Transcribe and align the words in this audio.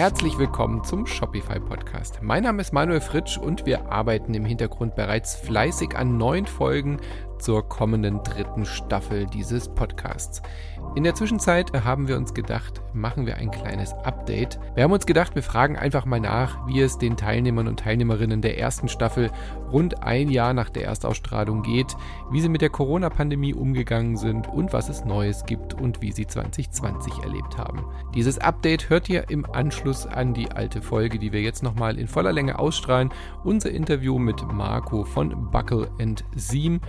Herzlich 0.00 0.38
willkommen 0.38 0.82
zum 0.82 1.06
Shopify 1.06 1.60
Podcast. 1.60 2.20
Mein 2.22 2.44
Name 2.44 2.62
ist 2.62 2.72
Manuel 2.72 3.02
Fritsch 3.02 3.36
und 3.36 3.66
wir 3.66 3.92
arbeiten 3.92 4.32
im 4.32 4.46
Hintergrund 4.46 4.94
bereits 4.94 5.34
fleißig 5.34 5.94
an 5.94 6.16
neuen 6.16 6.46
Folgen 6.46 7.00
zur 7.40 7.68
kommenden 7.68 8.22
dritten 8.22 8.64
Staffel 8.64 9.26
dieses 9.26 9.68
Podcasts. 9.68 10.42
In 10.94 11.04
der 11.04 11.14
Zwischenzeit 11.14 11.72
haben 11.84 12.08
wir 12.08 12.16
uns 12.16 12.34
gedacht, 12.34 12.82
machen 12.92 13.24
wir 13.24 13.36
ein 13.36 13.50
kleines 13.50 13.92
Update. 13.92 14.58
Wir 14.74 14.84
haben 14.84 14.92
uns 14.92 15.06
gedacht, 15.06 15.36
wir 15.36 15.42
fragen 15.42 15.76
einfach 15.76 16.04
mal 16.04 16.18
nach, 16.18 16.66
wie 16.66 16.80
es 16.80 16.98
den 16.98 17.16
Teilnehmern 17.16 17.68
und 17.68 17.78
Teilnehmerinnen 17.78 18.42
der 18.42 18.58
ersten 18.58 18.88
Staffel 18.88 19.30
rund 19.70 20.02
ein 20.02 20.30
Jahr 20.30 20.52
nach 20.52 20.68
der 20.68 20.86
Erstausstrahlung 20.86 21.62
geht, 21.62 21.96
wie 22.32 22.40
sie 22.40 22.48
mit 22.48 22.60
der 22.60 22.70
Corona-Pandemie 22.70 23.54
umgegangen 23.54 24.16
sind 24.16 24.48
und 24.48 24.72
was 24.72 24.88
es 24.88 25.04
Neues 25.04 25.44
gibt 25.46 25.74
und 25.74 26.02
wie 26.02 26.10
sie 26.10 26.26
2020 26.26 27.22
erlebt 27.22 27.56
haben. 27.56 27.84
Dieses 28.14 28.38
Update 28.38 28.90
hört 28.90 29.08
ihr 29.08 29.30
im 29.30 29.46
Anschluss 29.46 30.06
an 30.06 30.34
die 30.34 30.50
alte 30.50 30.82
Folge, 30.82 31.20
die 31.20 31.32
wir 31.32 31.40
jetzt 31.40 31.62
nochmal 31.62 31.98
in 31.98 32.08
voller 32.08 32.32
Länge 32.32 32.58
ausstrahlen. 32.58 33.10
Unser 33.44 33.70
Interview 33.70 34.18
mit 34.18 34.42
Marco 34.52 35.04
von 35.04 35.50
Buckle 35.52 35.88
and 36.00 36.24
Seam 36.34 36.80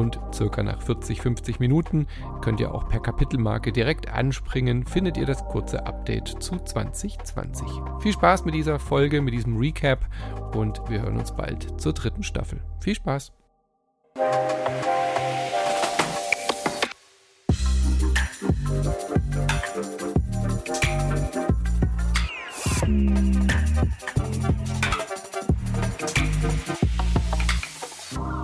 und 0.00 0.18
circa 0.34 0.62
nach 0.62 0.80
40, 0.80 1.20
50 1.20 1.60
Minuten 1.60 2.06
könnt 2.40 2.58
ihr 2.58 2.74
auch 2.74 2.88
per 2.88 3.00
Kapitelmarke 3.00 3.70
direkt 3.70 4.08
anspringen, 4.08 4.86
findet 4.86 5.18
ihr 5.18 5.26
das 5.26 5.44
kurze 5.44 5.86
Update 5.86 6.42
zu 6.42 6.56
2020. 6.56 7.68
Viel 8.00 8.12
Spaß 8.12 8.46
mit 8.46 8.54
dieser 8.54 8.78
Folge, 8.78 9.20
mit 9.20 9.34
diesem 9.34 9.58
Recap 9.58 10.06
und 10.54 10.80
wir 10.88 11.02
hören 11.02 11.18
uns 11.18 11.32
bald 11.32 11.78
zur 11.80 11.92
dritten 11.92 12.22
Staffel. 12.22 12.62
Viel 12.80 12.94
Spaß! 12.94 13.32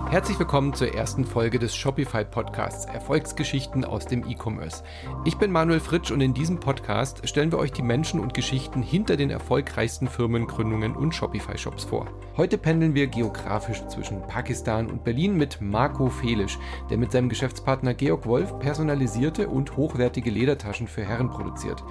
Herzlich 0.09 0.39
willkommen 0.39 0.73
zur 0.73 0.95
ersten 0.95 1.25
Folge 1.25 1.59
des 1.59 1.75
Shopify 1.75 2.23
Podcasts 2.23 2.85
Erfolgsgeschichten 2.85 3.83
aus 3.83 4.05
dem 4.05 4.25
E-Commerce. 4.25 4.81
Ich 5.25 5.35
bin 5.35 5.51
Manuel 5.51 5.81
Fritsch 5.81 6.11
und 6.11 6.21
in 6.21 6.33
diesem 6.33 6.61
Podcast 6.61 7.27
stellen 7.27 7.51
wir 7.51 7.59
euch 7.59 7.73
die 7.73 7.81
Menschen 7.81 8.21
und 8.21 8.33
Geschichten 8.33 8.81
hinter 8.81 9.17
den 9.17 9.29
erfolgreichsten 9.31 10.07
Firmengründungen 10.07 10.95
und 10.95 11.13
Shopify-Shops 11.13 11.83
vor. 11.83 12.07
Heute 12.37 12.57
pendeln 12.57 12.95
wir 12.95 13.07
geografisch 13.07 13.85
zwischen 13.87 14.21
Pakistan 14.21 14.89
und 14.89 15.03
Berlin 15.03 15.35
mit 15.35 15.59
Marco 15.59 16.07
Felisch, 16.07 16.57
der 16.89 16.97
mit 16.97 17.11
seinem 17.11 17.27
Geschäftspartner 17.27 17.93
Georg 17.93 18.25
Wolf 18.25 18.57
personalisierte 18.59 19.49
und 19.49 19.75
hochwertige 19.75 20.29
Ledertaschen 20.29 20.87
für 20.87 21.03
Herren 21.03 21.29
produziert. 21.29 21.83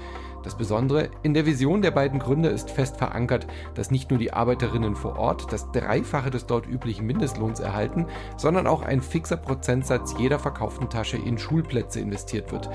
Das 0.47 0.56
Besondere, 0.56 1.11
in 1.25 1.34
der 1.34 1.44
Vision 1.44 1.83
der 1.83 1.91
beiden 1.91 2.20
Gründer 2.20 2.52
ist 2.52 2.70
fest 2.70 2.98
verankert, 2.98 3.48
dass 3.75 3.91
nicht 3.91 4.11
nur 4.11 4.20
die 4.20 4.33
Arbeiterinnen 4.33 4.94
vor 4.94 5.19
Ort 5.19 5.52
das 5.52 5.72
Dreifache 5.72 6.30
des 6.30 6.47
dort 6.47 6.69
üblichen 6.69 7.05
Mindestlohns 7.05 7.58
erhalten, 7.58 8.06
sondern 8.36 8.69
auch 8.69 8.83
ein 8.83 9.02
fixer 9.02 9.39
Prozentsatz 9.39 10.14
jeder 10.20 10.39
verkauften 10.39 10.89
Tasche 10.89 11.17
in 11.17 11.36
Schulplätze 11.36 11.98
investiert 11.98 12.52
wird. 12.52 12.70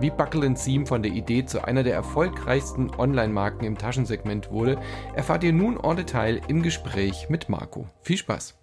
Wie 0.00 0.10
Buckle 0.10 0.54
Seam 0.54 0.86
von 0.86 1.02
der 1.02 1.12
Idee 1.12 1.46
zu 1.46 1.64
einer 1.64 1.82
der 1.82 1.94
erfolgreichsten 1.94 2.90
Online-Marken 2.90 3.64
im 3.64 3.78
Taschensegment 3.78 4.50
wurde, 4.50 4.78
erfahrt 5.14 5.44
ihr 5.44 5.54
nun 5.54 5.78
en 5.82 5.96
Detail 5.96 6.42
im 6.48 6.62
Gespräch 6.62 7.30
mit 7.30 7.48
Marco. 7.48 7.86
Viel 8.02 8.18
Spaß! 8.18 8.54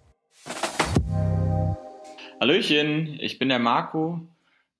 Hallöchen, 2.40 3.18
ich 3.20 3.40
bin 3.40 3.48
der 3.48 3.58
Marco, 3.58 4.20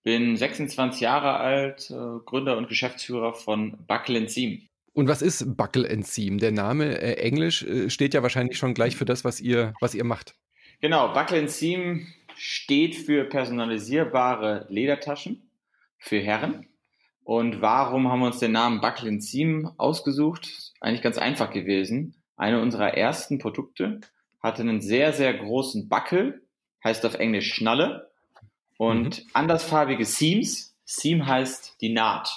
bin 0.02 0.36
26 0.36 1.00
Jahre 1.00 1.34
alt, 1.34 1.90
äh, 1.90 1.94
Gründer 2.24 2.56
und 2.56 2.68
Geschäftsführer 2.68 3.34
von 3.34 3.76
Buckle 3.86 4.28
Seam. 4.28 4.62
Und 4.94 5.08
was 5.08 5.22
ist 5.22 5.56
Buckle 5.56 6.02
Seam? 6.02 6.38
Der 6.38 6.52
Name 6.52 7.00
äh, 7.00 7.14
Englisch 7.14 7.62
äh, 7.62 7.88
steht 7.88 8.14
ja 8.14 8.22
wahrscheinlich 8.22 8.58
schon 8.58 8.74
gleich 8.74 8.96
für 8.96 9.04
das, 9.04 9.24
was 9.24 9.40
ihr, 9.40 9.74
was 9.80 9.94
ihr 9.94 10.04
macht. 10.04 10.34
Genau, 10.80 11.12
Buckle 11.12 11.48
Seam 11.48 12.06
steht 12.36 12.96
für 12.96 13.24
personalisierbare 13.24 14.66
Ledertaschen 14.68 15.50
für 15.98 16.18
Herren. 16.18 16.66
Und 17.24 17.60
warum 17.62 18.10
haben 18.10 18.20
wir 18.20 18.26
uns 18.26 18.40
den 18.40 18.52
Namen 18.52 18.80
Buckle 18.80 19.20
Seam 19.20 19.70
ausgesucht? 19.78 20.72
Eigentlich 20.80 21.02
ganz 21.02 21.18
einfach 21.18 21.52
gewesen. 21.52 22.16
Eine 22.36 22.60
unserer 22.60 22.94
ersten 22.94 23.38
Produkte 23.38 24.00
hatte 24.42 24.62
einen 24.62 24.80
sehr, 24.80 25.12
sehr 25.12 25.32
großen 25.32 25.88
Buckel, 25.88 26.42
heißt 26.82 27.06
auf 27.06 27.14
Englisch 27.14 27.54
Schnalle 27.54 28.11
und 28.82 29.20
mhm. 29.20 29.30
andersfarbige 29.32 30.04
Seams. 30.04 30.76
Seam 30.84 31.26
heißt 31.26 31.76
die 31.80 31.90
Naht. 31.90 32.28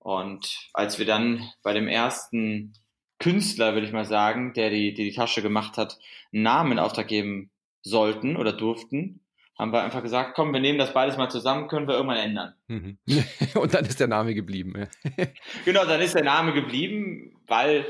Und 0.00 0.68
als 0.74 0.98
wir 0.98 1.06
dann 1.06 1.48
bei 1.62 1.72
dem 1.72 1.86
ersten 1.86 2.72
Künstler, 3.20 3.74
würde 3.74 3.86
ich 3.86 3.92
mal 3.92 4.04
sagen, 4.04 4.52
der 4.54 4.70
die, 4.70 4.92
die, 4.92 5.04
die 5.04 5.14
Tasche 5.14 5.40
gemacht 5.40 5.76
hat, 5.76 5.96
einen 6.32 6.42
Namen 6.42 6.72
in 6.72 6.78
Auftrag 6.80 7.06
geben 7.06 7.50
sollten 7.82 8.36
oder 8.36 8.52
durften, 8.52 9.20
haben 9.56 9.72
wir 9.72 9.82
einfach 9.82 10.02
gesagt, 10.02 10.34
komm, 10.34 10.52
wir 10.52 10.60
nehmen 10.60 10.80
das 10.80 10.92
beides 10.92 11.16
mal 11.16 11.30
zusammen, 11.30 11.68
können 11.68 11.86
wir 11.86 11.94
irgendwann 11.94 12.18
ändern. 12.18 12.54
Mhm. 12.66 12.98
Und 13.54 13.72
dann 13.72 13.84
ist 13.84 14.00
der 14.00 14.08
Name 14.08 14.34
geblieben. 14.34 14.88
genau, 15.64 15.84
dann 15.84 16.00
ist 16.00 16.14
der 16.16 16.24
Name 16.24 16.54
geblieben, 16.54 17.36
weil 17.46 17.86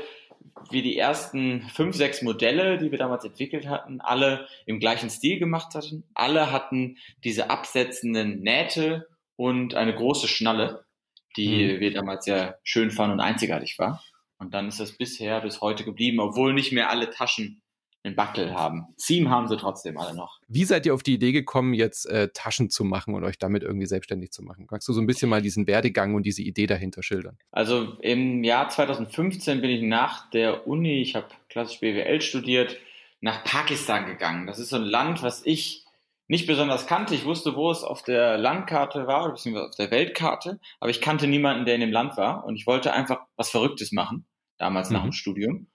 wir 0.69 0.83
die 0.83 0.97
ersten 0.97 1.61
fünf, 1.73 1.95
sechs 1.95 2.21
Modelle, 2.21 2.77
die 2.77 2.91
wir 2.91 2.97
damals 2.97 3.23
entwickelt 3.25 3.67
hatten, 3.67 4.01
alle 4.01 4.47
im 4.65 4.79
gleichen 4.79 5.09
Stil 5.09 5.39
gemacht 5.39 5.73
hatten. 5.75 6.03
Alle 6.13 6.51
hatten 6.51 6.97
diese 7.23 7.49
absetzenden 7.49 8.41
Nähte 8.41 9.07
und 9.35 9.75
eine 9.75 9.95
große 9.95 10.27
Schnalle, 10.27 10.85
die 11.37 11.75
mhm. 11.75 11.79
wir 11.79 11.93
damals 11.93 12.25
sehr 12.25 12.59
schön 12.63 12.91
fanden 12.91 13.13
und 13.13 13.19
einzigartig 13.19 13.77
war. 13.79 14.03
Und 14.37 14.53
dann 14.53 14.67
ist 14.67 14.79
das 14.79 14.97
bisher 14.97 15.41
bis 15.41 15.61
heute 15.61 15.83
geblieben, 15.83 16.19
obwohl 16.19 16.53
nicht 16.53 16.71
mehr 16.71 16.89
alle 16.89 17.09
Taschen 17.09 17.61
einen 18.09 18.15
Backel 18.15 18.53
haben. 18.53 18.87
Seam 18.97 19.29
haben 19.29 19.47
sie 19.47 19.57
trotzdem 19.57 19.97
alle 19.97 20.15
noch. 20.15 20.39
Wie 20.47 20.65
seid 20.65 20.85
ihr 20.85 20.93
auf 20.93 21.03
die 21.03 21.13
Idee 21.13 21.31
gekommen, 21.31 21.73
jetzt 21.73 22.05
äh, 22.05 22.29
Taschen 22.33 22.69
zu 22.69 22.83
machen 22.83 23.13
und 23.13 23.23
euch 23.23 23.37
damit 23.37 23.63
irgendwie 23.63 23.85
selbstständig 23.85 24.31
zu 24.31 24.43
machen? 24.43 24.67
Magst 24.69 24.87
du 24.87 24.93
so 24.93 25.01
ein 25.01 25.07
bisschen 25.07 25.29
mal 25.29 25.41
diesen 25.41 25.67
Werdegang 25.67 26.15
und 26.15 26.25
diese 26.25 26.41
Idee 26.41 26.67
dahinter 26.67 27.03
schildern? 27.03 27.37
Also 27.51 27.93
im 28.01 28.43
Jahr 28.43 28.69
2015 28.69 29.61
bin 29.61 29.69
ich 29.69 29.81
nach 29.83 30.29
der 30.31 30.67
Uni, 30.67 31.01
ich 31.01 31.15
habe 31.15 31.27
klassisch 31.49 31.79
BWL 31.79 32.21
studiert, 32.21 32.77
nach 33.21 33.43
Pakistan 33.43 34.05
gegangen. 34.05 34.47
Das 34.47 34.59
ist 34.59 34.69
so 34.69 34.77
ein 34.77 34.83
Land, 34.83 35.23
was 35.23 35.45
ich 35.45 35.85
nicht 36.27 36.47
besonders 36.47 36.87
kannte. 36.87 37.15
Ich 37.15 37.25
wusste, 37.25 37.55
wo 37.55 37.71
es 37.71 37.83
auf 37.83 38.03
der 38.03 38.37
Landkarte 38.37 39.07
war, 39.07 39.29
beziehungsweise 39.29 39.67
auf 39.67 39.75
der 39.75 39.91
Weltkarte, 39.91 40.59
aber 40.79 40.91
ich 40.91 41.01
kannte 41.01 41.27
niemanden, 41.27 41.65
der 41.65 41.75
in 41.75 41.81
dem 41.81 41.91
Land 41.91 42.17
war 42.17 42.45
und 42.45 42.55
ich 42.55 42.67
wollte 42.67 42.93
einfach 42.93 43.21
was 43.35 43.49
Verrücktes 43.49 43.91
machen, 43.91 44.25
damals 44.57 44.89
mhm. 44.89 44.95
nach 44.95 45.03
dem 45.03 45.11
Studium 45.11 45.67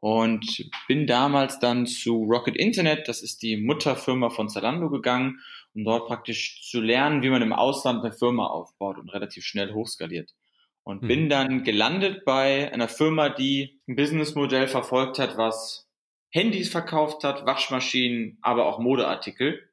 und 0.00 0.70
bin 0.86 1.06
damals 1.06 1.58
dann 1.58 1.86
zu 1.86 2.24
Rocket 2.24 2.56
Internet, 2.56 3.08
das 3.08 3.22
ist 3.22 3.42
die 3.42 3.56
Mutterfirma 3.56 4.30
von 4.30 4.48
Zalando 4.48 4.90
gegangen, 4.90 5.40
um 5.74 5.84
dort 5.84 6.06
praktisch 6.06 6.62
zu 6.62 6.80
lernen, 6.80 7.22
wie 7.22 7.30
man 7.30 7.42
im 7.42 7.52
Ausland 7.52 8.04
eine 8.04 8.12
Firma 8.12 8.46
aufbaut 8.46 8.98
und 8.98 9.12
relativ 9.12 9.44
schnell 9.44 9.72
hochskaliert. 9.72 10.34
Und 10.84 11.02
mhm. 11.02 11.08
bin 11.08 11.28
dann 11.28 11.64
gelandet 11.64 12.24
bei 12.24 12.72
einer 12.72 12.88
Firma, 12.88 13.28
die 13.28 13.80
ein 13.88 13.96
Businessmodell 13.96 14.68
verfolgt 14.68 15.18
hat, 15.18 15.36
was 15.36 15.88
Handys 16.30 16.70
verkauft 16.70 17.24
hat, 17.24 17.46
Waschmaschinen, 17.46 18.38
aber 18.42 18.66
auch 18.66 18.78
Modeartikel 18.78 19.68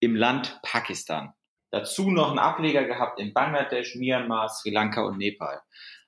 im 0.00 0.16
Land 0.16 0.58
Pakistan. 0.62 1.32
Dazu 1.70 2.10
noch 2.10 2.30
einen 2.30 2.38
Ableger 2.38 2.84
gehabt 2.84 3.20
in 3.20 3.34
Bangladesch, 3.34 3.96
Myanmar, 3.96 4.48
Sri 4.48 4.70
Lanka 4.70 5.02
und 5.02 5.18
Nepal. 5.18 5.60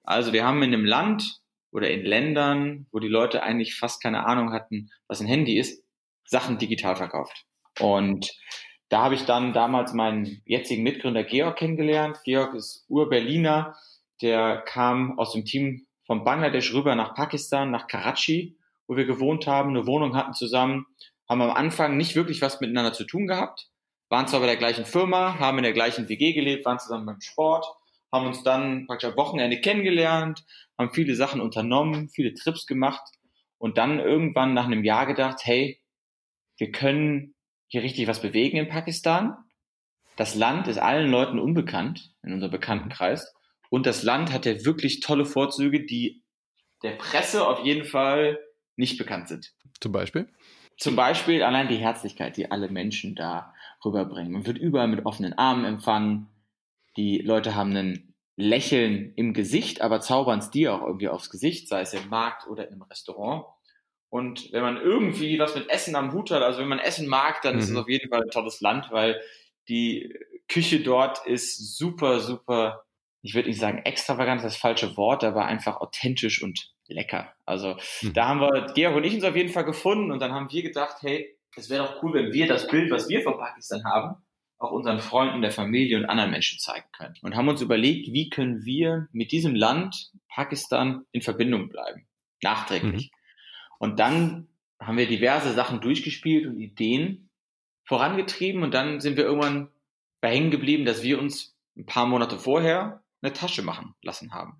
Also 0.05 0.33
wir 0.33 0.47
haben 0.47 0.63
in 0.63 0.73
einem 0.73 0.85
Land 0.85 1.41
oder 1.71 1.91
in 1.91 2.05
Ländern, 2.05 2.87
wo 2.93 2.99
die 2.99 3.09
Leute 3.09 3.43
eigentlich 3.43 3.77
fast 3.77 4.03
keine 4.03 4.27
Ahnung 4.27 4.53
hatten, 4.53 4.91
was 5.07 5.21
ein 5.21 5.27
Handy 5.27 5.59
ist, 5.59 5.85
Sachen 6.25 6.59
digital 6.59 6.97
verkauft. 6.97 7.45
Und 7.79 8.31
da 8.89 9.03
habe 9.05 9.15
ich 9.15 9.25
dann 9.25 9.53
damals 9.53 9.93
meinen 9.93 10.41
jetzigen 10.45 10.83
Mitgründer 10.83 11.25
Georg 11.25 11.59
kennengelernt. 11.59 12.19
Georg 12.25 12.55
ist 12.55 12.85
Ur-Berliner, 12.89 13.77
der 14.23 14.59
kam 14.59 15.19
aus 15.19 15.33
dem 15.33 15.45
Team 15.45 15.87
von 16.07 16.25
Bangladesch 16.25 16.73
rüber 16.73 16.95
nach 16.95 17.15
Pakistan, 17.15 17.71
nach 17.71 17.87
Karachi, 17.87 18.57
wo 18.87 18.97
wir 18.97 19.05
gewohnt 19.05 19.47
haben, 19.47 19.71
eine 19.71 19.87
Wohnung 19.87 20.17
hatten 20.17 20.33
zusammen, 20.33 20.87
haben 21.29 21.43
am 21.43 21.51
Anfang 21.51 21.97
nicht 21.97 22.17
wirklich 22.17 22.41
was 22.41 22.61
miteinander 22.61 22.95
zu 22.95 23.05
tun 23.05 23.27
gehabt, 23.27 23.69
waren 24.09 24.27
zwar 24.27 24.41
bei 24.41 24.47
der 24.47 24.57
gleichen 24.57 24.87
Firma, 24.87 25.39
haben 25.39 25.59
in 25.59 25.65
der 25.65 25.75
gleichen 25.75 26.09
WG 26.09 26.33
gelebt, 26.33 26.65
waren 26.65 26.79
zusammen 26.79 27.05
beim 27.05 27.21
Sport, 27.21 27.67
haben 28.13 28.27
uns 28.27 28.43
dann 28.43 28.87
praktisch 28.87 29.11
am 29.11 29.17
Wochenende 29.17 29.61
kennengelernt, 29.61 30.45
haben 30.79 30.93
viele 30.93 31.15
Sachen 31.15 31.41
unternommen, 31.41 32.09
viele 32.09 32.35
Trips 32.35 32.67
gemacht 32.67 33.03
und 33.59 33.79
dann 33.79 33.99
irgendwann 33.99 34.55
nach 34.55 34.67
einem 34.67 34.85
Jahr 34.85 35.07
gedacht, 35.07 35.41
hey, 35.43 35.81
wir 36.57 36.73
können 36.73 37.35
hier 37.69 37.83
richtig 37.83 38.09
was 38.09 38.23
bewegen 38.23 38.57
in 38.57 38.69
Pakistan. 38.69 39.37
Das 40.17 40.35
Land 40.35 40.69
ist 40.69 40.79
allen 40.79 41.11
Leuten 41.11 41.39
unbekannt 41.39 42.15
in 42.23 42.33
unserem 42.33 42.51
Bekanntenkreis 42.51 43.35
und 43.71 43.87
das 43.87 44.03
Land 44.03 44.33
hat 44.33 44.47
ja 44.47 44.65
wirklich 44.65 45.01
tolle 45.01 45.25
Vorzüge, 45.25 45.85
die 45.85 46.23
der 46.83 46.93
Presse 46.93 47.47
auf 47.47 47.65
jeden 47.65 47.85
Fall 47.85 48.39
nicht 48.77 48.99
bekannt 48.99 49.29
sind. 49.29 49.53
Zum 49.81 49.93
Beispiel? 49.93 50.29
Zum 50.77 50.95
Beispiel 50.97 51.43
allein 51.43 51.69
die 51.69 51.77
Herzlichkeit, 51.77 52.37
die 52.37 52.51
alle 52.51 52.69
Menschen 52.69 53.17
da 53.17 53.53
rüberbringen. 53.85 54.33
Man 54.33 54.47
wird 54.47 54.59
überall 54.59 54.89
mit 54.89 55.05
offenen 55.05 55.33
Armen 55.33 55.65
empfangen. 55.65 56.29
Die 56.99 57.19
Leute 57.19 57.55
haben 57.55 57.77
ein 57.77 58.15
Lächeln 58.35 59.13
im 59.15 59.33
Gesicht, 59.33 59.83
aber 59.83 60.01
zaubern 60.01 60.41
es 60.41 60.51
dir 60.51 60.75
auch 60.75 60.83
irgendwie 60.83 61.09
aufs 61.09 61.31
Gesicht, 61.31 61.69
sei 61.69 61.83
es 61.83 61.95
im 61.95 62.09
Markt 62.09 62.49
oder 62.49 62.69
im 62.69 62.83
Restaurant. 62.83 63.47
Und 64.11 64.53
wenn 64.53 64.63
man 64.63 64.79
irgendwie 64.79 65.39
was 65.39 65.55
mit 65.55 65.71
Essen 65.71 65.95
am 65.95 66.13
Hut 66.13 66.33
hat, 66.33 66.43
also 66.43 66.59
wenn 66.59 66.69
man 66.69 66.81
Essen 66.81 67.07
mag, 67.07 67.41
dann 67.43 67.55
mhm. 67.55 67.59
ist 67.61 67.67
es 67.67 67.71
mhm. 67.71 67.79
auf 67.79 67.89
jeden 67.89 68.11
Fall 68.11 68.23
ein 68.23 68.31
tolles 68.31 68.61
Land, 68.61 68.91
weil 68.91 69.21
die 69.69 70.13
Küche 70.49 70.81
dort 70.81 71.25
ist 71.25 71.77
super, 71.77 72.19
super, 72.19 72.83
ich 73.23 73.37
würde 73.37 73.49
nicht 73.49 73.61
sagen 73.61 73.79
extravagant, 73.85 74.43
das, 74.43 74.55
das 74.55 74.61
falsche 74.61 74.97
Wort, 74.97 75.23
aber 75.23 75.45
einfach 75.45 75.81
authentisch 75.81 76.43
und 76.43 76.73
lecker. 76.89 77.33
Also 77.45 77.77
mhm. 78.03 78.13
da 78.13 78.27
haben 78.27 78.41
wir, 78.41 78.73
Georg 78.75 78.97
und 78.97 79.05
ich 79.05 79.15
uns 79.15 79.23
auf 79.23 79.37
jeden 79.37 79.51
Fall 79.51 79.65
gefunden 79.65 80.11
und 80.11 80.21
dann 80.21 80.33
haben 80.33 80.51
wir 80.51 80.63
gedacht, 80.65 80.97
hey, 81.03 81.39
es 81.55 81.71
wäre 81.71 81.85
doch 81.85 82.03
cool, 82.03 82.15
wenn 82.15 82.33
wir 82.33 82.49
das 82.49 82.67
Bild, 82.67 82.91
was 82.91 83.09
wir 83.09 83.23
von 83.23 83.39
Pakistan 83.39 83.85
haben, 83.85 84.17
auch 84.59 84.73
unseren 84.73 84.99
Freunden, 84.99 85.41
der 85.41 85.53
Familie 85.53 85.99
und 85.99 86.07
anderen 86.07 86.31
Menschen 86.31 86.59
zeigen 86.59 86.87
können. 86.93 87.15
Und 87.23 87.37
haben 87.37 87.49
uns 87.49 87.63
überlegt, 87.63 88.13
wie 88.13 88.29
können 88.29 88.65
wir 88.65 89.09
mit 89.13 89.33
diesem 89.33 89.55
Land, 89.55 90.11
Pakistan, 90.29 91.05
in 91.13 91.23
Verbindung 91.23 91.69
bleiben. 91.69 92.07
Nachträglich. 92.43 93.11
Mhm. 93.11 93.17
Und 93.79 94.01
dann 94.01 94.49
haben 94.81 94.99
wir 94.99 95.07
diverse 95.07 95.53
Sachen 95.53 95.81
durchgespielt 95.81 96.47
und 96.47 96.59
Ideen 96.59 97.31
vorangetrieben 97.85 98.63
und 98.63 98.75
dann 98.75 99.01
sind 99.01 99.17
wir 99.17 99.25
irgendwann 99.25 99.71
bei 100.21 100.31
hängen 100.31 100.51
geblieben, 100.51 100.85
dass 100.85 101.03
wir 101.03 101.19
uns 101.19 101.57
ein 101.77 101.87
paar 101.87 102.07
Monate 102.07 102.39
vorher 102.39 103.03
eine 103.23 103.33
Tasche 103.33 103.63
machen 103.63 103.95
lassen 104.03 104.33
haben. 104.33 104.57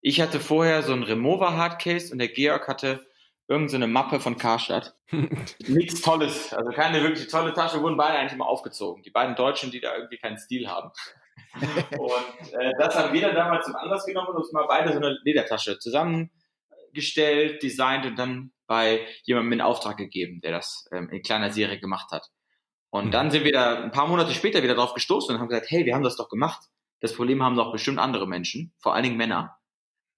Ich 0.00 0.20
hatte 0.20 0.38
vorher 0.38 0.82
so 0.82 0.92
ein 0.92 1.02
Remover 1.02 1.56
Hardcase 1.56 2.12
und 2.12 2.18
der 2.18 2.28
Georg 2.28 2.68
hatte 2.68 3.07
irgendeine 3.48 3.86
so 3.86 3.90
Mappe 3.90 4.20
von 4.20 4.36
Karstadt. 4.36 4.94
Nichts 5.66 6.02
Tolles, 6.02 6.52
also 6.52 6.70
keine 6.70 7.02
wirklich 7.02 7.28
tolle 7.28 7.54
Tasche, 7.54 7.82
wurden 7.82 7.96
beide 7.96 8.18
eigentlich 8.18 8.34
immer 8.34 8.46
aufgezogen. 8.46 9.02
Die 9.02 9.10
beiden 9.10 9.34
Deutschen, 9.34 9.70
die 9.70 9.80
da 9.80 9.96
irgendwie 9.96 10.18
keinen 10.18 10.38
Stil 10.38 10.68
haben. 10.68 10.90
und 11.98 12.52
äh, 12.52 12.72
das 12.78 12.94
haben 12.94 13.12
wir 13.12 13.22
dann 13.22 13.34
damals 13.34 13.64
zum 13.64 13.74
Anlass 13.74 14.04
genommen 14.04 14.28
und 14.28 14.36
uns 14.36 14.52
mal 14.52 14.66
beide 14.68 14.92
so 14.92 14.98
eine 14.98 15.18
Ledertasche 15.24 15.78
zusammengestellt, 15.78 17.62
designt 17.62 18.04
und 18.04 18.18
dann 18.18 18.52
bei 18.66 19.06
jemandem 19.24 19.54
in 19.54 19.60
Auftrag 19.62 19.96
gegeben, 19.96 20.40
der 20.42 20.52
das 20.52 20.86
ähm, 20.92 21.08
in 21.08 21.22
kleiner 21.22 21.50
Serie 21.50 21.80
gemacht 21.80 22.12
hat. 22.12 22.28
Und 22.90 23.06
mhm. 23.06 23.10
dann 23.10 23.30
sind 23.30 23.44
wir 23.44 23.52
da 23.52 23.82
ein 23.82 23.92
paar 23.92 24.06
Monate 24.06 24.32
später 24.34 24.62
wieder 24.62 24.74
drauf 24.74 24.92
gestoßen 24.92 25.34
und 25.34 25.40
haben 25.40 25.48
gesagt, 25.48 25.70
hey, 25.70 25.86
wir 25.86 25.94
haben 25.94 26.04
das 26.04 26.16
doch 26.16 26.28
gemacht. 26.28 26.68
Das 27.00 27.14
Problem 27.14 27.42
haben 27.42 27.56
doch 27.56 27.72
bestimmt 27.72 27.98
andere 27.98 28.26
Menschen, 28.26 28.74
vor 28.78 28.94
allen 28.94 29.04
Dingen 29.04 29.16
Männer. 29.16 29.56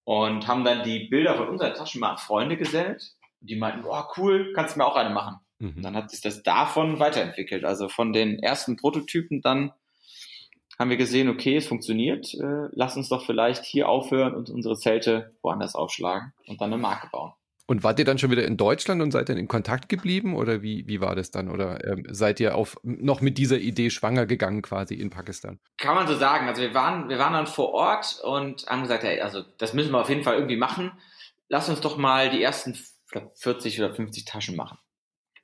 Und 0.05 0.49
haben 0.49 0.65
dann 0.65 0.83
die 0.83 1.09
Bilder 1.09 1.37
von 1.37 1.49
unseren 1.49 1.75
Taschen 1.75 2.01
mal 2.01 2.13
an 2.13 2.19
Freunde 2.19 2.57
gesellt. 2.57 3.15
Und 3.41 3.51
die 3.51 3.57
meinten, 3.57 3.83
boah, 3.83 4.09
cool, 4.17 4.53
kannst 4.55 4.75
du 4.75 4.79
mir 4.79 4.87
auch 4.87 4.97
eine 4.97 5.11
machen. 5.11 5.37
Mhm. 5.59 5.75
Und 5.77 5.83
dann 5.83 5.97
hat 5.97 6.11
sich 6.11 6.21
das 6.21 6.43
davon 6.43 6.99
weiterentwickelt. 6.99 7.65
Also 7.65 7.89
von 7.89 8.13
den 8.13 8.39
ersten 8.39 8.77
Prototypen 8.77 9.41
dann 9.43 9.73
haben 10.79 10.91
wir 10.91 10.97
gesehen, 10.97 11.29
okay, 11.29 11.57
es 11.57 11.67
funktioniert. 11.67 12.33
Äh, 12.35 12.69
lass 12.73 12.97
uns 12.97 13.11
doch 13.11 13.27
vielleicht 13.27 13.65
hier 13.65 13.89
aufhören 13.89 14.35
und 14.35 14.49
unsere 14.49 14.77
Zelte 14.77 15.31
woanders 15.43 15.75
aufschlagen 15.75 16.33
und 16.47 16.63
dann 16.63 16.73
eine 16.73 16.81
Marke 16.81 17.09
bauen. 17.13 17.33
Und 17.67 17.85
wart 17.85 18.01
ihr 18.01 18.05
dann 18.05 18.19
schon 18.19 18.33
wieder 18.33 18.45
in 18.45 18.57
Deutschland 18.57 19.01
und 19.01 19.13
seid 19.13 19.29
dann 19.29 19.37
in 19.37 19.47
Kontakt 19.47 19.89
geblieben 19.89 20.35
oder 20.35 20.61
wie, 20.63 20.89
wie 20.89 21.01
war 21.01 21.15
das 21.15 21.31
dann? 21.31 21.49
Oder 21.49 21.85
ähm, 21.85 22.05
seid 22.09 22.41
ihr 22.41 22.57
auf, 22.57 22.79
noch 22.83 23.21
mit 23.21 23.39
dieser 23.39 23.59
Idee 23.59 23.91
schwanger 23.91 24.27
gegangen 24.27 24.63
quasi 24.63 24.95
in 24.95 25.11
Pakistan? 25.11 25.61
Kann 25.77 25.95
man 25.95 26.09
so 26.09 26.17
sagen. 26.17 26.49
Also 26.49 26.63
wir 26.63 26.75
waren, 26.75 27.09
wir 27.11 27.19
waren 27.19 27.35
dann 27.35 27.47
vor 27.47 27.73
Ort 27.75 28.21
und 28.25 28.67
haben 28.67 28.83
gesagt, 28.83 29.05
hey, 29.05 29.21
also 29.21 29.43
das 29.59 29.75
müssen 29.75 29.93
wir 29.93 30.01
auf 30.01 30.09
jeden 30.09 30.25
Fall 30.25 30.35
irgendwie 30.35 30.57
machen. 30.57 30.91
Lass 31.49 31.69
uns 31.69 31.81
doch 31.81 31.97
mal 31.97 32.31
die 32.31 32.43
ersten 32.43 32.75
glaub, 33.11 33.37
40 33.37 33.81
oder 33.81 33.95
50 33.95 34.25
Taschen 34.25 34.57
machen. 34.57 34.79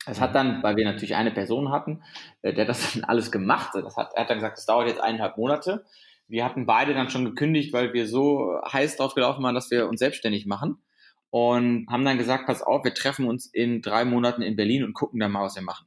Das 0.06 0.20
hat 0.20 0.34
dann, 0.34 0.62
weil 0.62 0.76
wir 0.76 0.84
natürlich 0.84 1.16
eine 1.16 1.32
Person 1.32 1.70
hatten, 1.70 2.02
äh, 2.42 2.52
der 2.54 2.64
das 2.64 2.92
dann 2.94 3.04
alles 3.04 3.32
gemacht 3.32 3.74
hat. 3.74 3.84
Das 3.84 3.96
hat, 3.96 4.12
er 4.14 4.22
hat 4.22 4.30
dann 4.30 4.38
gesagt, 4.38 4.58
das 4.58 4.66
dauert 4.66 4.88
jetzt 4.88 5.00
eineinhalb 5.00 5.36
Monate. 5.36 5.84
Wir 6.28 6.44
hatten 6.44 6.66
beide 6.66 6.94
dann 6.94 7.10
schon 7.10 7.24
gekündigt, 7.24 7.72
weil 7.72 7.92
wir 7.92 8.08
so 8.08 8.60
heiß 8.72 8.96
drauf 8.96 9.14
gelaufen 9.14 9.42
waren, 9.42 9.54
dass 9.54 9.70
wir 9.70 9.88
uns 9.88 10.00
selbstständig 10.00 10.46
machen 10.46 10.82
und 11.30 11.86
haben 11.88 12.04
dann 12.04 12.18
gesagt, 12.18 12.46
pass 12.46 12.62
auf, 12.62 12.84
wir 12.84 12.94
treffen 12.94 13.28
uns 13.28 13.46
in 13.46 13.82
drei 13.82 14.04
Monaten 14.04 14.42
in 14.42 14.56
Berlin 14.56 14.84
und 14.84 14.94
gucken 14.94 15.20
dann 15.20 15.32
mal, 15.32 15.44
was 15.44 15.54
wir 15.54 15.62
machen. 15.62 15.86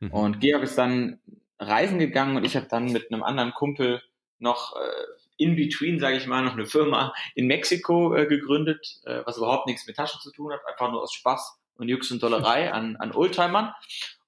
Mhm. 0.00 0.10
Und 0.12 0.40
Georg 0.40 0.62
ist 0.62 0.78
dann 0.78 1.20
reisen 1.58 1.98
gegangen 1.98 2.36
und 2.36 2.44
ich 2.44 2.56
habe 2.56 2.68
dann 2.68 2.92
mit 2.92 3.12
einem 3.12 3.22
anderen 3.22 3.52
Kumpel 3.52 4.02
noch 4.38 4.76
äh, 4.76 5.19
in 5.40 5.56
between, 5.56 5.98
sage 5.98 6.16
ich 6.16 6.26
mal, 6.26 6.42
noch 6.42 6.52
eine 6.52 6.66
Firma 6.66 7.14
in 7.34 7.46
Mexiko 7.46 8.14
äh, 8.14 8.26
gegründet, 8.26 9.00
äh, 9.04 9.22
was 9.24 9.38
überhaupt 9.38 9.66
nichts 9.66 9.86
mit 9.86 9.96
Taschen 9.96 10.20
zu 10.20 10.30
tun 10.30 10.52
hat, 10.52 10.60
einfach 10.68 10.90
nur 10.90 11.02
aus 11.02 11.14
Spaß 11.14 11.58
und 11.76 11.88
Jux 11.88 12.10
und 12.10 12.22
Dollerei 12.22 12.72
an, 12.72 12.96
an 12.96 13.12
Oldtimern. 13.12 13.72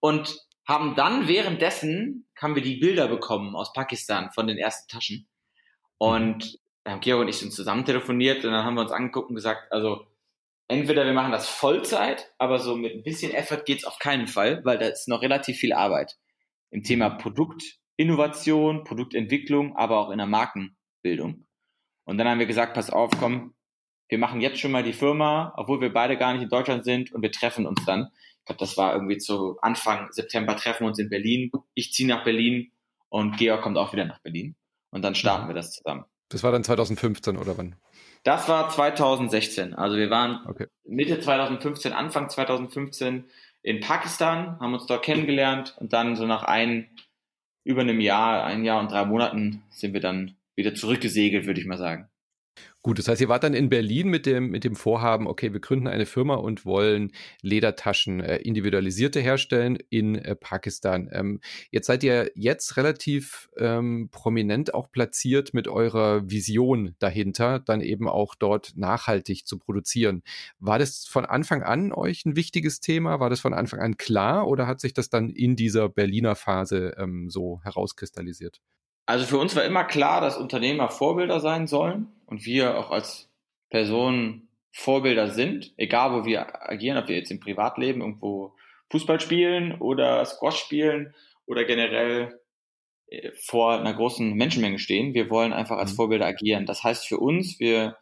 Und 0.00 0.34
haben 0.66 0.94
dann 0.94 1.28
währenddessen, 1.28 2.26
haben 2.40 2.54
wir 2.54 2.62
die 2.62 2.76
Bilder 2.76 3.08
bekommen 3.08 3.54
aus 3.54 3.72
Pakistan 3.72 4.30
von 4.32 4.46
den 4.46 4.58
ersten 4.58 4.88
Taschen. 4.88 5.28
Und 5.98 6.58
da 6.84 6.92
haben 6.92 7.00
Georg 7.00 7.20
und 7.20 7.28
ich 7.28 7.38
sind 7.38 7.52
zusammen 7.52 7.84
telefoniert 7.84 8.44
und 8.44 8.52
dann 8.52 8.64
haben 8.64 8.74
wir 8.74 8.82
uns 8.82 8.90
angeguckt 8.90 9.28
und 9.28 9.36
gesagt, 9.36 9.70
also 9.70 10.06
entweder 10.68 11.04
wir 11.04 11.12
machen 11.12 11.32
das 11.32 11.48
Vollzeit, 11.48 12.32
aber 12.38 12.58
so 12.58 12.76
mit 12.76 12.94
ein 12.94 13.02
bisschen 13.02 13.32
Effort 13.32 13.64
geht's 13.64 13.84
auf 13.84 13.98
keinen 13.98 14.26
Fall, 14.28 14.64
weil 14.64 14.78
da 14.78 14.86
ist 14.86 15.08
noch 15.08 15.22
relativ 15.22 15.58
viel 15.58 15.72
Arbeit 15.72 16.16
im 16.70 16.82
Thema 16.82 17.10
Produktinnovation, 17.10 18.84
Produktentwicklung, 18.84 19.76
aber 19.76 19.98
auch 19.98 20.10
in 20.10 20.18
der 20.18 20.26
Markenbildung. 21.02 21.44
Und 22.04 22.18
dann 22.18 22.28
haben 22.28 22.38
wir 22.38 22.46
gesagt, 22.46 22.74
pass 22.74 22.90
auf, 22.90 23.10
komm, 23.18 23.54
wir 24.08 24.18
machen 24.18 24.40
jetzt 24.40 24.58
schon 24.58 24.72
mal 24.72 24.82
die 24.82 24.92
Firma, 24.92 25.52
obwohl 25.56 25.80
wir 25.80 25.92
beide 25.92 26.16
gar 26.16 26.32
nicht 26.32 26.42
in 26.42 26.48
Deutschland 26.48 26.84
sind 26.84 27.12
und 27.12 27.22
wir 27.22 27.32
treffen 27.32 27.66
uns 27.66 27.84
dann. 27.84 28.08
Ich 28.40 28.46
glaube, 28.46 28.58
das 28.58 28.76
war 28.76 28.94
irgendwie 28.94 29.18
zu 29.18 29.58
Anfang 29.62 30.08
September 30.10 30.56
treffen 30.56 30.84
wir 30.84 30.88
uns 30.88 30.98
in 30.98 31.08
Berlin. 31.08 31.50
Ich 31.74 31.92
ziehe 31.92 32.08
nach 32.08 32.24
Berlin 32.24 32.72
und 33.08 33.36
Georg 33.36 33.62
kommt 33.62 33.78
auch 33.78 33.92
wieder 33.92 34.04
nach 34.04 34.20
Berlin. 34.20 34.56
Und 34.90 35.02
dann 35.02 35.14
starten 35.14 35.44
mhm. 35.44 35.48
wir 35.48 35.54
das 35.54 35.72
zusammen. 35.72 36.04
Das 36.28 36.42
war 36.42 36.50
dann 36.50 36.64
2015 36.64 37.36
oder 37.36 37.56
wann? 37.56 37.76
Das 38.24 38.48
war 38.48 38.68
2016. 38.68 39.74
Also 39.74 39.96
wir 39.96 40.10
waren 40.10 40.44
okay. 40.46 40.66
Mitte 40.84 41.20
2015, 41.20 41.92
Anfang 41.92 42.28
2015 42.28 43.24
in 43.62 43.80
Pakistan, 43.80 44.58
haben 44.58 44.74
uns 44.74 44.86
dort 44.86 45.04
kennengelernt 45.04 45.76
und 45.78 45.92
dann 45.92 46.16
so 46.16 46.26
nach 46.26 46.42
ein, 46.42 46.90
über 47.64 47.82
einem 47.82 48.00
Jahr, 48.00 48.44
ein 48.44 48.64
Jahr 48.64 48.80
und 48.80 48.90
drei 48.90 49.04
Monaten 49.04 49.62
sind 49.70 49.94
wir 49.94 50.00
dann 50.00 50.36
wieder 50.56 50.74
zurückgesegelt, 50.74 51.46
würde 51.46 51.60
ich 51.60 51.66
mal 51.66 51.78
sagen. 51.78 52.08
Gut, 52.82 52.98
das 52.98 53.06
heißt, 53.06 53.20
ihr 53.20 53.28
wart 53.28 53.44
dann 53.44 53.54
in 53.54 53.68
Berlin 53.68 54.08
mit 54.08 54.26
dem, 54.26 54.50
mit 54.50 54.64
dem 54.64 54.74
Vorhaben, 54.74 55.28
okay, 55.28 55.52
wir 55.52 55.60
gründen 55.60 55.86
eine 55.86 56.04
Firma 56.04 56.34
und 56.34 56.66
wollen 56.66 57.12
Ledertaschen 57.40 58.20
äh, 58.20 58.38
individualisierte 58.38 59.20
herstellen 59.20 59.78
in 59.88 60.16
äh, 60.16 60.34
Pakistan. 60.34 61.08
Ähm, 61.12 61.40
jetzt 61.70 61.86
seid 61.86 62.02
ihr 62.02 62.32
jetzt 62.34 62.76
relativ 62.76 63.48
ähm, 63.56 64.08
prominent 64.10 64.74
auch 64.74 64.90
platziert 64.90 65.54
mit 65.54 65.68
eurer 65.68 66.28
Vision 66.28 66.96
dahinter, 66.98 67.60
dann 67.60 67.80
eben 67.80 68.08
auch 68.08 68.34
dort 68.34 68.72
nachhaltig 68.76 69.46
zu 69.46 69.58
produzieren. 69.58 70.22
War 70.58 70.80
das 70.80 71.06
von 71.06 71.24
Anfang 71.24 71.62
an 71.62 71.92
euch 71.92 72.26
ein 72.26 72.34
wichtiges 72.34 72.80
Thema? 72.80 73.20
War 73.20 73.30
das 73.30 73.40
von 73.40 73.54
Anfang 73.54 73.78
an 73.78 73.96
klar 73.96 74.48
oder 74.48 74.66
hat 74.66 74.80
sich 74.80 74.92
das 74.92 75.08
dann 75.08 75.30
in 75.30 75.54
dieser 75.54 75.88
Berliner 75.88 76.34
Phase 76.34 76.96
ähm, 76.98 77.30
so 77.30 77.60
herauskristallisiert? 77.62 78.60
Also 79.06 79.26
für 79.26 79.38
uns 79.38 79.56
war 79.56 79.64
immer 79.64 79.84
klar, 79.84 80.20
dass 80.20 80.36
Unternehmer 80.36 80.88
Vorbilder 80.88 81.40
sein 81.40 81.66
sollen 81.66 82.08
und 82.26 82.44
wir 82.44 82.78
auch 82.78 82.90
als 82.90 83.28
Personen 83.70 84.48
Vorbilder 84.70 85.30
sind, 85.30 85.74
egal 85.76 86.12
wo 86.12 86.24
wir 86.24 86.70
agieren, 86.70 86.96
ob 86.96 87.08
wir 87.08 87.16
jetzt 87.16 87.30
im 87.30 87.40
Privatleben 87.40 88.00
irgendwo 88.00 88.54
Fußball 88.90 89.20
spielen 89.20 89.74
oder 89.80 90.24
Squash 90.24 90.56
spielen 90.56 91.14
oder 91.46 91.64
generell 91.64 92.40
äh, 93.08 93.32
vor 93.32 93.78
einer 93.78 93.92
großen 93.92 94.32
Menschenmenge 94.34 94.78
stehen. 94.78 95.14
Wir 95.14 95.30
wollen 95.30 95.52
einfach 95.52 95.78
als 95.78 95.92
mhm. 95.92 95.96
Vorbilder 95.96 96.26
agieren. 96.26 96.66
Das 96.66 96.82
heißt 96.82 97.06
für 97.06 97.18
uns, 97.18 97.58
wir 97.60 97.96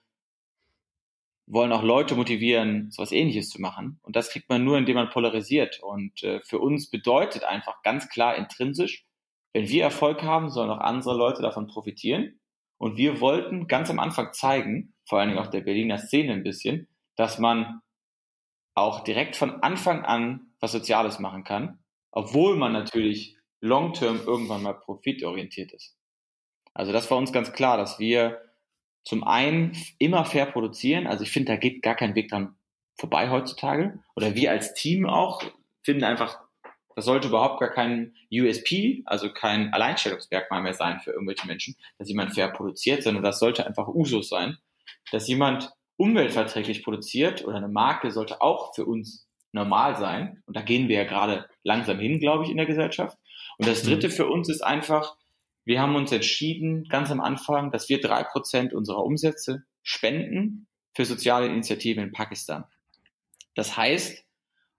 wollen 1.47 1.73
auch 1.73 1.83
Leute 1.83 2.15
motivieren, 2.15 2.91
so 2.93 3.03
was 3.03 3.11
ähnliches 3.11 3.49
zu 3.51 3.61
machen. 3.61 3.99
Und 4.03 4.15
das 4.15 4.31
kriegt 4.31 4.49
man 4.49 4.65
nur, 4.65 4.79
indem 4.79 4.95
man 4.95 5.11
polarisiert. 5.11 5.81
Und 5.83 6.23
äh, 6.23 6.41
für 6.41 6.61
uns 6.61 6.91
bedeutet 6.91 7.43
einfach 7.45 7.83
ganz 7.83 8.09
klar 8.09 8.37
intrinsisch, 8.37 9.05
wenn 9.53 9.69
wir 9.69 9.83
Erfolg 9.83 10.23
haben, 10.23 10.51
sollen 10.51 10.71
auch 10.71 10.79
andere 10.79 11.17
Leute 11.17 11.43
davon 11.43 11.67
profitieren. 11.67 12.41
Und 12.79 12.97
wir 12.97 13.21
wollten 13.21 13.67
ganz 13.67 13.91
am 13.91 13.99
Anfang 13.99 14.33
zeigen, 14.33 14.95
vor 15.05 15.19
allen 15.19 15.31
Dingen 15.31 15.41
auch 15.41 15.51
der 15.51 15.61
Berliner 15.61 15.99
Szene 15.99 16.33
ein 16.33 16.43
bisschen, 16.43 16.89
dass 17.17 17.39
man 17.39 17.83
auch 18.75 19.01
direkt 19.01 19.37
von 19.37 19.63
Anfang 19.63 20.05
an 20.05 20.53
was 20.61 20.73
Soziales 20.73 21.19
machen 21.19 21.45
kann, 21.45 21.81
obwohl 22.13 22.57
man 22.57 22.73
natürlich 22.73 23.37
long-term 23.61 24.21
irgendwann 24.25 24.63
mal 24.63 24.75
profitorientiert 24.75 25.73
ist. 25.73 25.97
Also 26.73 26.93
das 26.93 27.11
war 27.11 27.19
uns 27.19 27.33
ganz 27.33 27.53
klar, 27.53 27.77
dass 27.77 27.99
wir 27.99 28.41
zum 29.05 29.25
einen 29.25 29.77
immer 29.99 30.25
fair 30.25 30.47
produzieren. 30.47 31.07
Also 31.07 31.25
ich 31.25 31.31
finde, 31.31 31.53
da 31.53 31.57
geht 31.57 31.83
gar 31.83 31.95
kein 31.95 32.15
Weg 32.15 32.31
dran 32.31 32.57
vorbei 32.97 33.31
heutzutage. 33.31 33.99
Oder 34.15 34.35
wir 34.35 34.51
als 34.51 34.75
Team 34.75 35.07
auch 35.07 35.43
finden 35.83 36.05
einfach, 36.05 36.39
das 37.01 37.07
sollte 37.07 37.29
überhaupt 37.29 37.61
gar 37.61 37.71
kein 37.71 38.15
USP, 38.31 39.03
also 39.07 39.33
kein 39.33 39.73
Alleinstellungsmerkmal 39.73 40.61
mehr 40.61 40.75
sein 40.75 41.01
für 41.01 41.13
irgendwelche 41.13 41.47
Menschen, 41.47 41.75
dass 41.97 42.11
jemand 42.11 42.35
fair 42.35 42.49
produziert, 42.49 43.03
sondern 43.03 43.23
das 43.23 43.39
sollte 43.39 43.67
einfach 43.67 43.89
Usus 43.89 44.29
sein, 44.29 44.59
dass 45.11 45.27
jemand 45.27 45.73
umweltverträglich 45.97 46.85
produziert 46.85 47.43
oder 47.47 47.57
eine 47.57 47.69
Marke 47.69 48.11
sollte 48.11 48.43
auch 48.43 48.75
für 48.75 48.85
uns 48.85 49.27
normal 49.53 49.97
sein. 49.97 50.43
Und 50.45 50.59
da 50.59 50.61
gehen 50.61 50.89
wir 50.89 50.97
ja 50.97 51.05
gerade 51.05 51.49
langsam 51.63 51.99
hin, 51.99 52.21
glaube 52.21 52.45
ich, 52.45 52.51
in 52.51 52.59
der 52.59 52.67
Gesellschaft. 52.67 53.17
Und 53.57 53.67
das 53.67 53.83
Dritte 53.83 54.09
mhm. 54.09 54.13
für 54.13 54.27
uns 54.27 54.51
ist 54.51 54.61
einfach, 54.61 55.17
wir 55.65 55.81
haben 55.81 55.97
uns 55.97 56.13
entschieden, 56.13 56.85
ganz 56.85 57.11
am 57.11 57.23
Anfang, 57.23 57.71
dass 57.71 57.89
wir 57.89 57.99
drei 58.03 58.25
Prozent 58.25 58.75
unserer 58.75 59.03
Umsätze 59.03 59.65
spenden 59.83 60.67
für 60.93 61.07
soziale 61.07 61.47
Initiativen 61.47 62.03
in 62.03 62.13
Pakistan. 62.13 62.65
Das 63.55 63.79
heißt, 63.79 64.23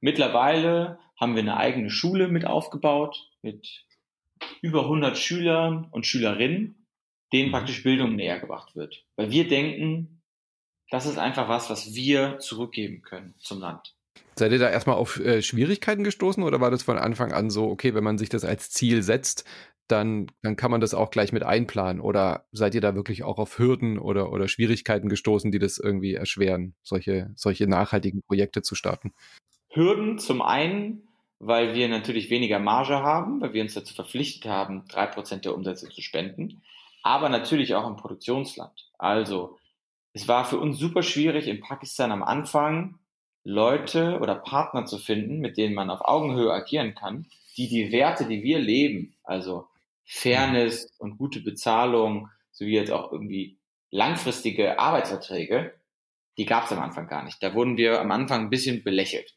mittlerweile 0.01 0.99
haben 1.21 1.35
wir 1.35 1.43
eine 1.43 1.57
eigene 1.57 1.91
Schule 1.91 2.27
mit 2.27 2.45
aufgebaut, 2.45 3.29
mit 3.43 3.85
über 4.61 4.81
100 4.81 5.17
Schülern 5.17 5.87
und 5.91 6.07
Schülerinnen, 6.07 6.87
denen 7.31 7.49
mhm. 7.49 7.51
praktisch 7.53 7.83
Bildung 7.83 8.15
näher 8.15 8.39
gebracht 8.39 8.75
wird. 8.75 9.05
Weil 9.15 9.29
wir 9.29 9.47
denken, 9.47 10.21
das 10.89 11.05
ist 11.05 11.19
einfach 11.19 11.47
was, 11.47 11.69
was 11.69 11.93
wir 11.93 12.39
zurückgeben 12.39 13.03
können 13.03 13.35
zum 13.39 13.59
Land. 13.59 13.95
Seid 14.35 14.51
ihr 14.51 14.59
da 14.59 14.69
erstmal 14.69 14.95
auf 14.95 15.19
äh, 15.19 15.41
Schwierigkeiten 15.41 16.03
gestoßen 16.03 16.43
oder 16.43 16.59
war 16.59 16.71
das 16.71 16.83
von 16.83 16.97
Anfang 16.97 17.31
an 17.31 17.49
so, 17.49 17.69
okay, 17.69 17.93
wenn 17.93 18.03
man 18.03 18.17
sich 18.17 18.29
das 18.29 18.43
als 18.43 18.71
Ziel 18.71 19.03
setzt, 19.03 19.45
dann, 19.87 20.27
dann 20.41 20.55
kann 20.55 20.71
man 20.71 20.81
das 20.81 20.93
auch 20.93 21.11
gleich 21.11 21.31
mit 21.33 21.43
einplanen? 21.43 22.01
Oder 22.01 22.45
seid 22.51 22.73
ihr 22.75 22.81
da 22.81 22.95
wirklich 22.95 23.23
auch 23.23 23.37
auf 23.37 23.59
Hürden 23.59 23.99
oder, 23.99 24.31
oder 24.31 24.47
Schwierigkeiten 24.47 25.09
gestoßen, 25.09 25.51
die 25.51 25.59
das 25.59 25.77
irgendwie 25.77 26.15
erschweren, 26.15 26.75
solche, 26.81 27.31
solche 27.35 27.67
nachhaltigen 27.67 28.21
Projekte 28.23 28.61
zu 28.61 28.75
starten? 28.75 29.13
Hürden 29.69 30.17
zum 30.17 30.41
einen, 30.41 31.07
weil 31.43 31.74
wir 31.74 31.89
natürlich 31.89 32.29
weniger 32.29 32.60
Marge 32.60 33.01
haben, 33.01 33.41
weil 33.41 33.53
wir 33.53 33.63
uns 33.63 33.74
dazu 33.74 33.95
verpflichtet 33.95 34.45
haben, 34.45 34.88
drei 34.88 35.07
Prozent 35.07 35.43
der 35.43 35.55
Umsätze 35.55 35.89
zu 35.89 36.01
spenden, 36.01 36.62
aber 37.01 37.29
natürlich 37.29 37.74
auch 37.74 37.88
im 37.88 37.98
Produktionsland. 37.98 38.91
Also, 39.00 39.57
es 40.13 40.27
war 40.27 40.45
für 40.45 40.60
uns 40.60 40.77
super 40.77 41.01
schwierig 41.01 41.48
in 41.48 41.60
Pakistan 41.60 42.12
am 42.12 42.21
Anfang 42.21 43.00
Leute 43.43 44.19
oder 44.19 44.36
Partner 44.36 44.86
zu 44.86 45.00
finden, 45.00 45.39
mit 45.39 45.57
denen 45.57 45.74
man 45.74 45.89
auf 45.89 46.01
Augenhöhe 46.01 46.53
agieren 46.53 46.93
kann, 46.93 47.25
die 47.57 47.67
die 47.67 47.91
Werte, 47.91 48.27
die 48.27 48.43
wir 48.43 48.60
leben, 48.60 49.15
also 49.24 49.65
Fairness 50.05 50.93
und 51.00 51.17
gute 51.17 51.39
Bezahlung, 51.39 52.29
sowie 52.51 52.75
jetzt 52.75 52.91
auch 52.91 53.12
irgendwie 53.12 53.57
langfristige 53.89 54.77
Arbeitsverträge, 54.77 55.74
die 56.38 56.45
gab 56.45 56.65
es 56.65 56.71
am 56.71 56.79
Anfang 56.83 57.07
gar 57.07 57.24
nicht. 57.24 57.41
Da 57.41 57.55
wurden 57.55 57.77
wir 57.77 58.00
am 58.00 58.12
Anfang 58.12 58.41
ein 58.41 58.50
bisschen 58.51 58.83
belächelt. 58.83 59.33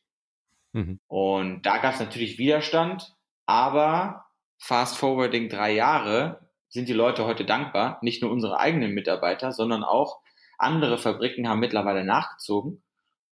Mhm. 0.74 1.00
Und 1.06 1.62
da 1.62 1.78
gab 1.78 1.94
es 1.94 2.00
natürlich 2.00 2.36
Widerstand, 2.36 3.14
aber 3.46 4.26
fast 4.58 4.98
forwarding 4.98 5.48
drei 5.48 5.72
Jahre 5.72 6.50
sind 6.68 6.88
die 6.88 6.92
Leute 6.92 7.24
heute 7.24 7.44
dankbar. 7.44 7.98
Nicht 8.02 8.20
nur 8.20 8.30
unsere 8.30 8.58
eigenen 8.58 8.92
Mitarbeiter, 8.92 9.52
sondern 9.52 9.84
auch 9.84 10.20
andere 10.58 10.98
Fabriken 10.98 11.48
haben 11.48 11.60
mittlerweile 11.60 12.04
nachgezogen. 12.04 12.82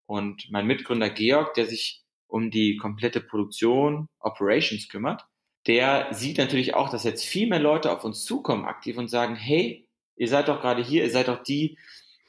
Und 0.07 0.49
mein 0.51 0.67
Mitgründer 0.67 1.11
Georg, 1.11 1.55
der 1.55 1.67
sich 1.67 2.03
um 2.29 2.51
die 2.51 2.77
komplette 2.77 3.21
Produktion, 3.21 4.09
Operations 4.21 4.89
kümmert, 4.89 5.27
der 5.67 6.13
sieht 6.13 6.39
natürlich 6.39 6.75
auch, 6.75 6.91
dass 6.91 7.05
jetzt 7.05 7.25
viel 7.25 7.49
mehr 7.49 7.61
Leute 7.61 7.93
auf 7.93 8.05
uns 8.05 8.25
zukommen 8.25 8.65
aktiv 8.65 8.97
und 8.97 9.09
sagen, 9.09 9.35
hey, 9.35 9.89
ihr 10.17 10.29
seid 10.29 10.49
doch 10.49 10.61
gerade 10.61 10.83
hier, 10.83 11.05
ihr 11.05 11.11
seid 11.11 11.29
doch 11.29 11.43
die, 11.43 11.79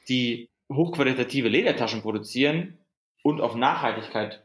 die 0.08 0.50
hochqualitative 0.72 1.48
Ledertaschen 1.48 2.02
produzieren 2.02 2.78
und 3.22 3.40
auf 3.40 3.54
Nachhaltigkeit 3.54 4.44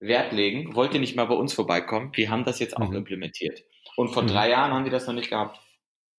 Wert 0.00 0.32
legen. 0.32 0.74
Wollt 0.74 0.94
ihr 0.94 1.00
nicht 1.00 1.16
mal 1.16 1.26
bei 1.26 1.34
uns 1.34 1.52
vorbeikommen? 1.52 2.10
Wir 2.14 2.30
haben 2.30 2.44
das 2.44 2.58
jetzt 2.58 2.76
auch 2.76 2.90
mhm. 2.90 2.96
implementiert. 2.96 3.62
Und 3.96 4.08
vor 4.08 4.22
mhm. 4.22 4.28
drei 4.28 4.50
Jahren 4.50 4.72
haben 4.72 4.84
die 4.84 4.90
das 4.90 5.06
noch 5.06 5.14
nicht 5.14 5.30
gehabt. 5.30 5.60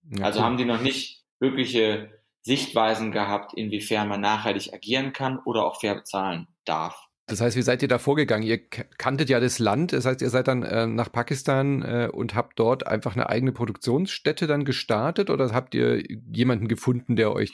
Ja, 0.10 0.25
also 0.25 0.41
haben 0.41 0.57
die 0.57 0.65
noch 0.65 0.81
nicht 0.81 1.24
wirkliche 1.39 2.12
Sichtweisen 2.41 3.12
gehabt, 3.12 3.53
inwiefern 3.55 4.07
man 4.07 4.22
nachhaltig 4.22 4.74
agieren 4.74 5.13
kann 5.13 5.39
oder 5.39 5.65
auch 5.65 5.79
fair 5.79 5.96
bezahlen 5.96 6.48
darf. 6.65 7.06
Das 7.29 7.41
heißt, 7.41 7.57
wie 7.57 7.62
seid 7.62 7.81
ihr 7.81 7.89
da 7.89 7.98
vorgegangen? 7.98 8.48
Ihr 8.48 8.57
kanntet 8.98 9.29
ja 9.29 9.41
das 9.41 9.60
Land, 9.60 9.91
das 9.91 10.05
heißt, 10.05 10.22
ihr 10.22 10.29
seid 10.29 10.48
dann 10.48 10.63
äh, 10.63 10.88
nach 10.88 11.12
Pakistan 11.12 11.81
äh, 11.81 12.10
und 12.10 12.36
habt 12.36 12.57
dort 12.57 12.88
einfach 12.88 13.15
eine 13.15 13.27
eigene 13.27 13.51
Produktionsstätte 13.51 14.48
dann 14.48 14.63
gestartet 14.63 15.29
oder 15.29 15.51
habt 15.53 15.75
ihr 15.75 16.01
jemanden 16.31 16.69
gefunden, 16.69 17.17
der 17.17 17.34
euch 17.34 17.51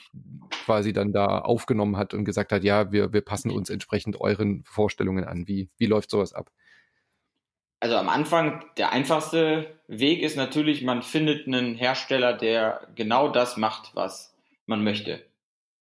quasi 0.64 0.92
dann 0.92 1.12
da 1.12 1.40
aufgenommen 1.40 1.96
hat 1.96 2.14
und 2.14 2.24
gesagt 2.24 2.52
hat, 2.52 2.62
ja, 2.62 2.92
wir, 2.92 3.12
wir 3.12 3.20
passen 3.20 3.50
uns 3.50 3.68
entsprechend 3.68 4.20
euren 4.20 4.62
Vorstellungen 4.64 5.24
an? 5.24 5.48
Wie, 5.48 5.68
wie 5.76 5.86
läuft 5.86 6.08
sowas 6.08 6.34
ab? 6.34 6.52
Also 7.80 7.96
am 7.96 8.08
Anfang, 8.08 8.64
der 8.78 8.92
einfachste 8.92 9.80
Weg 9.88 10.22
ist 10.22 10.36
natürlich, 10.36 10.82
man 10.84 11.02
findet 11.02 11.48
einen 11.48 11.74
Hersteller, 11.74 12.32
der 12.32 12.86
genau 12.94 13.28
das 13.28 13.56
macht, 13.56 13.90
was 13.94 14.36
man 14.66 14.84
möchte. 14.84 15.24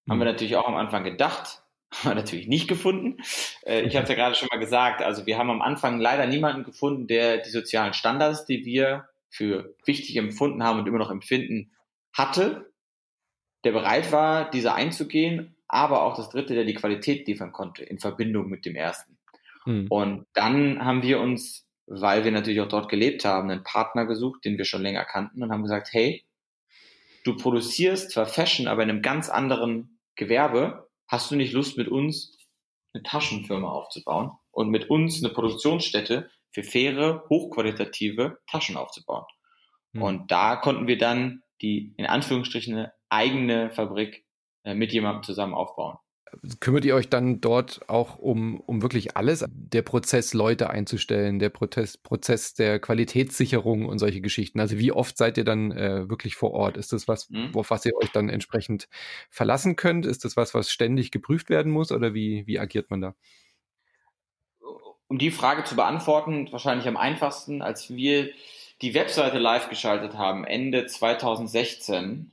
Haben 0.09 0.17
wir 0.17 0.25
hm. 0.25 0.33
natürlich 0.33 0.55
auch 0.55 0.67
am 0.67 0.75
Anfang 0.75 1.03
gedacht, 1.03 1.62
haben 2.03 2.11
wir 2.11 2.15
natürlich 2.15 2.47
nicht 2.47 2.67
gefunden. 2.67 3.17
Äh, 3.65 3.81
ich 3.81 3.95
habe 3.95 4.03
es 4.03 4.09
ja 4.09 4.15
gerade 4.15 4.35
schon 4.35 4.49
mal 4.51 4.59
gesagt, 4.59 5.01
also 5.01 5.25
wir 5.25 5.37
haben 5.37 5.49
am 5.49 5.61
Anfang 5.61 5.99
leider 5.99 6.25
niemanden 6.27 6.63
gefunden, 6.63 7.07
der 7.07 7.37
die 7.37 7.49
sozialen 7.49 7.93
Standards, 7.93 8.45
die 8.45 8.65
wir 8.65 9.09
für 9.29 9.75
wichtig 9.85 10.15
empfunden 10.17 10.63
haben 10.63 10.79
und 10.79 10.87
immer 10.87 10.99
noch 10.99 11.11
empfinden, 11.11 11.71
hatte, 12.13 12.71
der 13.63 13.71
bereit 13.71 14.11
war, 14.11 14.49
diese 14.49 14.73
einzugehen, 14.73 15.55
aber 15.67 16.03
auch 16.03 16.15
das 16.15 16.29
dritte, 16.29 16.53
der 16.53 16.65
die 16.65 16.75
Qualität 16.75 17.27
liefern 17.27 17.51
konnte 17.51 17.83
in 17.83 17.99
Verbindung 17.99 18.49
mit 18.49 18.65
dem 18.65 18.75
ersten. 18.75 19.17
Mhm. 19.65 19.87
Und 19.89 20.25
dann 20.33 20.83
haben 20.83 21.01
wir 21.01 21.19
uns, 21.19 21.67
weil 21.87 22.23
wir 22.23 22.31
natürlich 22.31 22.61
auch 22.61 22.67
dort 22.67 22.89
gelebt 22.89 23.25
haben, 23.25 23.49
einen 23.49 23.63
Partner 23.63 24.05
gesucht, 24.05 24.45
den 24.45 24.57
wir 24.57 24.65
schon 24.65 24.83
länger 24.83 25.05
kannten 25.05 25.41
und 25.41 25.51
haben 25.51 25.63
gesagt, 25.63 25.89
hey, 25.91 26.25
du 27.23 27.35
produzierst 27.35 28.11
zwar 28.11 28.25
Fashion, 28.25 28.67
aber 28.67 28.83
in 28.83 28.89
einem 28.89 29.01
ganz 29.01 29.29
anderen 29.29 29.99
Gewerbe 30.15 30.82
hast 31.13 31.29
du 31.29 31.35
nicht 31.35 31.53
Lust 31.53 31.77
mit 31.77 31.87
uns 31.87 32.35
eine 32.91 33.03
Taschenfirma 33.03 33.69
aufzubauen 33.69 34.31
und 34.49 34.69
mit 34.69 34.89
uns 34.89 35.23
eine 35.23 35.31
Produktionsstätte 35.31 36.31
für 36.49 36.63
faire, 36.63 37.23
hochqualitative 37.29 38.39
Taschen 38.47 38.77
aufzubauen. 38.77 39.25
Mhm. 39.91 40.01
Und 40.01 40.31
da 40.31 40.55
konnten 40.55 40.87
wir 40.87 40.97
dann 40.97 41.43
die 41.61 41.93
in 41.97 42.07
Anführungsstrichen 42.07 42.73
eine 42.73 42.93
eigene 43.09 43.69
Fabrik 43.69 44.25
äh, 44.63 44.73
mit 44.73 44.91
jemandem 44.91 45.21
zusammen 45.21 45.53
aufbauen. 45.53 45.97
Kümmert 46.59 46.85
ihr 46.85 46.95
euch 46.95 47.09
dann 47.09 47.41
dort 47.41 47.87
auch 47.89 48.17
um, 48.17 48.59
um 48.61 48.81
wirklich 48.81 49.15
alles? 49.15 49.45
Der 49.49 49.81
Prozess, 49.81 50.33
Leute 50.33 50.69
einzustellen, 50.69 51.39
der 51.39 51.49
Prozess, 51.49 51.97
Prozess 51.97 52.53
der 52.53 52.79
Qualitätssicherung 52.79 53.85
und 53.85 53.99
solche 53.99 54.21
Geschichten. 54.21 54.59
Also 54.59 54.77
wie 54.77 54.91
oft 54.91 55.17
seid 55.17 55.37
ihr 55.37 55.43
dann 55.43 55.71
äh, 55.71 56.09
wirklich 56.09 56.35
vor 56.35 56.51
Ort? 56.51 56.77
Ist 56.77 56.93
das 56.93 57.07
was, 57.07 57.29
mhm. 57.29 57.51
auf 57.55 57.69
was 57.69 57.85
ihr 57.85 57.95
euch 57.95 58.11
dann 58.11 58.29
entsprechend 58.29 58.87
verlassen 59.29 59.75
könnt? 59.75 60.05
Ist 60.05 60.25
das 60.25 60.35
was, 60.35 60.53
was 60.53 60.71
ständig 60.71 61.11
geprüft 61.11 61.49
werden 61.49 61.71
muss 61.71 61.91
oder 61.91 62.13
wie, 62.13 62.47
wie 62.47 62.59
agiert 62.59 62.89
man 62.89 63.01
da? 63.01 63.15
Um 65.07 65.17
die 65.17 65.31
Frage 65.31 65.63
zu 65.63 65.75
beantworten, 65.75 66.51
wahrscheinlich 66.51 66.87
am 66.87 66.97
einfachsten, 66.97 67.61
als 67.61 67.89
wir 67.95 68.31
die 68.81 68.93
Webseite 68.93 69.37
live 69.37 69.69
geschaltet 69.69 70.15
haben, 70.17 70.45
Ende 70.45 70.87
2016, 70.87 72.31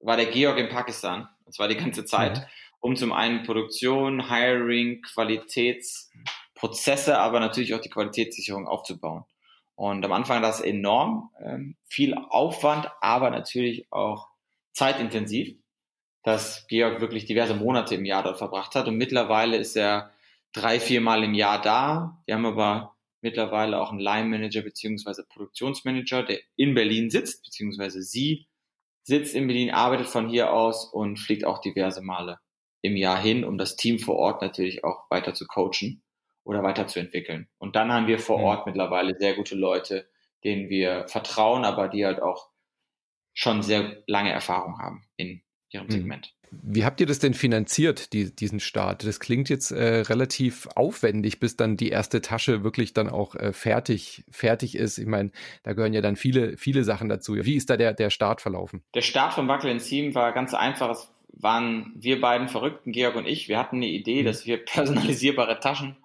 war 0.00 0.16
der 0.16 0.26
Georg 0.26 0.58
in 0.58 0.68
Pakistan. 0.68 1.28
Das 1.44 1.58
war 1.58 1.68
die 1.68 1.76
ganze 1.76 2.04
Zeit. 2.04 2.38
Mhm 2.38 2.44
um 2.82 2.96
zum 2.96 3.12
einen 3.12 3.44
Produktion, 3.44 4.28
Hiring, 4.28 5.00
Qualitätsprozesse, 5.02 7.16
aber 7.16 7.40
natürlich 7.40 7.72
auch 7.74 7.80
die 7.80 7.88
Qualitätssicherung 7.88 8.66
aufzubauen. 8.66 9.24
Und 9.76 10.04
am 10.04 10.10
Anfang 10.12 10.42
das 10.42 10.60
enorm, 10.60 11.30
ähm, 11.40 11.76
viel 11.88 12.14
Aufwand, 12.14 12.90
aber 13.00 13.30
natürlich 13.30 13.86
auch 13.92 14.28
zeitintensiv, 14.72 15.54
dass 16.24 16.66
Georg 16.66 17.00
wirklich 17.00 17.24
diverse 17.24 17.54
Monate 17.54 17.94
im 17.94 18.04
Jahr 18.04 18.24
dort 18.24 18.38
verbracht 18.38 18.74
hat. 18.74 18.88
Und 18.88 18.96
mittlerweile 18.96 19.58
ist 19.58 19.76
er 19.76 20.10
drei, 20.52 20.80
vier 20.80 21.00
Mal 21.00 21.22
im 21.22 21.34
Jahr 21.34 21.62
da. 21.62 22.20
Wir 22.26 22.34
haben 22.34 22.46
aber 22.46 22.96
mittlerweile 23.20 23.80
auch 23.80 23.92
einen 23.92 24.00
Line 24.00 24.28
Manager 24.28 24.62
beziehungsweise 24.62 25.24
Produktionsmanager, 25.28 26.24
der 26.24 26.40
in 26.56 26.74
Berlin 26.74 27.10
sitzt, 27.10 27.44
beziehungsweise 27.44 28.02
sie 28.02 28.48
sitzt 29.04 29.36
in 29.36 29.46
Berlin, 29.46 29.70
arbeitet 29.70 30.08
von 30.08 30.28
hier 30.28 30.52
aus 30.52 30.84
und 30.84 31.20
fliegt 31.20 31.44
auch 31.44 31.60
diverse 31.60 32.02
Male 32.02 32.40
im 32.82 32.96
Jahr 32.96 33.18
hin, 33.18 33.44
um 33.44 33.56
das 33.56 33.76
Team 33.76 33.98
vor 33.98 34.16
Ort 34.16 34.42
natürlich 34.42 34.84
auch 34.84 35.08
weiter 35.08 35.34
zu 35.34 35.46
coachen 35.46 36.02
oder 36.44 36.62
weiterzuentwickeln. 36.62 37.48
Und 37.58 37.76
dann 37.76 37.92
haben 37.92 38.08
wir 38.08 38.18
vor 38.18 38.38
mhm. 38.38 38.44
Ort 38.44 38.66
mittlerweile 38.66 39.16
sehr 39.18 39.34
gute 39.34 39.54
Leute, 39.54 40.08
denen 40.44 40.68
wir 40.68 41.06
vertrauen, 41.08 41.64
aber 41.64 41.88
die 41.88 42.04
halt 42.04 42.20
auch 42.20 42.50
schon 43.32 43.62
sehr 43.62 44.02
lange 44.06 44.32
Erfahrung 44.32 44.78
haben 44.78 45.06
in 45.16 45.42
ihrem 45.70 45.86
mhm. 45.86 45.92
Segment. 45.92 46.34
Wie 46.60 46.84
habt 46.84 47.00
ihr 47.00 47.06
das 47.06 47.18
denn 47.18 47.32
finanziert, 47.32 48.12
die, 48.12 48.34
diesen 48.34 48.60
Start? 48.60 49.06
Das 49.06 49.20
klingt 49.20 49.48
jetzt 49.48 49.70
äh, 49.70 50.00
relativ 50.00 50.68
aufwendig, 50.74 51.40
bis 51.40 51.56
dann 51.56 51.78
die 51.78 51.88
erste 51.88 52.20
Tasche 52.20 52.62
wirklich 52.62 52.92
dann 52.92 53.08
auch 53.08 53.34
äh, 53.34 53.54
fertig, 53.54 54.24
fertig 54.30 54.74
ist. 54.74 54.98
Ich 54.98 55.06
meine, 55.06 55.30
da 55.62 55.72
gehören 55.72 55.94
ja 55.94 56.02
dann 56.02 56.16
viele, 56.16 56.58
viele 56.58 56.84
Sachen 56.84 57.08
dazu. 57.08 57.36
Wie 57.36 57.56
ist 57.56 57.70
da 57.70 57.78
der, 57.78 57.94
der 57.94 58.10
Start 58.10 58.42
verlaufen? 58.42 58.82
Der 58.94 59.00
Start 59.00 59.32
von 59.32 59.48
Wackel 59.48 59.74
Team 59.78 60.14
war 60.14 60.32
ganz 60.32 60.52
einfach. 60.52 60.90
Es 60.90 61.10
waren 61.32 61.92
wir 61.96 62.20
beiden 62.20 62.48
Verrückten, 62.48 62.92
Georg 62.92 63.16
und 63.16 63.26
ich, 63.26 63.48
wir 63.48 63.58
hatten 63.58 63.76
eine 63.76 63.88
Idee, 63.88 64.22
mhm. 64.22 64.26
dass 64.26 64.46
wir 64.46 64.56
personalisierbare 64.64 65.60
Taschen 65.60 65.96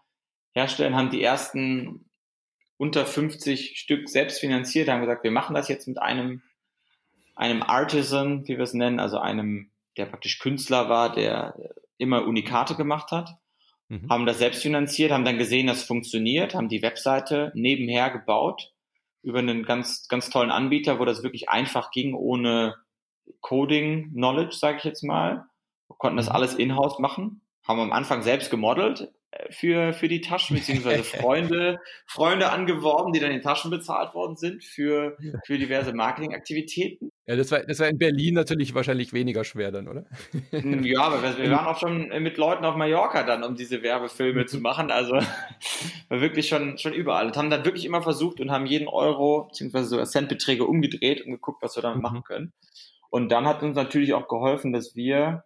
herstellen, 0.53 0.95
haben 0.95 1.11
die 1.11 1.21
ersten 1.21 2.05
unter 2.77 3.05
50 3.05 3.79
Stück 3.79 4.09
selbst 4.09 4.39
finanziert, 4.39 4.89
haben 4.89 5.01
gesagt, 5.01 5.23
wir 5.23 5.31
machen 5.31 5.55
das 5.55 5.67
jetzt 5.67 5.87
mit 5.87 5.99
einem, 5.99 6.41
einem 7.35 7.63
Artisan, 7.63 8.47
wie 8.47 8.57
wir 8.57 8.63
es 8.63 8.73
nennen, 8.73 8.99
also 8.99 9.19
einem, 9.19 9.71
der 9.97 10.05
praktisch 10.05 10.39
Künstler 10.39 10.89
war, 10.89 11.11
der 11.11 11.55
immer 11.97 12.25
Unikate 12.25 12.75
gemacht 12.75 13.11
hat, 13.11 13.35
mhm. 13.89 14.09
haben 14.09 14.25
das 14.25 14.37
selbst 14.37 14.61
finanziert, 14.61 15.11
haben 15.11 15.25
dann 15.25 15.39
gesehen, 15.39 15.67
dass 15.67 15.77
es 15.77 15.83
funktioniert, 15.83 16.53
haben 16.53 16.69
die 16.69 16.83
Webseite 16.83 17.51
nebenher 17.55 18.11
gebaut, 18.11 18.73
über 19.23 19.39
einen 19.39 19.63
ganz, 19.63 20.07
ganz 20.07 20.29
tollen 20.29 20.51
Anbieter, 20.51 20.99
wo 20.99 21.05
das 21.05 21.23
wirklich 21.23 21.49
einfach 21.49 21.91
ging, 21.91 22.13
ohne 22.13 22.75
Coding-Knowledge, 23.41 24.55
sage 24.55 24.77
ich 24.77 24.83
jetzt 24.83 25.03
mal. 25.03 25.45
Wir 25.87 25.95
konnten 25.97 26.17
das 26.17 26.27
mhm. 26.27 26.35
alles 26.35 26.55
in-house 26.55 26.99
machen, 26.99 27.41
haben 27.67 27.79
am 27.79 27.91
Anfang 27.91 28.21
selbst 28.21 28.49
gemodelt 28.51 29.11
äh, 29.31 29.51
für, 29.51 29.93
für 29.93 30.07
die 30.07 30.21
Taschen, 30.21 30.57
beziehungsweise 30.57 31.03
Freunde, 31.03 31.79
Freunde 32.05 32.49
angeworben, 32.51 33.13
die 33.13 33.19
dann 33.19 33.31
in 33.31 33.41
Taschen 33.41 33.71
bezahlt 33.71 34.13
worden 34.13 34.35
sind 34.35 34.63
für, 34.63 35.17
für 35.45 35.57
diverse 35.57 35.93
Marketingaktivitäten. 35.93 37.11
Ja, 37.25 37.35
das 37.35 37.51
war, 37.51 37.59
das 37.59 37.79
war 37.79 37.89
in 37.89 37.97
Berlin 37.97 38.35
natürlich 38.35 38.73
wahrscheinlich 38.73 39.11
weniger 39.11 39.43
schwer 39.43 39.71
dann, 39.71 39.89
oder? 39.89 40.05
Hm, 40.51 40.83
ja, 40.85 41.01
aber 41.01 41.21
wir, 41.21 41.37
wir 41.37 41.51
waren 41.55 41.67
auch 41.67 41.77
schon 41.77 42.07
mit 42.23 42.37
Leuten 42.37 42.63
auf 42.63 42.75
Mallorca 42.75 43.23
dann, 43.23 43.43
um 43.43 43.55
diese 43.55 43.83
Werbefilme 43.83 44.45
zu 44.45 44.59
machen. 44.59 44.91
Also 44.91 45.13
war 46.09 46.21
wirklich 46.21 46.47
schon, 46.47 46.77
schon 46.77 46.93
überall. 46.93 47.27
Und 47.27 47.35
haben 47.35 47.49
dann 47.49 47.65
wirklich 47.65 47.83
immer 47.83 48.01
versucht 48.01 48.39
und 48.39 48.49
haben 48.49 48.65
jeden 48.65 48.87
Euro, 48.87 49.47
beziehungsweise 49.47 49.87
so 49.87 50.03
Centbeträge 50.05 50.65
umgedreht 50.65 51.21
und 51.21 51.31
geguckt, 51.31 51.61
was 51.61 51.75
wir 51.75 51.81
damit 51.81 51.97
mhm. 51.97 52.03
machen 52.03 52.23
können. 52.23 52.53
Und 53.09 53.29
dann 53.29 53.45
hat 53.45 53.63
uns 53.63 53.75
natürlich 53.75 54.13
auch 54.13 54.27
geholfen, 54.27 54.73
dass 54.73 54.95
wir 54.95 55.43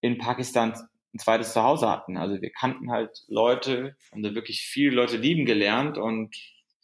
in 0.00 0.18
Pakistan 0.18 0.74
ein 1.14 1.18
zweites 1.18 1.52
Zuhause 1.52 1.88
hatten. 1.88 2.16
Also 2.16 2.40
wir 2.42 2.50
kannten 2.50 2.90
halt 2.90 3.24
Leute, 3.28 3.96
haben 4.10 4.22
da 4.22 4.34
wirklich 4.34 4.62
viele 4.62 4.94
Leute 4.96 5.16
lieben 5.16 5.46
gelernt 5.46 5.96
und 5.96 6.34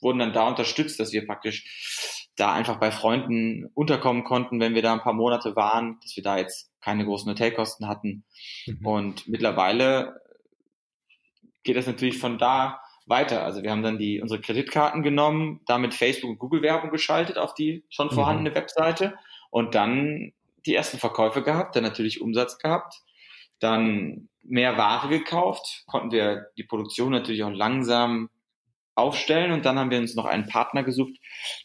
wurden 0.00 0.20
dann 0.20 0.32
da 0.32 0.48
unterstützt, 0.48 1.00
dass 1.00 1.12
wir 1.12 1.26
praktisch 1.26 2.28
da 2.36 2.52
einfach 2.52 2.78
bei 2.78 2.90
Freunden 2.90 3.66
unterkommen 3.74 4.24
konnten, 4.24 4.60
wenn 4.60 4.74
wir 4.74 4.82
da 4.82 4.94
ein 4.94 5.02
paar 5.02 5.12
Monate 5.12 5.56
waren, 5.56 5.98
dass 6.02 6.16
wir 6.16 6.22
da 6.22 6.38
jetzt 6.38 6.70
keine 6.80 7.04
großen 7.04 7.30
Hotelkosten 7.30 7.86
hatten. 7.86 8.24
Mhm. 8.66 8.86
Und 8.86 9.28
mittlerweile 9.28 10.20
geht 11.62 11.76
das 11.76 11.86
natürlich 11.86 12.18
von 12.18 12.38
da 12.38 12.80
weiter. 13.06 13.44
Also 13.44 13.62
wir 13.62 13.70
haben 13.70 13.82
dann 13.82 13.98
die 13.98 14.22
unsere 14.22 14.40
Kreditkarten 14.40 15.02
genommen, 15.02 15.60
damit 15.66 15.92
Facebook 15.92 16.30
und 16.30 16.38
Google 16.38 16.62
Werbung 16.62 16.90
geschaltet 16.90 17.36
auf 17.36 17.54
die 17.54 17.84
schon 17.90 18.10
vorhandene 18.10 18.50
mhm. 18.50 18.54
Webseite 18.54 19.14
und 19.50 19.74
dann 19.74 20.32
die 20.66 20.74
ersten 20.74 20.98
Verkäufe 20.98 21.42
gehabt, 21.42 21.76
dann 21.76 21.82
natürlich 21.82 22.20
Umsatz 22.20 22.58
gehabt 22.58 23.02
dann 23.60 24.28
mehr 24.42 24.76
Ware 24.76 25.08
gekauft, 25.08 25.84
konnten 25.86 26.10
wir 26.10 26.46
die 26.56 26.64
Produktion 26.64 27.12
natürlich 27.12 27.44
auch 27.44 27.52
langsam 27.52 28.30
aufstellen 28.94 29.52
und 29.52 29.64
dann 29.64 29.78
haben 29.78 29.90
wir 29.90 29.98
uns 29.98 30.14
noch 30.14 30.24
einen 30.24 30.46
Partner 30.46 30.82
gesucht, 30.82 31.14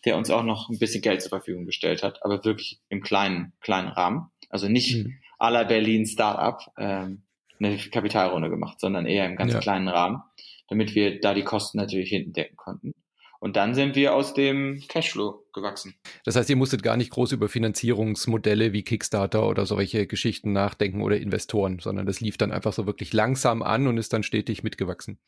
der 0.05 0.15
uns 0.15 0.29
auch 0.29 0.43
noch 0.43 0.69
ein 0.69 0.77
bisschen 0.77 1.01
Geld 1.01 1.21
zur 1.21 1.29
Verfügung 1.29 1.65
gestellt 1.65 2.03
hat, 2.03 2.23
aber 2.23 2.45
wirklich 2.45 2.79
im 2.89 3.01
kleinen, 3.01 3.53
kleinen 3.61 3.87
Rahmen. 3.87 4.29
Also 4.49 4.67
nicht 4.67 4.95
mhm. 4.95 5.17
à 5.39 5.49
la 5.49 5.63
Berlin 5.63 6.05
Startup 6.05 6.61
ähm, 6.77 7.23
eine 7.59 7.77
Kapitalrunde 7.77 8.49
gemacht, 8.49 8.79
sondern 8.79 9.05
eher 9.05 9.25
im 9.25 9.37
ganz 9.37 9.53
ja. 9.53 9.59
kleinen 9.59 9.87
Rahmen, 9.87 10.21
damit 10.67 10.93
wir 10.93 11.19
da 11.19 11.33
die 11.33 11.43
Kosten 11.43 11.77
natürlich 11.77 12.09
hinten 12.09 12.33
decken 12.33 12.57
konnten. 12.57 12.93
Und 13.39 13.55
dann 13.55 13.75
sind 13.75 13.95
wir 13.95 14.15
aus 14.15 14.33
dem 14.33 14.81
Cashflow 14.87 15.43
gewachsen. 15.53 15.95
Das 16.23 16.35
heißt, 16.35 16.49
ihr 16.49 16.55
musstet 16.55 16.83
gar 16.83 16.97
nicht 16.97 17.11
groß 17.11 17.31
über 17.33 17.49
Finanzierungsmodelle 17.49 18.73
wie 18.73 18.83
Kickstarter 18.83 19.47
oder 19.47 19.65
solche 19.65 20.07
Geschichten 20.07 20.53
nachdenken 20.53 21.01
oder 21.01 21.17
Investoren, 21.17 21.79
sondern 21.79 22.05
das 22.05 22.21
lief 22.21 22.37
dann 22.37 22.51
einfach 22.51 22.73
so 22.73 22.85
wirklich 22.85 23.13
langsam 23.13 23.61
an 23.61 23.87
und 23.87 23.97
ist 23.97 24.13
dann 24.13 24.23
stetig 24.23 24.63
mitgewachsen. 24.63 25.19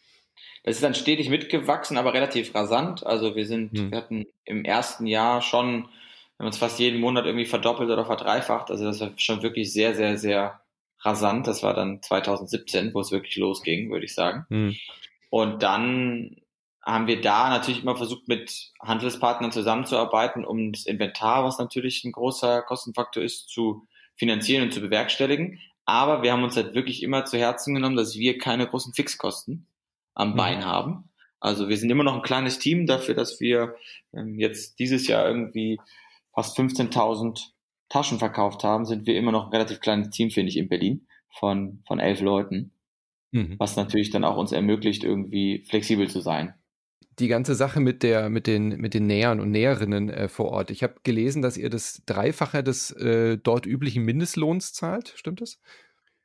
Das 0.64 0.76
ist 0.76 0.84
dann 0.84 0.96
stetig 0.96 1.30
mitgewachsen, 1.30 1.98
aber 1.98 2.14
relativ 2.14 2.54
rasant. 2.54 3.06
Also 3.06 3.36
wir 3.36 3.46
sind, 3.46 3.72
hm. 3.78 3.92
wir 3.92 3.98
hatten 3.98 4.26
im 4.46 4.66
ersten 4.66 5.06
Jahr 5.06 5.42
schon, 5.42 5.84
wir 5.84 6.40
haben 6.40 6.48
uns 6.48 6.58
fast 6.58 6.80
jeden 6.80 7.00
Monat 7.00 7.26
irgendwie 7.26 7.46
verdoppelt 7.46 7.90
oder 7.90 8.06
verdreifacht. 8.06 8.70
Also 8.70 8.86
das 8.86 9.00
war 9.00 9.12
schon 9.18 9.44
wirklich 9.44 9.72
sehr, 9.72 9.96
sehr, 9.96 10.18
sehr 10.18 10.62
rasant. 11.02 11.48
Das 11.48 11.64
war 11.64 11.74
dann 11.74 12.02
2017, 12.02 12.94
wo 12.94 13.00
es 13.00 13.12
wirklich 13.12 13.38
losging, 13.38 13.92
würde 13.92 14.06
ich 14.06 14.14
sagen. 14.14 14.46
Hm. 14.50 14.76
Und 15.30 15.64
dann 15.64 16.38
haben 16.88 17.08
wir 17.08 17.20
da 17.20 17.50
natürlich 17.50 17.84
immer 17.84 17.98
versucht, 17.98 18.30
mit 18.30 18.72
Handelspartnern 18.80 19.52
zusammenzuarbeiten, 19.52 20.46
um 20.46 20.72
das 20.72 20.86
Inventar, 20.86 21.44
was 21.44 21.60
natürlich 21.60 22.06
ein 22.06 22.14
großer 22.14 22.62
Kostenfaktor 22.62 23.22
ist, 23.22 23.50
zu 23.50 23.86
finanzieren 24.16 24.64
und 24.64 24.74
zu 24.74 24.80
bewerkstelligen. 24.80 25.60
Aber 25.84 26.24
wir 26.24 26.32
haben 26.32 26.46
uns 26.46 26.56
halt 26.56 26.76
wirklich 26.76 27.04
immer 27.04 27.26
zu 27.26 27.38
Herzen 27.38 27.76
genommen, 27.76 27.98
dass 27.98 28.16
wir 28.16 28.38
keine 28.38 28.68
großen 28.68 28.94
Fixkosten 28.94 29.68
am 30.16 30.32
mhm. 30.32 30.36
Bein 30.38 30.66
haben. 30.66 31.10
Also 31.42 31.68
wir 31.68 31.78
sind 31.78 31.90
immer 31.90 32.06
noch 32.06 32.16
ein 32.16 32.22
kleines 32.22 32.58
Team 32.58 32.88
dafür, 32.88 33.16
dass 33.16 33.42
wir 33.42 33.76
ähm, 34.14 34.40
jetzt 34.40 34.80
dieses 34.80 35.08
Jahr 35.08 35.28
irgendwie 35.28 35.80
fast 36.34 36.58
15.000 36.58 37.50
Taschen 37.90 38.18
verkauft 38.18 38.64
haben, 38.64 38.86
sind 38.86 39.06
wir 39.06 39.18
immer 39.18 39.34
noch 39.34 39.48
ein 39.48 39.52
relativ 39.52 39.82
kleines 39.82 40.10
Team, 40.10 40.32
finde 40.32 40.50
ich, 40.50 40.58
in 40.58 40.70
Berlin 40.70 41.06
von, 41.38 41.84
von 41.86 42.00
elf 42.00 42.22
Leuten. 42.22 42.72
Mhm. 43.32 43.56
Was 43.60 43.76
natürlich 43.76 44.10
dann 44.10 44.24
auch 44.24 44.38
uns 44.38 44.54
ermöglicht, 44.54 45.04
irgendwie 45.04 45.66
flexibel 45.68 46.10
zu 46.10 46.22
sein 46.22 46.54
die 47.20 47.28
ganze 47.28 47.56
Sache 47.56 47.80
mit 47.80 48.04
der 48.04 48.30
mit 48.30 48.48
den 48.48 48.70
mit 48.78 48.94
den 48.94 49.08
Nähern 49.08 49.40
und 49.40 49.52
Näherinnen 49.52 50.10
äh, 50.10 50.28
vor 50.28 50.52
Ort. 50.52 50.70
Ich 50.70 50.84
habe 50.84 50.96
gelesen, 51.04 51.42
dass 51.42 51.58
ihr 51.58 51.70
das 51.70 52.02
Dreifache 52.06 52.64
des 52.64 52.92
äh, 52.92 53.38
dort 53.38 53.66
üblichen 53.66 54.04
Mindestlohns 54.04 54.74
zahlt. 54.74 55.14
Stimmt 55.16 55.42
das? 55.42 55.60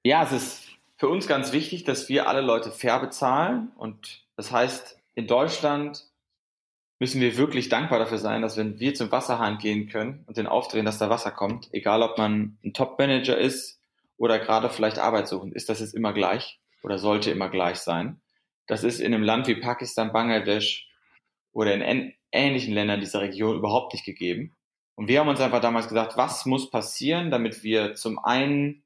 Ja, 0.03 0.23
es 0.25 0.33
ist 0.33 0.63
für 0.97 1.09
uns 1.09 1.27
ganz 1.27 1.53
wichtig, 1.53 1.85
dass 1.85 2.09
wir 2.09 2.29
alle 2.29 2.43
Leute 2.43 2.71
fair 2.71 2.99
bezahlen 3.01 3.73
und 3.77 4.23
das 4.37 4.53
heißt, 4.53 4.99
in 5.15 5.27
Deutschland 5.27 6.07
müssen 7.03 7.21
wir 7.21 7.37
wirklich 7.37 7.69
dankbar 7.69 7.99
dafür 7.99 8.19
sein, 8.19 8.43
dass 8.43 8.57
wenn 8.57 8.79
wir 8.79 8.95
zum 8.95 9.11
Wasserhahn 9.11 9.59
gehen 9.59 9.89
können 9.89 10.23
und 10.29 10.37
den 10.37 10.47
aufdrehen, 10.47 10.85
dass 10.85 10.99
da 10.99 11.11
Wasser 11.11 11.33
kommt, 11.33 11.69
egal 11.73 12.01
ob 12.03 12.17
man 12.17 12.59
ein 12.65 12.75
Top-Manager 12.75 13.37
ist 13.37 13.81
oder 14.19 14.39
gerade 14.39 14.71
vielleicht 14.71 15.01
arbeitssuchend, 15.01 15.53
ist 15.55 15.69
das 15.69 15.81
jetzt 15.81 15.95
immer 15.95 16.13
gleich 16.13 16.61
oder 16.85 16.99
sollte 16.99 17.33
immer 17.33 17.49
gleich 17.49 17.79
sein. 17.79 18.21
Das 18.73 18.85
ist 18.85 19.01
in 19.01 19.13
einem 19.13 19.23
Land 19.23 19.49
wie 19.49 19.57
Pakistan, 19.57 20.15
Bangladesch 20.15 20.89
oder 21.53 21.75
in 21.75 22.15
ähnlichen 22.33 22.73
Ländern 22.73 23.01
dieser 23.01 23.21
Region 23.21 23.59
überhaupt 23.59 23.93
nicht 23.93 24.07
gegeben. 24.07 24.57
Und 24.95 25.09
wir 25.09 25.21
haben 25.21 25.29
uns 25.29 25.43
einfach 25.43 25.61
damals 25.61 25.89
gesagt, 25.89 26.17
was 26.17 26.47
muss 26.47 26.71
passieren, 26.71 27.31
damit 27.31 27.63
wir 27.65 27.97
zum 27.97 28.19
einen 28.19 28.83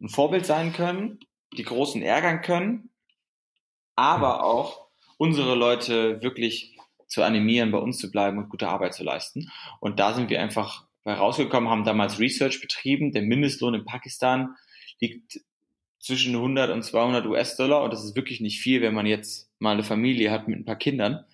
ein 0.00 0.08
Vorbild 0.08 0.46
sein 0.46 0.72
können, 0.72 1.20
die 1.54 1.64
Großen 1.64 2.00
ärgern 2.00 2.40
können, 2.40 2.94
aber 3.94 4.42
auch 4.42 4.88
unsere 5.18 5.54
Leute 5.54 6.22
wirklich 6.22 6.74
zu 7.06 7.22
animieren, 7.22 7.72
bei 7.72 7.78
uns 7.80 7.98
zu 7.98 8.10
bleiben 8.10 8.38
und 8.38 8.48
gute 8.48 8.68
Arbeit 8.68 8.94
zu 8.94 9.04
leisten. 9.04 9.50
Und 9.80 10.00
da 10.00 10.14
sind 10.14 10.30
wir 10.30 10.40
einfach 10.40 10.86
rausgekommen, 11.04 11.68
haben 11.68 11.84
damals 11.84 12.18
Research 12.18 12.58
betrieben. 12.62 13.12
Der 13.12 13.20
Mindestlohn 13.20 13.74
in 13.74 13.84
Pakistan 13.84 14.56
liegt 14.98 15.40
zwischen 16.04 16.34
100 16.34 16.70
und 16.70 16.82
200 16.82 17.24
US-Dollar 17.24 17.82
und 17.82 17.92
das 17.92 18.04
ist 18.04 18.14
wirklich 18.14 18.42
nicht 18.42 18.60
viel, 18.60 18.82
wenn 18.82 18.92
man 18.92 19.06
jetzt 19.06 19.50
mal 19.58 19.72
eine 19.72 19.82
Familie 19.82 20.30
hat 20.30 20.48
mit 20.48 20.58
ein 20.58 20.64
paar 20.66 20.76
Kindern. 20.76 21.24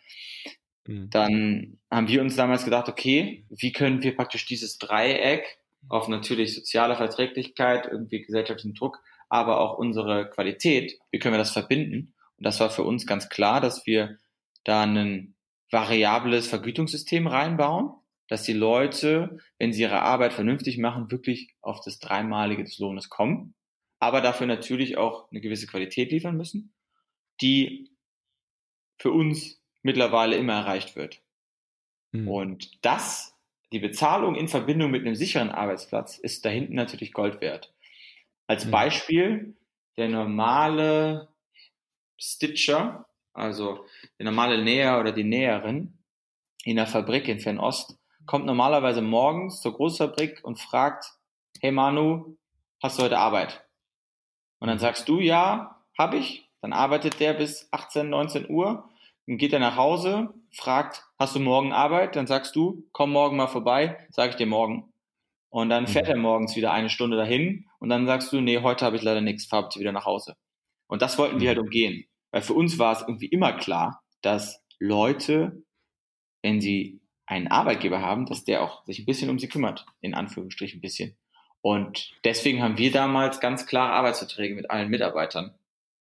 Mhm. 0.86 1.10
Dann 1.10 1.78
haben 1.90 2.06
wir 2.06 2.20
uns 2.20 2.36
damals 2.36 2.64
gedacht, 2.64 2.88
okay, 2.88 3.44
wie 3.50 3.72
können 3.72 4.04
wir 4.04 4.14
praktisch 4.14 4.46
dieses 4.46 4.78
Dreieck 4.78 5.58
auf 5.88 6.06
natürlich 6.06 6.54
soziale 6.54 6.94
Verträglichkeit, 6.94 7.88
irgendwie 7.90 8.22
gesellschaftlichen 8.22 8.74
Druck, 8.74 9.02
aber 9.28 9.60
auch 9.60 9.76
unsere 9.76 10.30
Qualität, 10.30 11.00
wie 11.10 11.18
können 11.18 11.34
wir 11.34 11.38
das 11.38 11.50
verbinden? 11.50 12.14
Und 12.36 12.44
das 12.44 12.60
war 12.60 12.70
für 12.70 12.84
uns 12.84 13.08
ganz 13.08 13.28
klar, 13.28 13.60
dass 13.60 13.86
wir 13.86 14.18
da 14.62 14.82
ein 14.82 15.34
variables 15.72 16.46
Vergütungssystem 16.46 17.26
reinbauen, 17.26 17.90
dass 18.28 18.44
die 18.44 18.52
Leute, 18.52 19.38
wenn 19.58 19.72
sie 19.72 19.82
ihre 19.82 20.02
Arbeit 20.02 20.32
vernünftig 20.32 20.78
machen, 20.78 21.10
wirklich 21.10 21.54
auf 21.60 21.80
das 21.84 21.98
Dreimalige 21.98 22.62
des 22.62 22.78
Lohnes 22.78 23.08
kommen 23.08 23.54
aber 24.00 24.22
dafür 24.22 24.46
natürlich 24.46 24.96
auch 24.96 25.30
eine 25.30 25.40
gewisse 25.40 25.66
Qualität 25.66 26.10
liefern 26.10 26.36
müssen, 26.36 26.72
die 27.40 27.90
für 28.98 29.12
uns 29.12 29.62
mittlerweile 29.82 30.36
immer 30.36 30.54
erreicht 30.54 30.96
wird. 30.96 31.22
Mhm. 32.12 32.28
Und 32.28 32.84
das, 32.84 33.36
die 33.72 33.78
Bezahlung 33.78 34.34
in 34.34 34.48
Verbindung 34.48 34.90
mit 34.90 35.02
einem 35.02 35.14
sicheren 35.14 35.50
Arbeitsplatz, 35.50 36.18
ist 36.18 36.44
da 36.44 36.48
hinten 36.48 36.74
natürlich 36.74 37.12
Gold 37.12 37.40
wert. 37.40 37.72
Als 38.46 38.64
mhm. 38.64 38.70
Beispiel, 38.70 39.56
der 39.96 40.08
normale 40.08 41.28
Stitcher, 42.18 43.06
also 43.34 43.86
der 44.18 44.24
normale 44.24 44.62
Näher 44.64 44.98
oder 44.98 45.12
die 45.12 45.24
Näherin 45.24 45.98
in 46.64 46.76
der 46.76 46.86
Fabrik 46.86 47.28
in 47.28 47.40
Fernost, 47.40 47.98
kommt 48.26 48.46
normalerweise 48.46 49.02
morgens 49.02 49.60
zur 49.60 49.74
Großfabrik 49.74 50.40
und 50.42 50.58
fragt, 50.58 51.04
hey 51.60 51.70
Manu, 51.70 52.36
hast 52.82 52.98
du 52.98 53.02
heute 53.02 53.18
Arbeit? 53.18 53.64
Und 54.60 54.68
dann 54.68 54.78
sagst 54.78 55.08
du, 55.08 55.18
ja, 55.18 55.82
habe 55.98 56.16
ich. 56.16 56.48
Dann 56.60 56.72
arbeitet 56.72 57.20
der 57.20 57.32
bis 57.32 57.68
18, 57.72 58.08
19 58.08 58.50
Uhr. 58.50 58.88
Dann 59.26 59.38
geht 59.38 59.52
er 59.52 59.60
nach 59.60 59.76
Hause, 59.76 60.34
fragt, 60.52 61.04
hast 61.18 61.34
du 61.34 61.40
morgen 61.40 61.72
Arbeit? 61.72 62.16
Dann 62.16 62.26
sagst 62.26 62.54
du, 62.54 62.86
komm 62.92 63.12
morgen 63.12 63.36
mal 63.36 63.46
vorbei, 63.46 64.06
sage 64.10 64.30
ich 64.30 64.36
dir 64.36 64.46
morgen. 64.46 64.92
Und 65.50 65.68
dann 65.68 65.86
fährt 65.86 66.06
mhm. 66.06 66.12
er 66.12 66.16
morgens 66.18 66.54
wieder 66.56 66.72
eine 66.72 66.90
Stunde 66.90 67.16
dahin 67.16 67.66
und 67.80 67.88
dann 67.88 68.06
sagst 68.06 68.32
du, 68.32 68.40
nee, 68.40 68.60
heute 68.60 68.84
habe 68.84 68.96
ich 68.96 69.02
leider 69.02 69.20
nichts, 69.20 69.46
fahr 69.46 69.64
bitte 69.64 69.80
wieder 69.80 69.92
nach 69.92 70.04
Hause. 70.04 70.36
Und 70.86 71.02
das 71.02 71.18
wollten 71.18 71.40
wir 71.40 71.48
halt 71.48 71.58
umgehen. 71.58 72.04
Weil 72.30 72.42
für 72.42 72.54
uns 72.54 72.78
war 72.78 72.92
es 72.92 73.00
irgendwie 73.00 73.26
immer 73.26 73.52
klar, 73.52 74.02
dass 74.22 74.62
Leute, 74.78 75.64
wenn 76.42 76.60
sie 76.60 77.00
einen 77.26 77.48
Arbeitgeber 77.48 78.00
haben, 78.00 78.26
dass 78.26 78.44
der 78.44 78.62
auch 78.62 78.84
sich 78.86 79.00
ein 79.00 79.06
bisschen 79.06 79.30
um 79.30 79.38
sie 79.38 79.48
kümmert, 79.48 79.86
in 80.00 80.14
Anführungsstrichen 80.14 80.78
ein 80.78 80.82
bisschen. 80.82 81.16
Und 81.62 82.12
deswegen 82.24 82.62
haben 82.62 82.78
wir 82.78 82.90
damals 82.90 83.40
ganz 83.40 83.66
klar 83.66 83.92
Arbeitsverträge 83.92 84.54
mit 84.54 84.70
allen 84.70 84.88
Mitarbeitern 84.88 85.54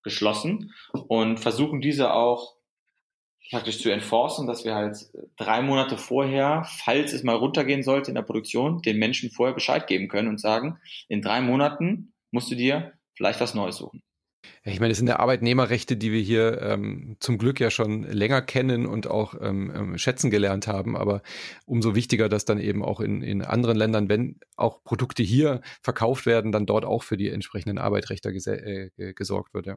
geschlossen 0.03 0.73
und 1.07 1.39
versuchen 1.39 1.81
diese 1.81 2.13
auch 2.13 2.55
praktisch 3.49 3.81
zu 3.81 3.89
enforcen, 3.89 4.47
dass 4.47 4.63
wir 4.63 4.75
halt 4.75 5.09
drei 5.35 5.61
Monate 5.61 5.97
vorher, 5.97 6.65
falls 6.83 7.13
es 7.13 7.23
mal 7.23 7.35
runtergehen 7.35 7.83
sollte 7.83 8.11
in 8.11 8.15
der 8.15 8.21
Produktion, 8.21 8.81
den 8.81 8.97
Menschen 8.97 9.31
vorher 9.31 9.55
Bescheid 9.55 9.87
geben 9.87 10.07
können 10.07 10.27
und 10.27 10.39
sagen, 10.39 10.79
in 11.07 11.21
drei 11.21 11.41
Monaten 11.41 12.13
musst 12.31 12.51
du 12.51 12.55
dir 12.55 12.93
vielleicht 13.15 13.41
was 13.41 13.55
Neues 13.55 13.77
suchen. 13.77 14.03
Ich 14.63 14.79
meine, 14.79 14.91
es 14.91 14.97
sind 14.97 15.07
ja 15.07 15.19
Arbeitnehmerrechte, 15.19 15.97
die 15.97 16.11
wir 16.11 16.21
hier 16.21 16.61
ähm, 16.61 17.17
zum 17.19 17.37
Glück 17.37 17.59
ja 17.59 17.69
schon 17.69 18.03
länger 18.03 18.41
kennen 18.41 18.85
und 18.85 19.07
auch 19.07 19.33
ähm, 19.41 19.71
ähm, 19.75 19.97
schätzen 19.97 20.29
gelernt 20.31 20.67
haben. 20.67 20.95
Aber 20.95 21.21
umso 21.65 21.95
wichtiger, 21.95 22.29
dass 22.29 22.45
dann 22.45 22.59
eben 22.59 22.83
auch 22.83 22.99
in, 22.99 23.21
in 23.21 23.41
anderen 23.41 23.77
Ländern, 23.77 24.09
wenn 24.09 24.39
auch 24.55 24.83
Produkte 24.83 25.23
hier 25.23 25.61
verkauft 25.81 26.25
werden, 26.25 26.51
dann 26.51 26.65
dort 26.65 26.85
auch 26.85 27.03
für 27.03 27.17
die 27.17 27.29
entsprechenden 27.29 27.77
Arbeitsrechte 27.77 28.29
äh, 28.29 29.13
gesorgt 29.13 29.53
wird. 29.53 29.65
Ja. 29.65 29.75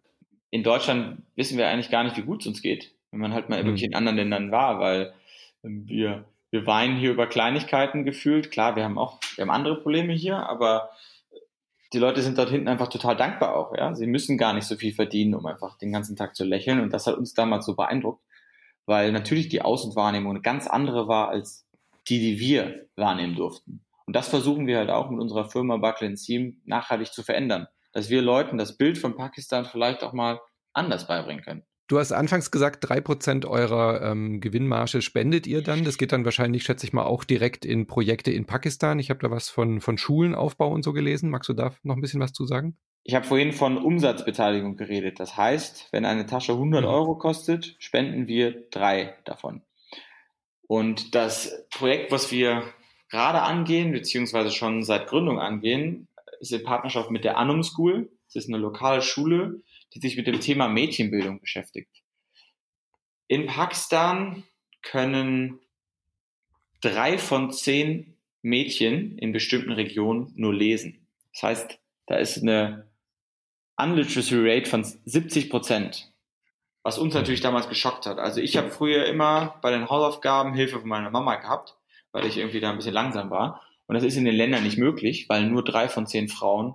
In 0.50 0.62
Deutschland 0.62 1.22
wissen 1.34 1.58
wir 1.58 1.68
eigentlich 1.68 1.90
gar 1.90 2.04
nicht, 2.04 2.16
wie 2.16 2.22
gut 2.22 2.42
es 2.42 2.46
uns 2.46 2.62
geht, 2.62 2.94
wenn 3.10 3.20
man 3.20 3.32
halt 3.32 3.48
mal 3.48 3.62
mhm. 3.62 3.68
wirklich 3.68 3.84
in 3.84 3.94
anderen 3.94 4.16
Ländern 4.16 4.50
war, 4.50 4.78
weil 4.80 5.12
ähm, 5.64 5.88
wir, 5.88 6.24
wir 6.50 6.66
weinen 6.66 6.98
hier 6.98 7.10
über 7.10 7.26
Kleinigkeiten 7.26 8.04
gefühlt. 8.04 8.50
Klar, 8.50 8.76
wir 8.76 8.84
haben 8.84 8.98
auch, 8.98 9.18
wir 9.36 9.42
haben 9.42 9.50
andere 9.50 9.80
Probleme 9.80 10.12
hier, 10.12 10.36
aber 10.36 10.90
die 11.92 11.98
Leute 11.98 12.22
sind 12.22 12.38
dort 12.38 12.50
hinten 12.50 12.68
einfach 12.68 12.88
total 12.88 13.16
dankbar 13.16 13.56
auch, 13.56 13.76
ja. 13.76 13.94
Sie 13.94 14.06
müssen 14.06 14.38
gar 14.38 14.52
nicht 14.54 14.66
so 14.66 14.76
viel 14.76 14.94
verdienen, 14.94 15.34
um 15.34 15.46
einfach 15.46 15.76
den 15.78 15.92
ganzen 15.92 16.16
Tag 16.16 16.34
zu 16.34 16.44
lächeln. 16.44 16.80
Und 16.80 16.92
das 16.92 17.06
hat 17.06 17.16
uns 17.16 17.34
damals 17.34 17.66
so 17.66 17.76
beeindruckt, 17.76 18.22
weil 18.86 19.12
natürlich 19.12 19.48
die 19.48 19.62
Außenwahrnehmung 19.62 20.32
eine 20.32 20.42
ganz 20.42 20.66
andere 20.66 21.08
war 21.08 21.28
als 21.28 21.66
die, 22.08 22.18
die 22.18 22.38
wir 22.40 22.86
wahrnehmen 22.96 23.36
durften. 23.36 23.84
Und 24.06 24.16
das 24.16 24.28
versuchen 24.28 24.66
wir 24.66 24.78
halt 24.78 24.90
auch 24.90 25.10
mit 25.10 25.20
unserer 25.20 25.48
Firma 25.48 25.76
Buckle 25.76 26.16
Seam 26.16 26.60
nachhaltig 26.64 27.12
zu 27.12 27.22
verändern. 27.22 27.68
Dass 27.92 28.10
wir 28.10 28.22
Leuten 28.22 28.58
das 28.58 28.76
Bild 28.76 28.98
von 28.98 29.14
Pakistan 29.14 29.64
vielleicht 29.64 30.02
auch 30.02 30.12
mal 30.12 30.40
anders 30.72 31.06
beibringen 31.06 31.44
können. 31.44 31.62
Du 31.92 31.98
hast 31.98 32.10
anfangs 32.10 32.50
gesagt, 32.50 32.88
drei 32.88 33.02
Prozent 33.02 33.44
eurer 33.44 34.00
ähm, 34.00 34.40
Gewinnmarge 34.40 35.02
spendet 35.02 35.46
ihr 35.46 35.60
dann. 35.60 35.84
Das 35.84 35.98
geht 35.98 36.12
dann 36.12 36.24
wahrscheinlich, 36.24 36.62
schätze 36.62 36.86
ich 36.86 36.94
mal, 36.94 37.04
auch 37.04 37.22
direkt 37.22 37.66
in 37.66 37.86
Projekte 37.86 38.30
in 38.30 38.46
Pakistan. 38.46 38.98
Ich 38.98 39.10
habe 39.10 39.20
da 39.20 39.30
was 39.30 39.50
von, 39.50 39.82
von 39.82 39.98
Schulenaufbau 39.98 40.72
und 40.72 40.84
so 40.84 40.94
gelesen. 40.94 41.28
Magst 41.28 41.50
du 41.50 41.52
da 41.52 41.74
noch 41.82 41.96
ein 41.96 42.00
bisschen 42.00 42.18
was 42.18 42.32
zu 42.32 42.46
sagen? 42.46 42.78
Ich 43.04 43.14
habe 43.14 43.26
vorhin 43.26 43.52
von 43.52 43.76
Umsatzbeteiligung 43.76 44.78
geredet. 44.78 45.20
Das 45.20 45.36
heißt, 45.36 45.88
wenn 45.92 46.06
eine 46.06 46.24
Tasche 46.24 46.52
100 46.52 46.80
mhm. 46.80 46.88
Euro 46.88 47.14
kostet, 47.16 47.76
spenden 47.78 48.26
wir 48.26 48.70
drei 48.70 49.14
davon. 49.26 49.60
Und 50.66 51.14
das 51.14 51.66
Projekt, 51.68 52.10
was 52.10 52.32
wir 52.32 52.62
gerade 53.10 53.42
angehen, 53.42 53.92
beziehungsweise 53.92 54.50
schon 54.50 54.82
seit 54.82 55.08
Gründung 55.08 55.38
angehen, 55.38 56.08
ist 56.40 56.52
in 56.52 56.62
Partnerschaft 56.62 57.10
mit 57.10 57.24
der 57.24 57.36
Anum 57.36 57.62
School. 57.62 58.08
Das 58.28 58.44
ist 58.44 58.48
eine 58.48 58.56
lokale 58.56 59.02
Schule, 59.02 59.60
die 59.94 60.00
sich 60.00 60.16
mit 60.16 60.26
dem 60.26 60.40
Thema 60.40 60.68
Mädchenbildung 60.68 61.40
beschäftigt. 61.40 62.02
In 63.28 63.46
Pakistan 63.46 64.44
können 64.82 65.60
drei 66.80 67.18
von 67.18 67.50
zehn 67.50 68.18
Mädchen 68.42 69.16
in 69.18 69.32
bestimmten 69.32 69.72
Regionen 69.72 70.32
nur 70.34 70.52
lesen. 70.52 71.06
Das 71.32 71.42
heißt, 71.42 71.78
da 72.06 72.16
ist 72.16 72.42
eine 72.42 72.90
Unliteracy 73.76 74.36
Rate 74.36 74.68
von 74.68 74.84
70 74.84 75.48
Prozent, 75.48 76.12
was 76.82 76.98
uns 76.98 77.14
natürlich 77.14 77.40
damals 77.40 77.68
geschockt 77.68 78.06
hat. 78.06 78.18
Also 78.18 78.40
ich 78.40 78.56
habe 78.56 78.70
früher 78.70 79.06
immer 79.06 79.58
bei 79.62 79.70
den 79.70 79.88
Hausaufgaben 79.88 80.54
Hilfe 80.54 80.80
von 80.80 80.88
meiner 80.88 81.10
Mama 81.10 81.36
gehabt, 81.36 81.76
weil 82.10 82.26
ich 82.26 82.36
irgendwie 82.36 82.60
da 82.60 82.70
ein 82.70 82.76
bisschen 82.76 82.94
langsam 82.94 83.30
war. 83.30 83.62
Und 83.86 83.94
das 83.94 84.04
ist 84.04 84.16
in 84.16 84.24
den 84.24 84.34
Ländern 84.34 84.62
nicht 84.62 84.78
möglich, 84.78 85.26
weil 85.28 85.46
nur 85.46 85.64
drei 85.64 85.88
von 85.88 86.06
zehn 86.06 86.28
Frauen 86.28 86.74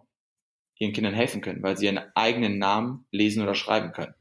ihren 0.80 0.94
Kindern 0.94 1.14
helfen 1.14 1.42
können, 1.42 1.64
weil 1.64 1.78
sie 1.78 1.86
ihren 1.86 2.02
eigenen 2.16 2.60
Namen 2.60 3.06
lesen 3.12 3.44
oder 3.44 3.56
schreiben 3.56 3.92
können. 3.92 4.14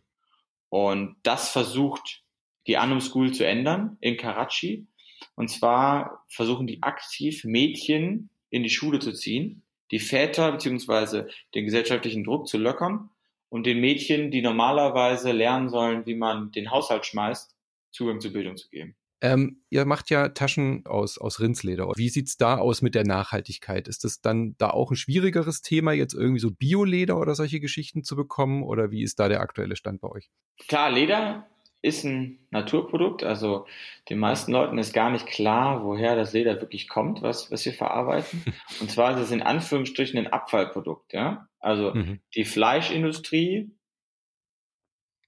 Und 0.69 1.17
das 1.23 1.51
versucht 1.51 2.23
die 2.67 2.77
Anum 2.77 3.01
School 3.01 3.33
zu 3.33 3.47
ändern 3.47 3.97
in 4.01 4.17
Karachi. 4.17 4.87
Und 5.35 5.49
zwar 5.49 6.25
versuchen 6.29 6.67
die 6.67 6.83
aktiv 6.83 7.45
Mädchen 7.45 8.31
in 8.51 8.63
die 8.63 8.71
Schule 8.71 8.99
zu 8.99 9.13
ziehen, 9.13 9.63
die 9.91 9.99
Väter 9.99 10.53
beziehungsweise 10.53 11.29
den 11.55 11.65
gesellschaftlichen 11.65 12.25
Druck 12.25 12.49
zu 12.49 12.59
lockern 12.59 13.11
und 13.49 13.67
den 13.67 13.81
Mädchen, 13.81 14.31
die 14.31 14.43
normalerweise 14.43 15.33
lernen 15.33 15.69
sollen, 15.69 16.07
wie 16.07 16.15
man 16.15 16.53
den 16.53 16.71
Haushalt 16.71 17.07
schmeißt, 17.07 17.55
Zugang 17.91 18.21
zur 18.21 18.33
Bildung 18.33 18.57
zu 18.57 18.69
geben. 18.69 18.97
Ähm, 19.23 19.63
ihr 19.71 19.87
macht 19.87 20.11
ja 20.11 20.29
Taschen 20.29 20.85
aus, 20.87 21.17
aus 21.17 21.41
Rindsleder. 21.41 21.91
Wie 21.97 22.11
sieht's 22.11 22.37
da 22.37 22.59
aus 22.59 22.83
mit 22.83 22.95
der 22.95 23.05
Nachhaltigkeit? 23.05 23.89
Ist 23.89 24.05
das 24.05 24.21
dann 24.21 24.55
da 24.59 24.71
auch 24.71 24.91
ein 24.91 24.97
schwierigeres 24.97 25.63
Thema, 25.63 25.93
jetzt 25.93 26.15
irgendwie 26.15 26.41
so 26.41 26.51
Bioleder 26.51 27.19
oder 27.19 27.35
solche 27.35 27.61
Geschichten 27.61 28.05
zu 28.05 28.15
bekommen? 28.15 28.63
Oder 28.63 28.91
wie 28.91 29.03
ist 29.03 29.19
da 29.19 29.29
der 29.29 29.41
aktuelle 29.41 29.77
Stand 29.77 30.03
bei 30.03 30.09
euch? 30.09 30.29
Klar, 30.69 30.91
Leder 30.91 31.47
ist 31.83 32.05
ein 32.05 32.47
Naturprodukt. 32.51 33.23
Also 33.23 33.67
den 34.11 34.19
meisten 34.19 34.53
Leuten 34.53 34.77
ist 34.77 34.93
gar 34.93 35.11
nicht 35.11 35.27
klar, 35.27 35.85
woher 35.85 36.17
das 36.17 36.33
Leder 36.33 36.61
wirklich 36.61 36.89
kommt, 36.89 37.23
was, 37.23 37.51
was 37.51 37.65
wir 37.65 37.73
verarbeiten. 37.73 38.45
Und 38.81 38.91
zwar 38.91 39.15
ist 39.15 39.25
es 39.25 39.31
in 39.31 39.43
Anführungsstrichen 39.43 40.19
ein 40.19 40.27
Abfallprodukt. 40.27 41.13
Ja? 41.13 41.49
Also 41.59 41.95
mhm. 41.95 42.21
die 42.35 42.45
Fleischindustrie 42.45 43.71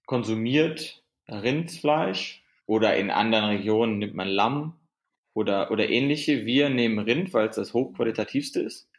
konsumiert 0.07 1.05
Rindfleisch 1.29 2.43
oder 2.69 2.97
in 2.97 3.11
anderen 3.11 3.47
Regionen 3.47 3.99
nimmt 3.99 4.15
man 4.15 4.29
Lamm 4.29 4.79
oder, 5.35 5.71
oder 5.71 5.89
ähnliche. 5.89 6.45
Wir 6.45 6.69
nehmen 6.69 6.99
Rind, 6.99 7.33
weil 7.33 7.49
es 7.49 7.57
das 7.57 7.73
hochqualitativste 7.73 8.61
ist. 8.61 8.91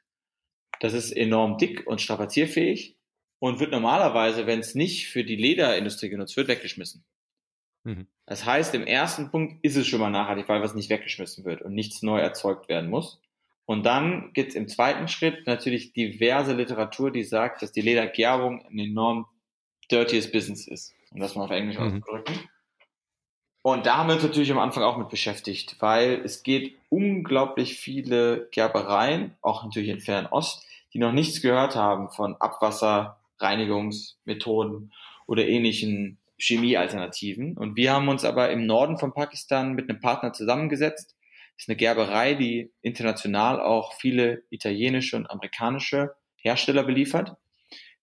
Das 0.80 0.94
ist 0.94 1.12
enorm 1.12 1.58
dick 1.58 1.86
und 1.86 2.02
strapazierfähig 2.02 2.98
und 3.38 3.60
wird 3.60 3.72
normalerweise, 3.72 4.48
wenn 4.48 4.60
es 4.60 4.74
nicht 4.74 5.08
für 5.08 5.24
die 5.24 5.36
Lederindustrie 5.36 6.10
genutzt 6.10 6.36
wird, 6.36 6.48
weggeschmissen. 6.48 7.06
Mhm. 7.84 8.08
Das 8.26 8.44
heißt, 8.44 8.74
im 8.74 8.88
ersten 8.88 9.30
Punkt 9.30 9.64
ist 9.64 9.76
es 9.76 9.88
schon 9.88 10.00
mal 10.00 10.10
nachhaltig, 10.10 10.50
weil 10.50 10.62
was 10.62 10.74
nicht 10.74 10.90
weggeschmissen 10.90 11.46
wird 11.46 11.62
und 11.62 11.76
nichts 11.76 12.02
neu 12.02 12.20
erzeugt 12.20 12.70
werden 12.70 12.90
muss. 12.90 13.22
Und 13.66 13.86
dann 13.86 14.34
gibt 14.34 14.50
es 14.50 14.56
im 14.56 14.68
zweiten 14.68 15.08
Schritt 15.08 15.46
natürlich 15.46 15.94
diverse 15.94 16.56
Literatur, 16.56 17.12
die 17.12 17.24
sagt, 17.24 17.62
dass 17.62 17.72
die 17.72 17.82
Ledergerbung 17.82 18.66
ein 18.66 18.80
enorm 18.80 19.28
dirtyes 19.92 20.32
Business 20.32 20.68
ist, 20.68 20.96
um 21.12 21.20
das 21.20 21.36
mal 21.36 21.44
auf 21.44 21.52
Englisch 21.52 21.78
mhm. 21.78 21.84
auszudrücken. 21.84 22.50
Und 23.62 23.86
da 23.86 23.98
haben 23.98 24.08
wir 24.08 24.16
uns 24.16 24.24
natürlich 24.24 24.52
am 24.52 24.60
Anfang 24.60 24.84
auch 24.84 24.98
mit 24.98 25.10
beschäftigt, 25.10 25.76
weil 25.80 26.22
es 26.24 26.44
geht 26.44 26.78
unglaublich 26.90 27.78
viele 27.78 28.48
Gerbereien, 28.52 29.36
auch 29.42 29.64
natürlich 29.64 29.90
in 29.90 30.00
Fernost, 30.00 30.64
die 30.94 31.00
noch 31.00 31.12
nichts 31.12 31.42
gehört 31.42 31.76
haben 31.76 32.10
von 32.10 32.38
Abwasserreinigungsmethoden 32.38 34.94
oder 35.28 35.46
ähnlichen 35.48 36.20
Chemiealternativen. 36.38 37.58
Und 37.58 37.76
wir 37.76 37.92
haben 37.94 38.08
uns 38.08 38.24
aber 38.24 38.50
im 38.50 38.66
Norden 38.66 38.98
von 38.98 39.14
Pakistan 39.14 39.74
mit 39.74 39.90
einem 39.90 40.00
Partner 40.00 40.32
zusammengesetzt. 40.32 41.18
Das 41.56 41.64
ist 41.64 41.70
eine 41.70 41.76
Gerberei, 41.76 42.36
die 42.36 42.72
international 42.82 43.60
auch 43.62 43.92
viele 43.94 44.44
italienische 44.50 45.18
und 45.18 45.30
amerikanische 45.30 46.16
Hersteller 46.38 46.84
beliefert, 46.84 47.36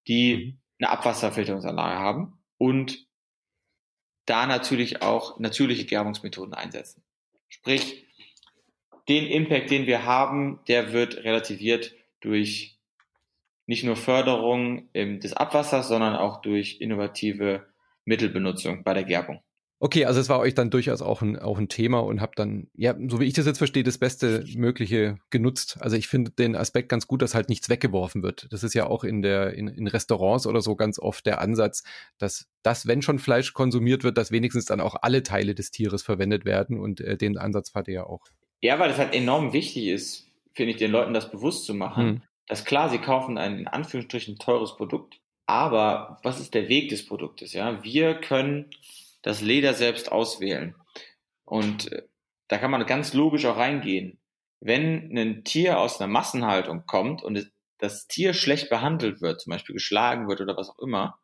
die 0.07 0.37
mhm. 0.37 0.59
eine 0.79 0.90
Abwasserfilterungsanlage 0.90 1.99
haben 1.99 2.38
und 2.59 3.06
da 4.27 4.47
natürlich 4.47 5.03
auch 5.03 5.39
natürliche 5.39 5.85
Gerbungsmethoden 5.85 6.55
einsetzen. 6.55 7.03
Sprich, 7.49 8.07
den 9.09 9.27
Impact, 9.27 9.71
den 9.71 9.87
wir 9.87 10.05
haben, 10.05 10.61
der 10.69 10.93
wird 10.93 11.17
relativiert 11.19 11.95
durch 12.21 12.79
nicht 13.67 13.85
nur 13.85 13.97
Förderung 13.97 14.89
des 14.95 15.33
Abwassers, 15.33 15.89
sondern 15.89 16.15
auch 16.17 16.43
durch 16.43 16.81
innovative 16.81 17.67
Mittelbenutzung 18.05 18.85
bei 18.85 18.95
der 18.95 19.05
Gerbung. 19.05 19.41
Okay, 19.79 20.07
also 20.07 20.21
es 20.21 20.31
war 20.31 20.39
euch 20.39 20.55
dann 20.55 20.71
durchaus 20.71 21.03
auch 21.03 21.21
ein, 21.21 21.39
auch 21.39 21.59
ein 21.59 21.69
Thema 21.69 21.99
und 21.99 22.23
habt 22.23 22.39
dann, 22.39 22.69
ja, 22.75 22.95
so 23.09 23.21
wie 23.21 23.27
ich 23.27 23.35
das 23.35 23.45
jetzt 23.45 23.59
verstehe, 23.59 23.83
das 23.83 23.99
Beste 23.99 24.43
Mögliche 24.57 25.19
genutzt. 25.29 25.77
Also 25.81 25.97
ich 25.97 26.09
finde 26.09 26.31
den 26.31 26.57
Aspekt 26.57 26.89
ganz 26.89 27.07
gut, 27.07 27.21
dass 27.21 27.35
halt 27.35 27.51
nichts 27.51 27.69
weggeworfen 27.69 28.23
wird. 28.23 28.47
Das 28.51 28.65
ist 28.65 28.73
ja 28.73 28.87
auch 28.87 29.05
in 29.05 29.21
der, 29.21 29.53
in, 29.53 29.69
in 29.69 29.87
Restaurants 29.87 30.47
oder 30.47 30.62
so 30.62 30.77
ganz 30.77 30.99
oft 30.99 31.27
der 31.27 31.43
Ansatz, 31.43 31.83
dass 32.17 32.49
das, 32.62 32.87
wenn 32.87 33.03
schon 33.03 33.19
Fleisch 33.19 33.53
konsumiert 33.53 34.03
wird, 34.03 34.17
dass 34.17 34.31
wenigstens 34.31 34.65
dann 34.65 34.81
auch 34.81 34.97
alle 35.03 35.23
Teile 35.23 35.55
des 35.55 35.71
Tieres 35.71 36.03
verwendet 36.03 36.47
werden 36.47 36.81
und 36.81 37.03
äh, 37.03 37.19
den 37.19 37.37
Ansatz 37.37 37.71
fand 37.71 37.89
ihr 37.89 37.95
ja 37.95 38.07
auch. 38.07 38.25
Ja, 38.62 38.79
weil 38.79 38.89
das 38.89 38.99
halt 38.99 39.15
enorm 39.15 39.53
wichtig 39.53 39.89
ist, 39.89 40.27
finde 40.55 40.73
ich, 40.73 40.79
den 40.79 40.91
Leuten 40.91 41.12
das 41.12 41.31
bewusst 41.31 41.67
zu 41.67 41.75
machen. 41.75 42.07
Hm. 42.07 42.23
Dass 42.47 42.65
klar, 42.65 42.89
sie 42.89 42.99
kaufen 42.99 43.37
ein 43.37 43.59
in 43.59 43.69
Anführungsstrichen 43.69 44.39
teures 44.39 44.77
Produkt, 44.77 45.21
aber 45.45 46.19
was 46.23 46.41
ist 46.41 46.55
der 46.55 46.69
Weg 46.71 46.89
des 46.89 47.05
Produktes? 47.05 47.53
Ja, 47.53 47.85
wir 47.85 48.15
können 48.15 48.71
das 49.27 49.41
Leder 49.41 49.75
selbst 49.75 50.12
auswählen. 50.12 50.77
Und 51.45 51.91
äh, 51.91 52.03
da 52.47 52.59
kann 52.59 52.71
man 52.71 52.87
ganz 52.87 53.12
logisch 53.12 53.45
auch 53.47 53.57
reingehen. 53.57 54.21
Wenn 54.61 55.19
ein 55.19 55.43
Tier 55.43 55.81
aus 55.81 56.01
einer 56.01 56.07
Massenhaltung 56.07 56.87
kommt 56.87 57.25
und 57.25 57.51
das 57.79 58.07
Tier 58.07 58.35
schlecht 58.35 58.71
behandelt 58.71 59.21
wird, 59.21 59.41
zum 59.41 59.51
Beispiel 59.51 59.73
geschlagen 59.75 60.29
wird 60.29 60.41
oder 60.41 60.57
was 60.57 60.71
auch 60.71 60.79
immer, 60.79 61.19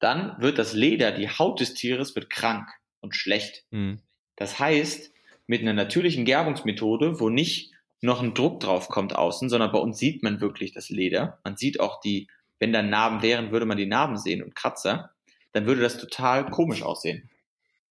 dann 0.00 0.36
wird 0.38 0.58
das 0.58 0.74
Leder, 0.74 1.12
die 1.12 1.30
Haut 1.30 1.58
des 1.60 1.72
Tieres 1.72 2.14
wird 2.14 2.28
krank 2.28 2.68
und 3.00 3.16
schlecht. 3.16 3.64
Mhm. 3.70 4.02
Das 4.36 4.58
heißt, 4.58 5.10
mit 5.46 5.62
einer 5.62 5.72
natürlichen 5.72 6.26
Gerbungsmethode, 6.26 7.20
wo 7.20 7.30
nicht 7.30 7.72
noch 8.02 8.22
ein 8.22 8.34
Druck 8.34 8.60
drauf 8.60 8.88
kommt 8.88 9.16
außen, 9.16 9.48
sondern 9.48 9.72
bei 9.72 9.78
uns 9.78 9.96
sieht 9.96 10.22
man 10.22 10.42
wirklich 10.42 10.72
das 10.72 10.90
Leder. 10.90 11.38
Man 11.42 11.56
sieht 11.56 11.80
auch 11.80 12.00
die, 12.00 12.28
wenn 12.58 12.74
da 12.74 12.82
Narben 12.82 13.22
wären, 13.22 13.50
würde 13.50 13.64
man 13.64 13.78
die 13.78 13.86
Narben 13.86 14.18
sehen 14.18 14.42
und 14.42 14.54
Kratzer, 14.54 15.12
dann 15.52 15.64
würde 15.64 15.80
das 15.80 15.96
total 15.96 16.50
komisch 16.50 16.82
aussehen. 16.82 17.30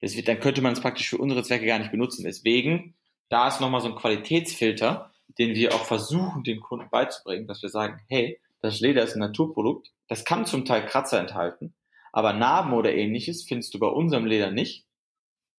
Das 0.01 0.15
wird, 0.15 0.27
dann 0.27 0.39
könnte 0.39 0.61
man 0.61 0.73
es 0.73 0.81
praktisch 0.81 1.09
für 1.09 1.17
unsere 1.17 1.43
Zwecke 1.43 1.65
gar 1.65 1.79
nicht 1.79 1.91
benutzen. 1.91 2.23
Deswegen, 2.23 2.95
da 3.29 3.47
ist 3.47 3.61
nochmal 3.61 3.81
so 3.81 3.87
ein 3.87 3.95
Qualitätsfilter, 3.95 5.11
den 5.39 5.55
wir 5.55 5.73
auch 5.73 5.85
versuchen, 5.85 6.43
den 6.43 6.59
Kunden 6.59 6.89
beizubringen, 6.89 7.47
dass 7.47 7.61
wir 7.61 7.69
sagen, 7.69 7.99
hey, 8.07 8.39
das 8.61 8.79
Leder 8.79 9.03
ist 9.03 9.15
ein 9.15 9.19
Naturprodukt, 9.19 9.91
das 10.07 10.25
kann 10.25 10.45
zum 10.45 10.65
Teil 10.65 10.85
Kratzer 10.85 11.19
enthalten, 11.19 11.75
aber 12.11 12.33
Narben 12.33 12.73
oder 12.73 12.93
ähnliches 12.93 13.43
findest 13.43 13.73
du 13.73 13.79
bei 13.79 13.87
unserem 13.87 14.25
Leder 14.25 14.51
nicht. 14.51 14.85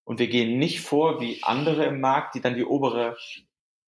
Und 0.05 0.21
wir 0.21 0.29
gehen 0.29 0.59
nicht 0.59 0.81
vor 0.81 1.21
wie 1.21 1.43
andere 1.43 1.85
im 1.85 2.01
Markt, 2.01 2.35
die 2.35 2.41
dann 2.41 2.55
die 2.55 2.65
obere 2.65 3.17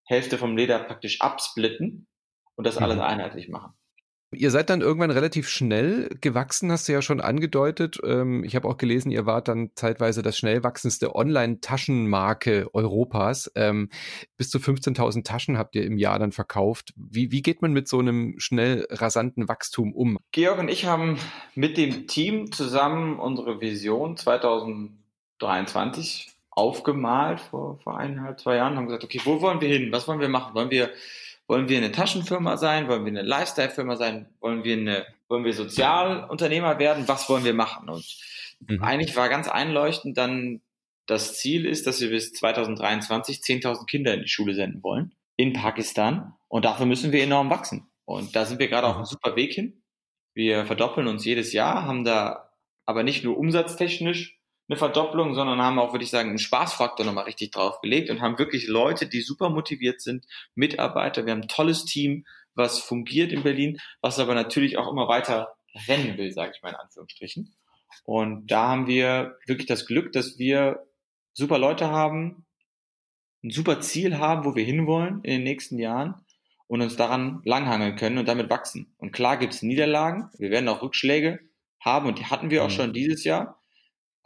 Hälfte 0.04 0.36
vom 0.36 0.56
Leder 0.56 0.80
praktisch 0.80 1.20
absplitten 1.20 2.08
und 2.56 2.66
das 2.66 2.76
alles 2.76 2.96
mhm. 2.96 3.02
einheitlich 3.02 3.48
machen. 3.48 3.77
Ihr 4.30 4.50
seid 4.50 4.68
dann 4.68 4.82
irgendwann 4.82 5.10
relativ 5.10 5.48
schnell 5.48 6.10
gewachsen, 6.20 6.70
hast 6.70 6.86
du 6.86 6.92
ja 6.92 7.00
schon 7.00 7.22
angedeutet. 7.22 7.98
Ähm, 8.04 8.44
ich 8.44 8.56
habe 8.56 8.68
auch 8.68 8.76
gelesen, 8.76 9.10
ihr 9.10 9.24
wart 9.24 9.48
dann 9.48 9.70
zeitweise 9.74 10.20
das 10.20 10.36
schnell 10.36 10.62
wachsendste 10.62 11.14
Online-Taschenmarke 11.14 12.68
Europas. 12.74 13.50
Ähm, 13.54 13.88
bis 14.36 14.50
zu 14.50 14.58
15.000 14.58 15.24
Taschen 15.24 15.56
habt 15.56 15.74
ihr 15.76 15.86
im 15.86 15.96
Jahr 15.96 16.18
dann 16.18 16.32
verkauft. 16.32 16.92
Wie, 16.94 17.32
wie 17.32 17.40
geht 17.40 17.62
man 17.62 17.72
mit 17.72 17.88
so 17.88 18.00
einem 18.00 18.38
schnell 18.38 18.86
rasanten 18.90 19.48
Wachstum 19.48 19.94
um? 19.94 20.18
Georg 20.32 20.58
und 20.58 20.68
ich 20.68 20.84
haben 20.84 21.16
mit 21.54 21.78
dem 21.78 22.06
Team 22.06 22.52
zusammen 22.52 23.18
unsere 23.18 23.62
Vision 23.62 24.18
2023 24.18 26.34
aufgemalt 26.50 27.40
vor, 27.40 27.78
vor 27.78 27.96
eineinhalb, 27.96 28.38
zwei 28.40 28.56
Jahren, 28.56 28.76
haben 28.76 28.84
gesagt, 28.86 29.04
okay, 29.04 29.22
wo 29.24 29.40
wollen 29.40 29.62
wir 29.62 29.68
hin? 29.68 29.90
Was 29.90 30.06
wollen 30.06 30.20
wir 30.20 30.28
machen? 30.28 30.54
Wollen 30.54 30.70
wir 30.70 30.90
wollen 31.48 31.68
wir 31.68 31.78
eine 31.78 31.90
Taschenfirma 31.90 32.56
sein? 32.56 32.88
Wollen 32.88 33.04
wir 33.04 33.10
eine 33.10 33.22
Lifestyle-Firma 33.22 33.96
sein? 33.96 34.28
Wollen 34.40 34.62
wir 34.62 34.76
eine, 34.76 35.06
wollen 35.28 35.44
wir 35.44 35.54
Sozialunternehmer 35.54 36.78
werden? 36.78 37.08
Was 37.08 37.28
wollen 37.28 37.44
wir 37.44 37.54
machen? 37.54 37.88
Und 37.88 38.04
mhm. 38.60 38.82
eigentlich 38.82 39.16
war 39.16 39.28
ganz 39.28 39.48
einleuchtend 39.48 40.16
dann 40.16 40.60
das 41.06 41.38
Ziel 41.38 41.64
ist, 41.64 41.86
dass 41.86 42.00
wir 42.02 42.10
bis 42.10 42.34
2023 42.34 43.38
10.000 43.38 43.86
Kinder 43.86 44.12
in 44.12 44.20
die 44.20 44.28
Schule 44.28 44.54
senden 44.54 44.82
wollen 44.82 45.14
in 45.36 45.54
Pakistan. 45.54 46.34
Und 46.48 46.66
dafür 46.66 46.84
müssen 46.84 47.12
wir 47.12 47.22
enorm 47.22 47.48
wachsen. 47.48 47.88
Und 48.04 48.36
da 48.36 48.44
sind 48.44 48.58
wir 48.58 48.68
gerade 48.68 48.86
auf 48.86 48.96
einem 48.96 49.06
super 49.06 49.34
Weg 49.34 49.54
hin. 49.54 49.82
Wir 50.34 50.66
verdoppeln 50.66 51.08
uns 51.08 51.24
jedes 51.24 51.52
Jahr, 51.52 51.86
haben 51.86 52.04
da 52.04 52.50
aber 52.84 53.02
nicht 53.02 53.24
nur 53.24 53.38
umsatztechnisch 53.38 54.37
eine 54.68 54.76
Verdopplung, 54.76 55.34
sondern 55.34 55.62
haben 55.62 55.78
auch, 55.78 55.92
würde 55.92 56.04
ich 56.04 56.10
sagen, 56.10 56.28
einen 56.28 56.38
Spaßfaktor 56.38 57.06
nochmal 57.06 57.24
richtig 57.24 57.52
draufgelegt 57.52 58.10
und 58.10 58.20
haben 58.20 58.38
wirklich 58.38 58.68
Leute, 58.68 59.06
die 59.06 59.22
super 59.22 59.48
motiviert 59.48 60.00
sind, 60.00 60.26
Mitarbeiter. 60.54 61.24
Wir 61.24 61.32
haben 61.32 61.42
ein 61.42 61.48
tolles 61.48 61.84
Team, 61.84 62.26
was 62.54 62.78
fungiert 62.78 63.32
in 63.32 63.42
Berlin, 63.42 63.78
was 64.02 64.18
aber 64.18 64.34
natürlich 64.34 64.76
auch 64.76 64.90
immer 64.90 65.08
weiter 65.08 65.54
rennen 65.86 66.18
will, 66.18 66.32
sage 66.32 66.52
ich 66.54 66.62
mal 66.62 66.70
in 66.70 66.76
Anführungsstrichen. 66.76 67.54
Und 68.04 68.50
da 68.50 68.68
haben 68.68 68.86
wir 68.86 69.38
wirklich 69.46 69.66
das 69.66 69.86
Glück, 69.86 70.12
dass 70.12 70.38
wir 70.38 70.86
super 71.32 71.58
Leute 71.58 71.90
haben, 71.90 72.46
ein 73.42 73.50
super 73.50 73.80
Ziel 73.80 74.18
haben, 74.18 74.44
wo 74.44 74.54
wir 74.54 74.64
hinwollen 74.64 75.22
in 75.22 75.30
den 75.30 75.42
nächsten 75.44 75.78
Jahren 75.78 76.14
und 76.66 76.82
uns 76.82 76.96
daran 76.96 77.40
langhangeln 77.44 77.96
können 77.96 78.18
und 78.18 78.28
damit 78.28 78.50
wachsen. 78.50 78.94
Und 78.98 79.12
klar 79.12 79.36
gibt's 79.36 79.62
Niederlagen, 79.62 80.30
wir 80.38 80.50
werden 80.50 80.68
auch 80.68 80.82
Rückschläge 80.82 81.40
haben 81.80 82.06
und 82.06 82.18
die 82.18 82.26
hatten 82.26 82.50
wir 82.50 82.62
auch 82.62 82.68
mhm. 82.68 82.72
schon 82.72 82.92
dieses 82.92 83.24
Jahr. 83.24 83.60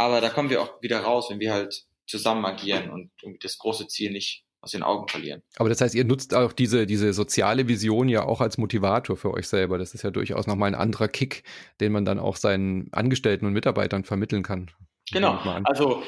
Aber 0.03 0.21
da 0.21 0.29
kommen 0.29 0.51
wir 0.51 0.63
auch 0.63 0.83
wieder 0.83 1.01
raus, 1.01 1.29
wenn 1.31 1.41
wir 1.41 1.53
halt 1.53 1.85
zusammen 2.07 2.45
agieren 2.45 2.91
und 2.91 3.11
das 3.45 3.59
große 3.59 3.89
Ziel 3.89 4.13
nicht 4.13 4.45
aus 4.61 4.71
den 4.71 4.85
Augen 4.85 5.09
verlieren. 5.09 5.43
Aber 5.57 5.69
das 5.69 5.81
heißt, 5.81 5.95
ihr 5.95 6.05
nutzt 6.05 6.35
auch 6.35 6.53
diese, 6.53 6.87
diese 6.87 7.13
soziale 7.13 7.67
Vision 7.67 8.09
ja 8.09 8.25
auch 8.25 8.41
als 8.41 8.59
Motivator 8.59 9.17
für 9.17 9.35
euch 9.35 9.49
selber. 9.49 9.77
Das 9.77 9.93
ist 9.93 10.03
ja 10.03 10.11
durchaus 10.11 10.47
nochmal 10.47 10.69
ein 10.69 10.77
anderer 10.77 11.09
Kick, 11.09 11.43
den 11.81 11.91
man 11.91 12.05
dann 12.05 12.21
auch 12.21 12.37
seinen 12.37 12.93
Angestellten 12.93 13.45
und 13.47 13.53
Mitarbeitern 13.53 14.05
vermitteln 14.05 14.45
kann. 14.45 14.71
Genau. 15.11 15.37
Also 15.65 16.03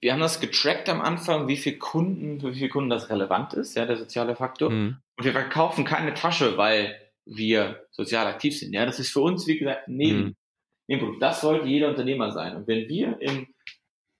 wir 0.00 0.12
haben 0.12 0.20
das 0.20 0.40
getrackt 0.40 0.88
am 0.88 1.02
Anfang, 1.02 1.48
wie 1.48 1.58
viele 1.58 1.76
Kunden, 1.76 2.40
für 2.40 2.52
wie 2.52 2.58
viele 2.58 2.70
Kunden 2.70 2.88
das 2.88 3.10
relevant 3.10 3.52
ist, 3.52 3.76
ja, 3.76 3.84
der 3.84 3.98
soziale 3.98 4.34
Faktor. 4.36 4.70
Mhm. 4.70 4.96
Und 5.18 5.24
wir 5.24 5.32
verkaufen 5.32 5.84
keine 5.84 6.14
Tasche, 6.14 6.56
weil 6.56 6.96
wir 7.26 7.84
sozial 7.90 8.26
aktiv 8.26 8.58
sind. 8.58 8.72
Ja, 8.72 8.86
das 8.86 8.98
ist 8.98 9.10
für 9.10 9.20
uns, 9.20 9.46
wie 9.46 9.58
gesagt, 9.58 9.86
neben, 9.88 10.18
mhm. 10.18 10.36
Nebenprodukt. 10.90 11.22
Das 11.22 11.40
sollte 11.40 11.68
jeder 11.68 11.88
Unternehmer 11.88 12.32
sein. 12.32 12.56
Und 12.56 12.66
wenn 12.66 12.88
wir 12.88 13.16
in 13.20 13.46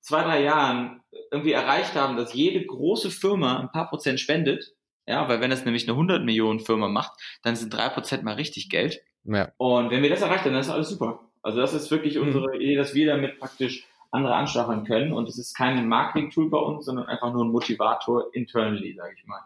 zwei, 0.00 0.22
drei 0.22 0.44
Jahren 0.44 1.02
irgendwie 1.32 1.50
erreicht 1.50 1.96
haben, 1.96 2.16
dass 2.16 2.32
jede 2.32 2.64
große 2.64 3.10
Firma 3.10 3.58
ein 3.58 3.72
paar 3.72 3.88
Prozent 3.88 4.20
spendet, 4.20 4.72
ja, 5.04 5.28
weil 5.28 5.40
wenn 5.40 5.50
das 5.50 5.64
nämlich 5.64 5.88
eine 5.88 5.94
100 5.94 6.24
Millionen 6.24 6.60
Firma 6.60 6.86
macht, 6.86 7.20
dann 7.42 7.56
sind 7.56 7.74
drei 7.74 7.88
Prozent 7.88 8.22
mal 8.22 8.34
richtig 8.34 8.70
Geld. 8.70 9.02
Ja. 9.24 9.50
Und 9.56 9.90
wenn 9.90 10.04
wir 10.04 10.10
das 10.10 10.22
erreicht 10.22 10.44
haben, 10.44 10.52
dann 10.52 10.60
ist 10.60 10.70
alles 10.70 10.90
super. 10.90 11.28
Also 11.42 11.58
das 11.58 11.74
ist 11.74 11.90
wirklich 11.90 12.14
mhm. 12.14 12.28
unsere 12.28 12.54
Idee, 12.54 12.76
dass 12.76 12.94
wir 12.94 13.06
damit 13.06 13.40
praktisch 13.40 13.88
andere 14.12 14.36
anstacheln 14.36 14.84
können. 14.84 15.12
Und 15.12 15.28
es 15.28 15.38
ist 15.38 15.56
kein 15.56 15.88
Marketing-Tool 15.88 16.50
bei 16.50 16.58
uns, 16.58 16.84
sondern 16.84 17.06
einfach 17.06 17.32
nur 17.32 17.44
ein 17.44 17.50
Motivator 17.50 18.32
internally, 18.32 18.94
sage 18.94 19.14
ich 19.18 19.26
mal. 19.26 19.40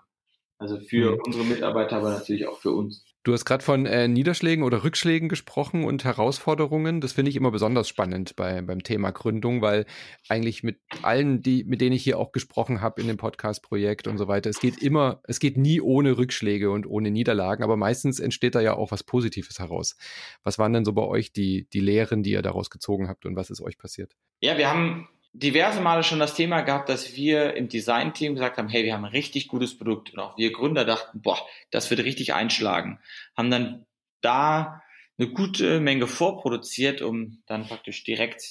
Also 0.59 0.79
für 0.79 1.13
mhm. 1.13 1.23
unsere 1.25 1.45
Mitarbeiter, 1.45 1.97
aber 1.97 2.11
natürlich 2.11 2.47
auch 2.47 2.59
für 2.59 2.73
uns. 2.73 3.03
Du 3.25 3.33
hast 3.33 3.47
gerade 3.47 3.65
von 3.65 3.87
äh, 3.87 4.07
Niederschlägen 4.07 4.63
oder 4.63 4.85
Rückschlägen 4.85 5.31
gesprochen 5.31 5.85
und 5.85 6.05
Herausforderungen. 6.05 7.01
Das 7.01 7.15
finde 7.15 7.31
ich 7.31 7.37
immer 7.37 7.51
besonders 7.51 7.89
spannend 7.89 8.37
bei, 8.37 8.61
beim 8.61 8.83
Thema 8.83 9.13
Gründung, 9.13 9.63
weil 9.63 9.87
eigentlich 10.29 10.63
mit 10.63 10.79
allen, 11.01 11.41
die, 11.41 11.65
mit 11.65 11.81
denen 11.81 11.97
ich 11.97 12.05
hier 12.05 12.19
auch 12.19 12.33
gesprochen 12.33 12.83
habe 12.83 13.01
in 13.01 13.09
dem 13.09 13.17
Podcast-Projekt 13.17 14.09
und 14.09 14.19
so 14.19 14.29
weiter, 14.29 14.51
es 14.51 14.61
geht 14.61 14.83
immer, 14.83 15.23
es 15.25 15.41
geht 15.41 15.57
nie 15.57 15.81
ohne 15.81 16.19
Rückschläge 16.19 16.71
und 16.71 16.87
ohne 16.87 17.11
Niederlagen, 17.11 17.65
aber 17.65 17.79
meistens 17.79 18.21
entsteht 18.21 18.57
da 18.57 18.61
ja 18.61 18.75
auch 18.75 18.91
was 18.91 19.03
Positives 19.03 19.59
heraus. 19.59 19.97
Was 20.43 20.59
waren 20.59 20.75
denn 20.75 20.85
so 20.85 20.93
bei 20.93 21.05
euch 21.05 21.33
die, 21.33 21.67
die 21.73 21.81
Lehren, 21.81 22.23
die 22.23 22.33
ihr 22.33 22.43
daraus 22.43 22.69
gezogen 22.69 23.09
habt 23.09 23.25
und 23.25 23.37
was 23.37 23.49
ist 23.49 23.63
euch 23.63 23.79
passiert? 23.79 24.13
Ja, 24.43 24.59
wir 24.59 24.69
haben 24.69 25.09
diverse 25.35 25.81
Male 25.81 26.05
schon 26.05 26.21
das 26.21 26.35
Thema 26.35 26.63
gehabt, 26.63 26.89
dass 26.89 27.17
wir 27.17 27.55
im 27.55 27.69
Design-Team 27.69 28.35
gesagt 28.35 28.57
haben, 28.57 28.69
hey, 28.69 28.85
wir 28.85 28.95
haben 28.95 29.05
ein 29.05 29.11
richtig 29.11 29.49
gutes 29.49 29.77
Produkt. 29.77 30.13
Und 30.13 30.21
auch 30.21 30.39
wir 30.39 30.53
Gründer 30.53 30.85
dachten, 30.85 31.21
boah, 31.21 31.39
das 31.71 31.91
wird 31.91 32.05
richtig 32.05 32.33
einschlagen. 32.35 33.01
Haben 33.37 33.51
dann 33.51 33.87
da 34.21 34.81
eine 35.19 35.29
gute 35.29 35.81
Menge 35.81 36.07
vorproduziert, 36.07 37.03
um 37.03 37.43
dann 37.47 37.67
praktisch 37.67 38.05
direkt 38.05 38.43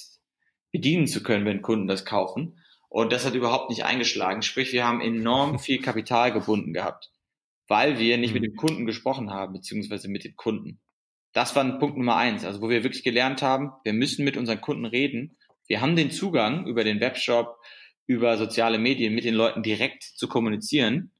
bedienen 0.72 1.06
zu 1.06 1.22
können, 1.22 1.46
wenn 1.46 1.62
Kunden 1.62 1.86
das 1.86 2.04
kaufen. 2.04 2.60
Und 2.90 3.12
das 3.12 3.24
hat 3.24 3.34
überhaupt 3.34 3.70
nicht 3.70 3.84
eingeschlagen. 3.84 4.42
Sprich, 4.42 4.72
wir 4.72 4.86
haben 4.86 5.00
enorm 5.00 5.58
viel 5.60 5.80
Kapital 5.80 6.32
gebunden 6.32 6.74
gehabt, 6.74 7.10
weil 7.66 7.98
wir 7.98 8.18
nicht 8.18 8.34
mit 8.34 8.42
mhm. 8.42 8.48
dem 8.48 8.56
Kunden 8.56 8.86
gesprochen 8.86 9.30
haben, 9.30 9.54
beziehungsweise 9.54 10.08
mit 10.08 10.24
den 10.24 10.36
Kunden. 10.36 10.80
Das 11.32 11.56
war 11.56 11.64
Punkt 11.78 11.96
Nummer 11.96 12.16
eins, 12.16 12.44
also 12.44 12.60
wo 12.60 12.68
wir 12.68 12.84
wirklich 12.84 13.02
gelernt 13.02 13.42
haben, 13.42 13.72
wir 13.82 13.92
müssen 13.92 14.24
mit 14.24 14.36
unseren 14.36 14.60
Kunden 14.60 14.84
reden 14.84 15.36
wir 15.66 15.80
haben 15.80 15.96
den 15.96 16.10
Zugang 16.10 16.66
über 16.66 16.84
den 16.84 17.00
Webshop, 17.00 17.58
über 18.06 18.36
soziale 18.36 18.78
Medien 18.78 19.14
mit 19.14 19.24
den 19.24 19.34
Leuten 19.34 19.62
direkt 19.62 20.02
zu 20.02 20.28
kommunizieren. 20.28 21.12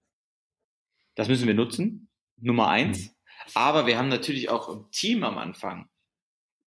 Das 1.15 1.29
müssen 1.29 1.47
wir 1.47 1.55
nutzen. 1.55 2.09
Nummer 2.37 2.69
eins. 2.69 3.07
Mhm. 3.07 3.11
Aber 3.55 3.87
wir 3.87 3.99
haben 3.99 4.09
natürlich 4.09 4.49
auch 4.49 4.69
im 4.69 4.91
Team 4.91 5.25
am 5.25 5.39
Anfang 5.39 5.89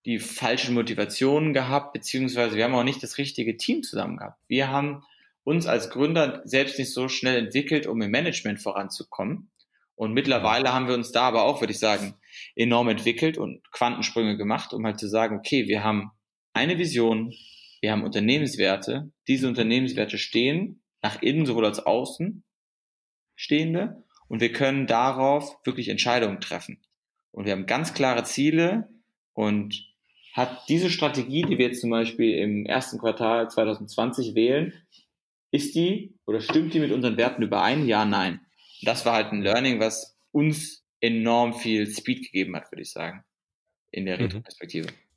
die 0.06 0.20
falschen 0.20 0.74
Motivationen 0.74 1.54
gehabt, 1.54 1.92
beziehungsweise 1.92 2.56
wir 2.56 2.64
haben 2.64 2.76
auch 2.76 2.84
nicht 2.84 3.04
das 3.04 3.18
richtige 3.18 3.58
Team 3.58 3.84
zusammen 3.84 4.18
gehabt. 4.18 4.40
Wir 4.48 4.70
haben 4.70 5.04
uns 5.44 5.66
als 5.66 5.90
Gründer 5.90 6.42
selbst 6.46 6.80
nicht 6.80 6.94
so 6.94 7.10
schnell 7.10 7.38
entwickelt, 7.38 7.88
um 7.88 8.02
im 8.02 8.12
Management 8.12 8.62
voranzukommen. 8.62 9.52
Und 9.96 10.14
mittlerweile 10.14 10.74
haben 10.74 10.88
wir 10.88 10.94
uns 10.94 11.12
da 11.12 11.24
aber 11.24 11.44
auch, 11.44 11.62
würde 11.62 11.74
ich 11.74 11.80
sagen, 11.80 12.16
enorm 12.56 12.88
entwickelt 12.88 13.38
und 13.38 13.70
Quantensprünge 13.72 14.38
gemacht, 14.38 14.74
um 14.74 14.86
halt 14.86 15.00
zu 15.00 15.08
sagen, 15.10 15.38
okay, 15.38 15.68
wir 15.68 15.84
haben 15.84 16.12
eine 16.54 16.78
Vision, 16.78 17.34
wir 17.82 17.92
haben 17.92 18.04
Unternehmenswerte. 18.04 19.12
Diese 19.28 19.48
Unternehmenswerte 19.48 20.18
stehen 20.18 20.82
nach 21.02 21.22
innen 21.22 21.46
sowohl 21.46 21.66
als 21.66 21.80
außen 21.80 22.44
stehende 23.36 24.04
und 24.28 24.42
wir 24.42 24.52
können 24.52 24.88
darauf 24.88 25.58
wirklich 25.66 25.90
Entscheidungen 25.90 26.42
treffen. 26.42 26.82
Und 27.32 27.46
wir 27.46 27.52
haben 27.52 27.66
ganz 27.66 27.94
klare 27.94 28.24
Ziele 28.24 28.90
und 29.34 29.86
hat 30.34 30.70
diese 30.70 30.90
Strategie, 30.90 31.44
die 31.44 31.58
wir 31.58 31.68
jetzt 31.68 31.82
zum 31.82 31.90
Beispiel 31.90 32.36
im 32.38 32.66
ersten 32.66 33.00
Quartal 33.00 33.50
2020 33.50 34.36
wählen, 34.36 34.74
ist 35.52 35.76
die 35.76 36.16
oder 36.26 36.42
stimmt 36.42 36.74
die 36.74 36.80
mit 36.80 36.92
unseren 36.92 37.18
Werten 37.18 37.42
überein? 37.42 37.88
Ja, 37.88 38.06
nein. 38.06 38.42
das 38.82 39.06
war 39.06 39.14
halt 39.14 39.32
ein 39.32 39.42
Learning, 39.42 39.80
was 39.80 40.18
uns 40.32 40.86
enorm 41.00 41.54
viel 41.54 41.88
Speed 41.88 42.24
gegeben 42.26 42.56
hat, 42.56 42.72
würde 42.72 42.82
ich 42.82 42.92
sagen, 42.92 43.24
in 43.92 44.06
der 44.06 44.20
mhm. 44.20 44.44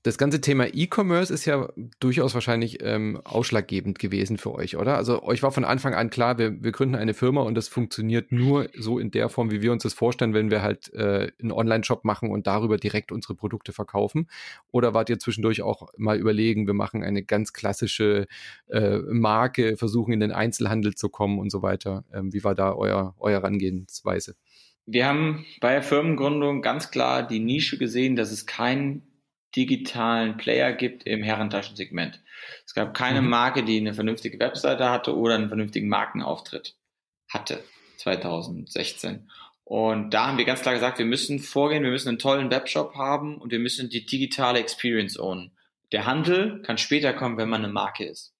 Das 0.02 0.16
ganze 0.16 0.40
Thema 0.40 0.66
E-Commerce 0.72 1.32
ist 1.32 1.44
ja 1.44 1.68
durchaus 1.98 2.32
wahrscheinlich 2.32 2.82
ähm, 2.82 3.20
ausschlaggebend 3.22 3.98
gewesen 3.98 4.38
für 4.38 4.54
euch, 4.54 4.78
oder? 4.78 4.96
Also 4.96 5.22
euch 5.22 5.42
war 5.42 5.52
von 5.52 5.66
Anfang 5.66 5.92
an 5.92 6.08
klar, 6.08 6.38
wir, 6.38 6.62
wir 6.62 6.72
gründen 6.72 6.94
eine 6.94 7.12
Firma 7.12 7.42
und 7.42 7.54
das 7.54 7.68
funktioniert 7.68 8.32
nur 8.32 8.70
so 8.74 8.98
in 8.98 9.10
der 9.10 9.28
Form, 9.28 9.50
wie 9.50 9.60
wir 9.60 9.72
uns 9.72 9.82
das 9.82 9.92
vorstellen, 9.92 10.32
wenn 10.32 10.50
wir 10.50 10.62
halt 10.62 10.90
äh, 10.94 11.30
einen 11.42 11.52
Online-Shop 11.52 12.06
machen 12.06 12.30
und 12.30 12.46
darüber 12.46 12.78
direkt 12.78 13.12
unsere 13.12 13.34
Produkte 13.34 13.74
verkaufen. 13.74 14.26
Oder 14.70 14.94
wart 14.94 15.10
ihr 15.10 15.18
zwischendurch 15.18 15.60
auch 15.60 15.88
mal 15.98 16.18
überlegen, 16.18 16.66
wir 16.66 16.74
machen 16.74 17.04
eine 17.04 17.22
ganz 17.22 17.52
klassische 17.52 18.26
äh, 18.68 19.00
Marke, 19.00 19.76
versuchen 19.76 20.14
in 20.14 20.20
den 20.20 20.32
Einzelhandel 20.32 20.94
zu 20.94 21.10
kommen 21.10 21.38
und 21.38 21.50
so 21.50 21.60
weiter? 21.60 22.04
Ähm, 22.14 22.32
wie 22.32 22.42
war 22.42 22.54
da 22.54 22.72
euer, 22.72 23.14
euer 23.18 23.40
Herangehensweise? 23.40 24.34
Wir 24.86 25.06
haben 25.06 25.44
bei 25.60 25.74
der 25.74 25.82
Firmengründung 25.82 26.62
ganz 26.62 26.90
klar 26.90 27.26
die 27.26 27.38
Nische 27.38 27.76
gesehen, 27.76 28.16
dass 28.16 28.32
es 28.32 28.46
kein 28.46 29.02
digitalen 29.56 30.36
Player 30.36 30.72
gibt 30.72 31.04
im 31.04 31.22
Herrentaschensegment. 31.22 32.20
Es 32.64 32.74
gab 32.74 32.94
keine 32.94 33.22
Mhm. 33.22 33.28
Marke, 33.28 33.64
die 33.64 33.78
eine 33.78 33.94
vernünftige 33.94 34.38
Webseite 34.38 34.90
hatte 34.90 35.16
oder 35.16 35.34
einen 35.34 35.48
vernünftigen 35.48 35.88
Markenauftritt 35.88 36.76
hatte 37.28 37.62
2016. 37.98 39.28
Und 39.64 40.10
da 40.10 40.26
haben 40.26 40.38
wir 40.38 40.44
ganz 40.44 40.62
klar 40.62 40.74
gesagt, 40.74 40.98
wir 40.98 41.06
müssen 41.06 41.38
vorgehen, 41.38 41.84
wir 41.84 41.90
müssen 41.90 42.08
einen 42.08 42.18
tollen 42.18 42.50
Webshop 42.50 42.96
haben 42.96 43.38
und 43.38 43.52
wir 43.52 43.60
müssen 43.60 43.88
die 43.88 44.04
digitale 44.04 44.58
Experience 44.58 45.18
ownen. 45.18 45.52
Der 45.92 46.06
Handel 46.06 46.62
kann 46.62 46.78
später 46.78 47.12
kommen, 47.12 47.36
wenn 47.36 47.48
man 47.48 47.64
eine 47.64 47.72
Marke 47.72 48.04
ist. 48.04 48.34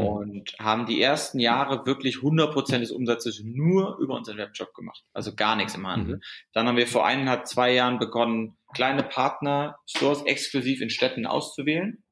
Mhm. 0.00 0.06
Und 0.06 0.54
haben 0.58 0.86
die 0.86 1.00
ersten 1.00 1.38
Jahre 1.38 1.86
wirklich 1.86 2.16
100% 2.16 2.78
des 2.78 2.90
Umsatzes 2.90 3.42
nur 3.44 3.98
über 3.98 4.14
unseren 4.14 4.38
Webshop 4.38 4.74
gemacht. 4.74 5.02
Also 5.12 5.34
gar 5.34 5.56
nichts 5.56 5.74
im 5.74 5.86
Handel. 5.86 6.16
Mhm. 6.16 6.22
Dann 6.52 6.66
haben 6.68 6.76
wir 6.76 6.86
vor 6.86 7.06
eineinhalb, 7.06 7.46
zwei 7.46 7.72
Jahren 7.72 7.98
begonnen, 7.98 8.56
kleine 8.74 9.02
Partner-Stores 9.02 10.22
exklusiv 10.22 10.80
in 10.80 10.90
Städten 10.90 11.26
auszuwählen. 11.26 12.02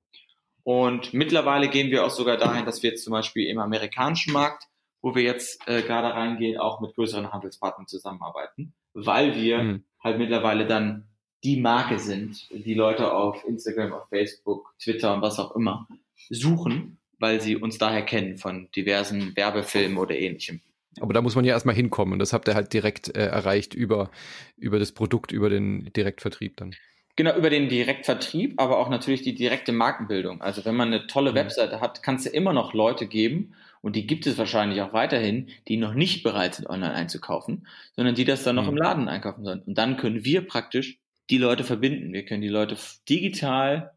Und 0.63 1.15
mittlerweile 1.15 1.69
gehen 1.69 1.91
wir 1.91 2.05
auch 2.05 2.11
sogar 2.11 2.37
dahin, 2.37 2.67
dass 2.67 2.83
wir 2.83 2.91
jetzt 2.91 3.05
zum 3.05 3.13
Beispiel 3.13 3.47
im 3.49 3.59
amerikanischen 3.59 4.33
Markt, 4.33 4.65
wo 5.01 5.15
wir 5.15 5.23
jetzt 5.23 5.67
äh, 5.67 5.83
gerade 5.83 6.13
reingehen, 6.13 6.59
auch 6.59 6.81
mit 6.81 6.95
größeren 6.95 7.33
Handelspartnern 7.33 7.87
zusammenarbeiten, 7.87 8.75
weil 8.93 9.35
wir 9.37 9.63
Mhm. 9.63 9.85
halt 10.03 10.19
mittlerweile 10.19 10.67
dann 10.67 11.05
die 11.45 11.61
Marke 11.61 12.01
sind, 12.01 12.49
die 12.51 12.75
Leute 12.75 13.13
auf 13.13 13.45
Instagram, 13.45 13.93
auf 13.93 14.09
Facebook, 14.09 14.75
Twitter 14.83 15.15
und 15.15 15.23
was 15.23 15.39
auch 15.39 15.55
immer 15.55 15.87
suchen, 16.31 16.98
weil 17.19 17.41
sie 17.41 17.57
uns 17.57 17.79
daher 17.79 18.03
kennen 18.03 18.37
von 18.37 18.69
diversen 18.77 19.37
Werbefilmen 19.37 19.99
oder 19.99 20.17
ähnlichem. 20.17 20.61
Aber 21.01 21.13
da 21.13 21.23
muss 21.23 21.37
man 21.37 21.45
ja 21.45 21.53
erstmal 21.55 21.75
hinkommen 21.77 22.13
und 22.15 22.19
das 22.19 22.33
habt 22.33 22.49
ihr 22.49 22.55
halt 22.55 22.73
direkt 22.73 23.15
äh, 23.17 23.27
erreicht 23.27 23.75
über, 23.75 24.11
über 24.57 24.79
das 24.79 24.93
Produkt, 24.93 25.31
über 25.33 25.49
den 25.49 25.93
Direktvertrieb 25.93 26.57
dann. 26.57 26.75
Genau, 27.17 27.37
über 27.37 27.51
den 27.51 27.69
Direktvertrieb, 27.69 28.55
aber 28.61 28.79
auch 28.79 28.89
natürlich 28.89 29.23
die 29.23 29.35
direkte 29.35 29.73
Markenbildung. 29.73 30.41
Also 30.41 30.65
wenn 30.65 30.77
man 30.77 30.89
eine 30.89 31.07
tolle 31.09 31.33
Mhm. 31.33 31.37
Webseite 31.37 31.81
hat, 31.81 32.03
kann 32.03 32.15
es 32.17 32.25
ja 32.25 32.31
immer 32.33 32.53
noch 32.53 32.75
Leute 32.75 33.07
geben, 33.07 33.55
und 33.81 33.95
die 33.95 34.09
gibt 34.09 34.27
es 34.27 34.37
wahrscheinlich 34.39 34.81
auch 34.83 34.93
weiterhin, 34.93 35.51
die 35.69 35.77
noch 35.77 35.95
nicht 35.95 36.25
bereit 36.25 36.57
sind, 36.57 36.69
online 36.69 36.95
einzukaufen, 36.95 37.67
sondern 37.95 38.17
die 38.17 38.25
das 38.25 38.43
dann 38.43 38.57
noch 38.57 38.65
Mhm. 38.65 38.71
im 38.71 38.77
Laden 38.77 39.09
einkaufen 39.09 39.45
sollen. 39.45 39.63
Und 39.63 39.79
dann 39.79 39.97
können 39.97 40.25
wir 40.25 40.45
praktisch 40.47 40.99
die 41.31 41.39
Leute 41.39 41.63
verbinden. 41.63 42.13
Wir 42.13 42.25
können 42.25 42.43
die 42.43 42.49
Leute 42.49 42.77
digital 43.09 43.93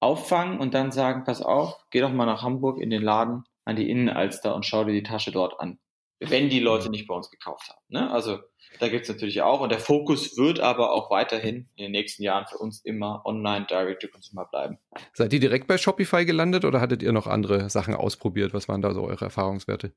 auffangen 0.00 0.58
und 0.58 0.74
dann 0.74 0.92
sagen, 0.92 1.24
pass 1.24 1.42
auf, 1.42 1.84
geh 1.90 2.00
doch 2.00 2.12
mal 2.12 2.26
nach 2.26 2.42
Hamburg 2.42 2.80
in 2.80 2.90
den 2.90 3.02
Laden 3.02 3.44
an 3.64 3.76
die 3.76 3.90
Innenalster 3.90 4.54
und 4.54 4.64
schau 4.64 4.84
dir 4.84 4.92
die 4.92 5.02
Tasche 5.02 5.32
dort 5.32 5.60
an. 5.60 5.78
Wenn 6.20 6.48
die 6.48 6.60
Leute 6.60 6.90
nicht 6.90 7.06
bei 7.06 7.14
uns 7.14 7.30
gekauft 7.30 7.68
haben. 7.68 7.80
Ne? 7.88 8.10
Also 8.10 8.38
da 8.80 8.88
gibt's 8.88 9.08
natürlich 9.08 9.42
auch. 9.42 9.60
Und 9.60 9.70
der 9.70 9.78
Fokus 9.78 10.36
wird 10.36 10.60
aber 10.60 10.92
auch 10.92 11.10
weiterhin 11.10 11.68
in 11.76 11.84
den 11.84 11.92
nächsten 11.92 12.22
Jahren 12.22 12.46
für 12.46 12.58
uns 12.58 12.80
immer 12.80 13.22
online 13.24 13.66
Direct 13.66 14.02
to 14.02 14.08
Consumer 14.08 14.46
bleiben. 14.46 14.78
Seid 15.12 15.32
ihr 15.32 15.40
direkt 15.40 15.66
bei 15.66 15.78
Shopify 15.78 16.24
gelandet 16.24 16.64
oder 16.64 16.80
hattet 16.80 17.02
ihr 17.02 17.12
noch 17.12 17.26
andere 17.26 17.70
Sachen 17.70 17.94
ausprobiert? 17.94 18.52
Was 18.52 18.68
waren 18.68 18.82
da 18.82 18.94
so 18.94 19.04
eure 19.04 19.26
Erfahrungswerte? 19.26 19.92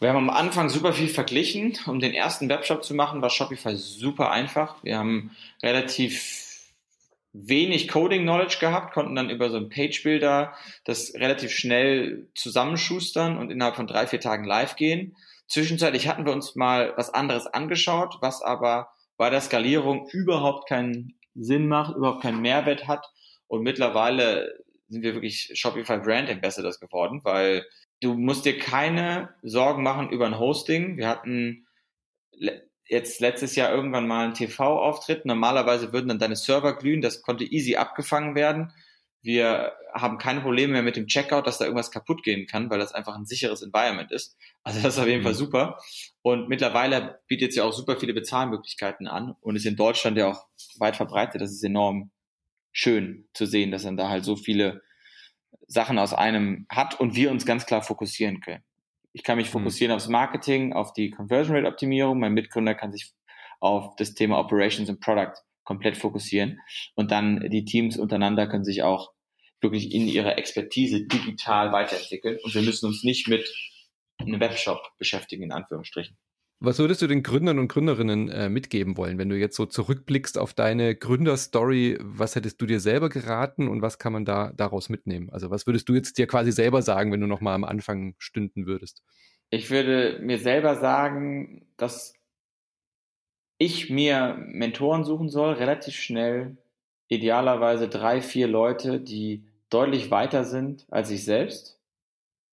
Wir 0.00 0.08
haben 0.10 0.28
am 0.28 0.30
Anfang 0.30 0.68
super 0.68 0.92
viel 0.92 1.08
verglichen. 1.08 1.78
Um 1.86 2.00
den 2.00 2.14
ersten 2.14 2.48
Webshop 2.48 2.84
zu 2.84 2.94
machen, 2.94 3.22
war 3.22 3.30
Shopify 3.30 3.76
super 3.76 4.30
einfach. 4.30 4.76
Wir 4.82 4.98
haben 4.98 5.30
relativ 5.62 6.53
wenig 7.34 7.88
Coding-Knowledge 7.88 8.58
gehabt, 8.60 8.94
konnten 8.94 9.16
dann 9.16 9.28
über 9.28 9.50
so 9.50 9.56
einen 9.56 9.68
Page-Builder 9.68 10.54
das 10.84 11.12
relativ 11.14 11.50
schnell 11.50 12.28
zusammenschustern 12.34 13.36
und 13.36 13.50
innerhalb 13.50 13.76
von 13.76 13.88
drei, 13.88 14.06
vier 14.06 14.20
Tagen 14.20 14.44
live 14.44 14.76
gehen. 14.76 15.16
Zwischenzeitlich 15.48 16.08
hatten 16.08 16.24
wir 16.24 16.32
uns 16.32 16.54
mal 16.54 16.94
was 16.96 17.12
anderes 17.12 17.46
angeschaut, 17.46 18.18
was 18.20 18.40
aber 18.40 18.88
bei 19.16 19.30
der 19.30 19.40
Skalierung 19.40 20.08
überhaupt 20.10 20.68
keinen 20.68 21.14
Sinn 21.34 21.66
macht, 21.66 21.96
überhaupt 21.96 22.22
keinen 22.22 22.40
Mehrwert 22.40 22.86
hat. 22.86 23.04
Und 23.48 23.62
mittlerweile 23.62 24.64
sind 24.88 25.02
wir 25.02 25.14
wirklich 25.14 25.50
Shopify 25.54 25.98
Brand 25.98 26.30
Ambassadors 26.30 26.78
geworden, 26.78 27.20
weil 27.24 27.66
du 28.00 28.14
musst 28.14 28.44
dir 28.44 28.58
keine 28.58 29.34
Sorgen 29.42 29.82
machen 29.82 30.10
über 30.10 30.26
ein 30.26 30.38
Hosting. 30.38 30.96
Wir 30.96 31.08
hatten 31.08 31.66
jetzt 32.88 33.20
letztes 33.20 33.56
Jahr 33.56 33.72
irgendwann 33.72 34.06
mal 34.06 34.24
einen 34.24 34.34
TV-Auftritt. 34.34 35.24
Normalerweise 35.26 35.92
würden 35.92 36.08
dann 36.08 36.18
deine 36.18 36.36
Server 36.36 36.76
glühen. 36.76 37.00
Das 37.00 37.22
konnte 37.22 37.44
easy 37.44 37.76
abgefangen 37.76 38.34
werden. 38.34 38.72
Wir 39.22 39.72
haben 39.94 40.18
keine 40.18 40.42
Probleme 40.42 40.74
mehr 40.74 40.82
mit 40.82 40.96
dem 40.96 41.06
Checkout, 41.06 41.46
dass 41.46 41.56
da 41.56 41.64
irgendwas 41.64 41.90
kaputt 41.90 42.22
gehen 42.22 42.46
kann, 42.46 42.68
weil 42.68 42.78
das 42.78 42.92
einfach 42.92 43.14
ein 43.16 43.24
sicheres 43.24 43.62
Environment 43.62 44.12
ist. 44.12 44.36
Also 44.62 44.82
das 44.82 44.94
ist 44.96 45.00
auf 45.00 45.06
jeden 45.06 45.20
Mhm. 45.20 45.24
Fall 45.24 45.34
super. 45.34 45.78
Und 46.20 46.48
mittlerweile 46.50 47.20
bietet 47.26 47.50
es 47.50 47.56
ja 47.56 47.64
auch 47.64 47.72
super 47.72 47.96
viele 47.98 48.12
Bezahlmöglichkeiten 48.12 49.06
an 49.06 49.34
und 49.40 49.56
ist 49.56 49.64
in 49.64 49.76
Deutschland 49.76 50.18
ja 50.18 50.28
auch 50.28 50.46
weit 50.78 50.96
verbreitet. 50.96 51.40
Das 51.40 51.50
ist 51.52 51.64
enorm 51.64 52.10
schön 52.72 53.26
zu 53.32 53.46
sehen, 53.46 53.70
dass 53.70 53.84
dann 53.84 53.96
da 53.96 54.10
halt 54.10 54.24
so 54.24 54.36
viele 54.36 54.82
Sachen 55.66 55.98
aus 55.98 56.12
einem 56.12 56.66
hat 56.68 57.00
und 57.00 57.14
wir 57.16 57.30
uns 57.30 57.46
ganz 57.46 57.64
klar 57.64 57.80
fokussieren 57.82 58.40
können. 58.40 58.62
Ich 59.14 59.22
kann 59.22 59.38
mich 59.38 59.46
Mhm. 59.46 59.52
fokussieren 59.52 59.94
aufs 59.94 60.08
Marketing, 60.08 60.72
auf 60.74 60.92
die 60.92 61.10
Conversion 61.10 61.56
Rate 61.56 61.68
Optimierung. 61.68 62.18
Mein 62.18 62.34
Mitgründer 62.34 62.74
kann 62.74 62.92
sich 62.92 63.12
auf 63.60 63.96
das 63.96 64.14
Thema 64.14 64.38
Operations 64.38 64.90
und 64.90 65.00
Product 65.00 65.32
komplett 65.62 65.96
fokussieren. 65.96 66.60
Und 66.94 67.10
dann 67.10 67.48
die 67.48 67.64
Teams 67.64 67.96
untereinander 67.96 68.46
können 68.46 68.64
sich 68.64 68.82
auch 68.82 69.12
wirklich 69.62 69.92
in 69.94 70.06
ihrer 70.08 70.36
Expertise 70.36 71.06
digital 71.06 71.72
weiterentwickeln. 71.72 72.38
Und 72.42 72.54
wir 72.54 72.60
müssen 72.62 72.86
uns 72.86 73.02
nicht 73.02 73.28
mit 73.28 73.48
einem 74.18 74.40
Webshop 74.40 74.80
beschäftigen, 74.98 75.44
in 75.44 75.52
Anführungsstrichen. 75.52 76.18
Was 76.60 76.78
würdest 76.78 77.02
du 77.02 77.06
den 77.06 77.22
Gründern 77.22 77.58
und 77.58 77.68
Gründerinnen 77.68 78.28
äh, 78.30 78.48
mitgeben 78.48 78.96
wollen, 78.96 79.18
wenn 79.18 79.28
du 79.28 79.36
jetzt 79.36 79.56
so 79.56 79.66
zurückblickst 79.66 80.38
auf 80.38 80.54
deine 80.54 80.94
Gründerstory? 80.96 81.98
Was 82.00 82.34
hättest 82.36 82.60
du 82.60 82.66
dir 82.66 82.80
selber 82.80 83.08
geraten 83.10 83.68
und 83.68 83.82
was 83.82 83.98
kann 83.98 84.12
man 84.12 84.24
da 84.24 84.52
daraus 84.52 84.88
mitnehmen? 84.88 85.30
Also 85.30 85.50
was 85.50 85.66
würdest 85.66 85.88
du 85.88 85.94
jetzt 85.94 86.16
dir 86.16 86.26
quasi 86.26 86.52
selber 86.52 86.80
sagen, 86.82 87.12
wenn 87.12 87.20
du 87.20 87.26
noch 87.26 87.40
mal 87.40 87.54
am 87.54 87.64
Anfang 87.64 88.14
stünden 88.18 88.66
würdest? 88.66 89.02
Ich 89.50 89.70
würde 89.70 90.18
mir 90.20 90.38
selber 90.38 90.76
sagen, 90.76 91.66
dass 91.78 92.12
ich 93.58 93.90
mir 93.90 94.36
Mentoren 94.38 95.02
suchen 95.04 95.28
soll, 95.28 95.54
relativ 95.54 95.94
schnell, 95.96 96.56
idealerweise 97.08 97.88
drei, 97.88 98.20
vier 98.22 98.46
Leute, 98.48 99.00
die 99.00 99.44
deutlich 99.70 100.10
weiter 100.12 100.44
sind 100.44 100.86
als 100.90 101.10
ich 101.10 101.24
selbst, 101.24 101.80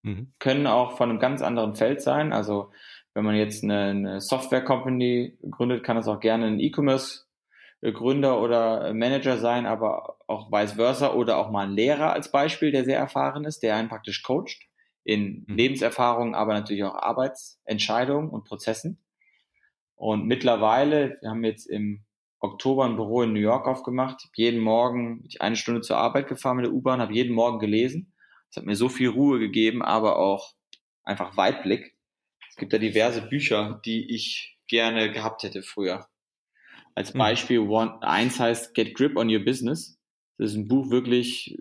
Mhm. 0.04 0.32
können 0.38 0.66
auch 0.66 0.96
von 0.96 1.10
einem 1.10 1.18
ganz 1.18 1.42
anderen 1.42 1.74
Feld 1.74 2.02
sein. 2.02 2.32
Also 2.32 2.70
wenn 3.14 3.24
man 3.24 3.34
jetzt 3.34 3.62
eine, 3.62 3.90
eine 3.90 4.20
Software-Company 4.20 5.38
gründet, 5.50 5.84
kann 5.84 5.96
es 5.96 6.08
auch 6.08 6.20
gerne 6.20 6.46
ein 6.46 6.60
E-Commerce-Gründer 6.60 8.40
oder 8.40 8.94
Manager 8.94 9.38
sein, 9.38 9.66
aber 9.66 10.16
auch 10.26 10.50
vice 10.50 10.72
versa 10.72 11.12
oder 11.12 11.38
auch 11.38 11.50
mal 11.50 11.66
ein 11.66 11.74
Lehrer 11.74 12.12
als 12.12 12.30
Beispiel, 12.30 12.72
der 12.72 12.84
sehr 12.84 12.98
erfahren 12.98 13.44
ist, 13.44 13.62
der 13.62 13.76
einen 13.76 13.88
praktisch 13.88 14.22
coacht 14.22 14.60
in 15.04 15.44
Mhm. 15.46 15.56
Lebenserfahrung, 15.56 16.34
aber 16.34 16.54
natürlich 16.54 16.84
auch 16.84 16.94
Arbeitsentscheidungen 16.94 18.30
und 18.30 18.44
Prozessen. 18.44 19.02
Und 19.96 20.26
mittlerweile, 20.26 21.18
wir 21.20 21.30
haben 21.30 21.44
jetzt 21.44 21.66
im 21.66 22.04
Oktober 22.40 22.86
ein 22.86 22.96
Büro 22.96 23.22
in 23.22 23.32
New 23.32 23.40
York 23.40 23.68
aufgemacht, 23.68 24.28
jeden 24.34 24.60
Morgen 24.60 25.18
bin 25.18 25.28
ich 25.28 25.40
eine 25.42 25.56
Stunde 25.56 25.80
zur 25.80 25.98
Arbeit 25.98 26.26
gefahren 26.28 26.56
mit 26.56 26.66
der 26.66 26.72
U-Bahn, 26.72 27.00
habe 27.00 27.14
jeden 27.14 27.34
Morgen 27.34 27.60
gelesen. 27.60 28.12
Das 28.48 28.56
hat 28.56 28.66
mir 28.66 28.74
so 28.74 28.88
viel 28.88 29.08
Ruhe 29.08 29.38
gegeben, 29.38 29.82
aber 29.82 30.18
auch 30.18 30.54
einfach 31.04 31.36
Weitblick. 31.36 31.96
Es 32.52 32.56
gibt 32.56 32.74
da 32.74 32.78
diverse 32.78 33.22
Bücher, 33.22 33.80
die 33.82 34.14
ich 34.14 34.58
gerne 34.68 35.10
gehabt 35.10 35.42
hätte 35.42 35.62
früher. 35.62 36.06
Als 36.94 37.14
Mhm. 37.14 37.18
Beispiel, 37.18 37.60
one, 37.60 38.02
eins 38.02 38.38
heißt 38.38 38.74
Get 38.74 38.94
Grip 38.94 39.16
on 39.16 39.34
Your 39.34 39.42
Business. 39.42 39.98
Das 40.36 40.50
ist 40.50 40.58
ein 40.58 40.68
Buch 40.68 40.90
wirklich, 40.90 41.56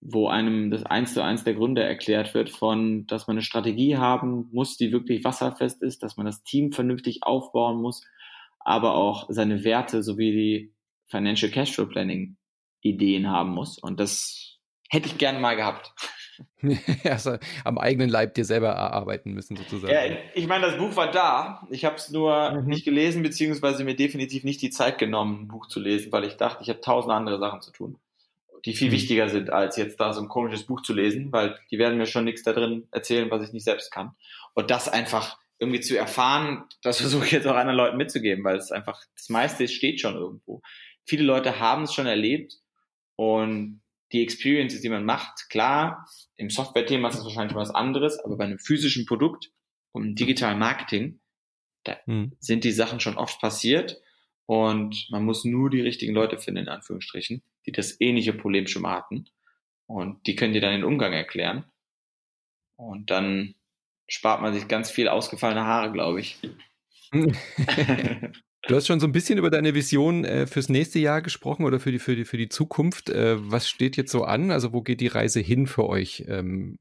wo 0.00 0.28
einem 0.28 0.70
das 0.70 0.84
eins 0.84 1.12
zu 1.12 1.22
eins 1.22 1.44
der 1.44 1.52
Gründe 1.52 1.82
erklärt 1.82 2.32
wird 2.32 2.48
von, 2.48 3.06
dass 3.06 3.26
man 3.26 3.34
eine 3.34 3.42
Strategie 3.42 3.98
haben 3.98 4.48
muss, 4.52 4.78
die 4.78 4.90
wirklich 4.90 5.22
wasserfest 5.22 5.82
ist, 5.82 6.02
dass 6.02 6.16
man 6.16 6.24
das 6.24 6.42
Team 6.44 6.72
vernünftig 6.72 7.22
aufbauen 7.22 7.82
muss, 7.82 8.02
aber 8.60 8.94
auch 8.94 9.26
seine 9.28 9.64
Werte 9.64 10.02
sowie 10.02 10.32
die 10.32 10.74
Financial 11.08 11.52
Cashflow 11.52 11.86
Planning 11.86 12.38
Ideen 12.80 13.28
haben 13.28 13.50
muss. 13.50 13.78
Und 13.78 14.00
das 14.00 14.60
hätte 14.88 15.08
ich 15.08 15.18
gerne 15.18 15.40
mal 15.40 15.56
gehabt. 15.56 15.92
also 17.04 17.36
am 17.64 17.78
eigenen 17.78 18.08
Leib 18.08 18.34
dir 18.34 18.44
selber 18.44 18.68
erarbeiten 18.68 19.32
müssen 19.32 19.56
sozusagen. 19.56 19.92
Ja, 19.92 20.16
ich 20.34 20.46
meine, 20.46 20.66
das 20.66 20.76
Buch 20.76 20.96
war 20.96 21.10
da. 21.10 21.66
Ich 21.70 21.84
habe 21.84 21.96
es 21.96 22.10
nur 22.10 22.52
Mhm. 22.52 22.68
nicht 22.68 22.84
gelesen, 22.84 23.22
beziehungsweise 23.22 23.84
mir 23.84 23.96
definitiv 23.96 24.44
nicht 24.44 24.62
die 24.62 24.70
Zeit 24.70 24.98
genommen, 24.98 25.42
ein 25.42 25.48
Buch 25.48 25.66
zu 25.66 25.80
lesen, 25.80 26.12
weil 26.12 26.24
ich 26.24 26.36
dachte, 26.36 26.62
ich 26.62 26.68
habe 26.68 26.80
tausend 26.80 27.12
andere 27.12 27.38
Sachen 27.38 27.60
zu 27.60 27.70
tun, 27.72 27.98
die 28.64 28.74
viel 28.74 28.88
Mhm. 28.88 28.92
wichtiger 28.92 29.28
sind, 29.28 29.50
als 29.50 29.76
jetzt 29.76 30.00
da 30.00 30.12
so 30.12 30.20
ein 30.20 30.28
komisches 30.28 30.64
Buch 30.64 30.82
zu 30.82 30.92
lesen, 30.92 31.32
weil 31.32 31.58
die 31.70 31.78
werden 31.78 31.98
mir 31.98 32.06
schon 32.06 32.24
nichts 32.24 32.42
da 32.42 32.52
drin 32.52 32.88
erzählen, 32.90 33.30
was 33.30 33.46
ich 33.46 33.52
nicht 33.52 33.64
selbst 33.64 33.90
kann. 33.92 34.12
Und 34.54 34.70
das 34.70 34.88
einfach 34.88 35.38
irgendwie 35.58 35.80
zu 35.80 35.96
erfahren, 35.96 36.64
das 36.82 37.00
versuche 37.00 37.24
ich 37.26 37.32
jetzt 37.32 37.46
auch 37.46 37.56
anderen 37.56 37.76
Leuten 37.76 37.96
mitzugeben, 37.96 38.44
weil 38.44 38.56
es 38.56 38.72
einfach, 38.72 39.02
das 39.14 39.28
meiste 39.28 39.68
steht 39.68 40.00
schon 40.00 40.14
irgendwo. 40.14 40.62
Viele 41.04 41.22
Leute 41.24 41.60
haben 41.60 41.84
es 41.84 41.94
schon 41.94 42.06
erlebt 42.06 42.54
und 43.14 43.80
die 44.16 44.22
Experiences, 44.22 44.80
die 44.80 44.88
man 44.88 45.04
macht, 45.04 45.50
klar, 45.50 46.08
im 46.36 46.50
Software-Thema 46.50 47.08
ist 47.08 47.18
das 47.18 47.24
wahrscheinlich 47.24 47.54
was 47.54 47.70
anderes, 47.70 48.18
aber 48.18 48.36
bei 48.36 48.44
einem 48.44 48.58
physischen 48.58 49.06
Produkt 49.06 49.50
und 49.92 50.04
im 50.04 50.14
digitalen 50.14 50.58
Marketing, 50.58 51.20
da 51.84 51.96
Mhm. 52.06 52.32
sind 52.40 52.64
die 52.64 52.72
Sachen 52.72 53.00
schon 53.00 53.16
oft 53.18 53.40
passiert 53.40 54.00
und 54.46 55.06
man 55.10 55.24
muss 55.24 55.44
nur 55.44 55.70
die 55.70 55.80
richtigen 55.80 56.14
Leute 56.14 56.38
finden, 56.38 56.62
in 56.62 56.68
Anführungsstrichen, 56.68 57.42
die 57.66 57.72
das 57.72 58.00
ähnliche 58.00 58.32
Problem 58.32 58.66
schon 58.66 58.82
mal 58.82 58.96
hatten. 58.96 59.26
Und 59.86 60.26
die 60.26 60.34
können 60.34 60.52
dir 60.52 60.60
dann 60.60 60.72
den 60.72 60.84
Umgang 60.84 61.12
erklären. 61.12 61.64
Und 62.76 63.10
dann 63.10 63.54
spart 64.08 64.40
man 64.42 64.54
sich 64.54 64.68
ganz 64.68 64.90
viel 64.90 65.08
ausgefallene 65.08 65.64
Haare, 65.64 65.92
glaube 65.92 66.20
ich. 66.20 66.38
Du 68.68 68.74
hast 68.74 68.88
schon 68.88 68.98
so 68.98 69.06
ein 69.06 69.12
bisschen 69.12 69.38
über 69.38 69.48
deine 69.48 69.74
Vision 69.74 70.24
äh, 70.24 70.46
fürs 70.48 70.68
nächste 70.68 70.98
Jahr 70.98 71.22
gesprochen 71.22 71.64
oder 71.64 71.78
für 71.78 71.92
die, 71.92 72.00
für 72.00 72.16
die, 72.16 72.24
für 72.24 72.36
die 72.36 72.48
Zukunft. 72.48 73.08
Äh, 73.10 73.36
was 73.38 73.68
steht 73.68 73.96
jetzt 73.96 74.10
so 74.10 74.24
an? 74.24 74.50
Also 74.50 74.72
wo 74.72 74.82
geht 74.82 75.00
die 75.00 75.06
Reise 75.06 75.38
hin 75.38 75.68
für 75.68 75.88
euch 75.88 76.24
ähm, 76.26 76.76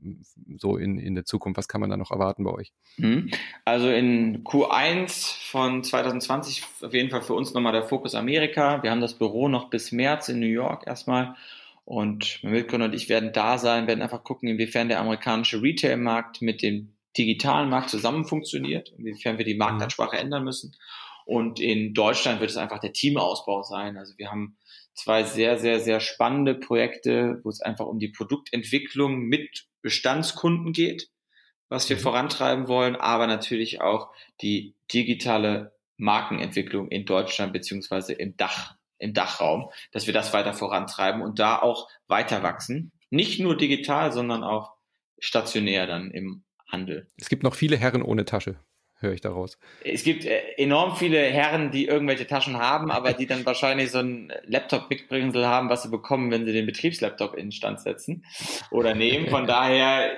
so 0.57 0.77
in, 0.77 0.97
in 0.97 1.13
der 1.13 1.25
Zukunft? 1.25 1.57
Was 1.59 1.67
kann 1.67 1.81
man 1.81 1.91
da 1.91 1.97
noch 1.97 2.09
erwarten 2.09 2.43
bei 2.43 2.51
euch? 2.51 2.71
Mhm. 2.97 3.29
Also 3.65 3.89
in 3.89 4.43
Q1 4.43 5.51
von 5.51 5.83
2020 5.83 6.63
auf 6.81 6.93
jeden 6.93 7.11
Fall 7.11 7.21
für 7.21 7.35
uns 7.35 7.53
nochmal 7.53 7.73
der 7.73 7.83
Fokus 7.83 8.15
Amerika. 8.15 8.81
Wir 8.81 8.89
haben 8.89 9.01
das 9.01 9.13
Büro 9.13 9.47
noch 9.47 9.69
bis 9.69 9.91
März 9.91 10.29
in 10.29 10.39
New 10.39 10.47
York 10.47 10.87
erstmal. 10.87 11.35
Und 11.83 12.39
mein 12.41 12.53
Mitgründer 12.53 12.87
und 12.87 12.95
ich 12.95 13.09
werden 13.09 13.31
da 13.31 13.59
sein, 13.59 13.85
werden 13.85 14.01
einfach 14.01 14.23
gucken, 14.23 14.49
inwiefern 14.49 14.87
der 14.87 14.99
amerikanische 14.99 15.61
Retail-Markt 15.61 16.41
mit 16.41 16.63
dem 16.63 16.95
digitalen 17.15 17.69
Markt 17.69 17.91
zusammen 17.91 18.25
funktioniert, 18.25 18.91
inwiefern 18.97 19.37
wir 19.37 19.45
die 19.45 19.55
Marktansprache 19.55 20.17
ändern 20.17 20.43
müssen. 20.43 20.75
Und 21.25 21.59
in 21.59 21.93
Deutschland 21.93 22.39
wird 22.39 22.51
es 22.51 22.57
einfach 22.57 22.79
der 22.79 22.93
Teamausbau 22.93 23.63
sein. 23.63 23.97
Also 23.97 24.13
wir 24.17 24.29
haben 24.29 24.57
zwei 24.93 25.23
sehr, 25.23 25.57
sehr, 25.57 25.79
sehr 25.79 25.99
spannende 25.99 26.55
Projekte, 26.55 27.41
wo 27.43 27.49
es 27.49 27.61
einfach 27.61 27.87
um 27.87 27.99
die 27.99 28.09
Produktentwicklung 28.09 29.21
mit 29.21 29.65
Bestandskunden 29.81 30.71
geht, 30.71 31.09
was 31.67 31.89
wir 31.89 31.97
mhm. 31.97 32.01
vorantreiben 32.01 32.67
wollen, 32.67 32.95
aber 32.95 33.27
natürlich 33.27 33.81
auch 33.81 34.11
die 34.41 34.75
digitale 34.93 35.75
Markenentwicklung 35.97 36.89
in 36.89 37.05
Deutschland 37.05 37.53
beziehungsweise 37.53 38.13
im 38.13 38.37
Dach, 38.37 38.75
im 38.99 39.13
Dachraum, 39.13 39.69
dass 39.91 40.05
wir 40.07 40.13
das 40.13 40.31
weiter 40.33 40.53
vorantreiben 40.53 41.21
und 41.21 41.39
da 41.39 41.59
auch 41.59 41.89
weiter 42.07 42.43
wachsen. 42.43 42.91
Nicht 43.09 43.39
nur 43.39 43.57
digital, 43.57 44.11
sondern 44.11 44.43
auch 44.43 44.73
stationär 45.19 45.87
dann 45.87 46.11
im 46.11 46.43
Handel. 46.67 47.07
Es 47.17 47.29
gibt 47.29 47.43
noch 47.43 47.55
viele 47.55 47.77
Herren 47.77 48.01
ohne 48.01 48.25
Tasche 48.25 48.59
höre 49.05 49.13
ich 49.13 49.21
daraus. 49.21 49.57
Es 49.83 50.03
gibt 50.03 50.25
äh, 50.25 50.41
enorm 50.57 50.95
viele 50.95 51.19
Herren, 51.19 51.71
die 51.71 51.85
irgendwelche 51.85 52.27
Taschen 52.27 52.57
haben, 52.57 52.91
aber 52.91 53.13
die 53.13 53.27
dann 53.27 53.45
wahrscheinlich 53.45 53.91
so 53.91 53.99
ein 53.99 54.33
Laptop-Mitbringsel 54.43 55.45
haben, 55.45 55.69
was 55.69 55.83
sie 55.83 55.89
bekommen, 55.89 56.31
wenn 56.31 56.45
sie 56.45 56.53
den 56.53 56.65
Betriebslaptop 56.65 57.35
in 57.35 57.51
Stand 57.51 57.79
setzen 57.79 58.25
oder 58.71 58.93
nehmen. 58.93 59.29
Von 59.29 59.47
daher, 59.47 60.17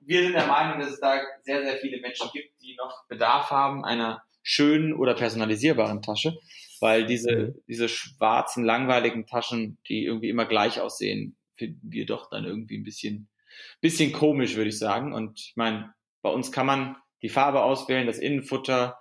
wir 0.00 0.22
sind 0.22 0.34
der 0.34 0.46
Meinung, 0.46 0.80
dass 0.80 0.90
es 0.90 1.00
da 1.00 1.20
sehr, 1.42 1.62
sehr 1.62 1.76
viele 1.76 2.00
Menschen 2.00 2.28
gibt, 2.32 2.60
die 2.60 2.76
noch 2.76 3.06
Bedarf 3.08 3.50
haben 3.50 3.84
einer 3.84 4.22
schönen 4.42 4.94
oder 4.94 5.14
personalisierbaren 5.14 6.02
Tasche, 6.02 6.38
weil 6.80 7.06
diese, 7.06 7.36
mhm. 7.36 7.54
diese 7.66 7.88
schwarzen, 7.88 8.64
langweiligen 8.64 9.26
Taschen, 9.26 9.78
die 9.88 10.04
irgendwie 10.04 10.28
immer 10.28 10.44
gleich 10.44 10.80
aussehen, 10.80 11.36
finden 11.56 11.90
wir 11.90 12.06
doch 12.06 12.30
dann 12.30 12.44
irgendwie 12.44 12.78
ein 12.78 12.84
bisschen, 12.84 13.28
bisschen 13.80 14.12
komisch, 14.12 14.56
würde 14.56 14.68
ich 14.68 14.78
sagen. 14.78 15.12
Und 15.12 15.40
ich 15.40 15.54
meine, 15.56 15.94
bei 16.22 16.30
uns 16.30 16.52
kann 16.52 16.66
man 16.66 16.96
die 17.26 17.32
Farbe 17.32 17.64
auswählen, 17.64 18.06
das 18.06 18.18
Innenfutter 18.18 19.00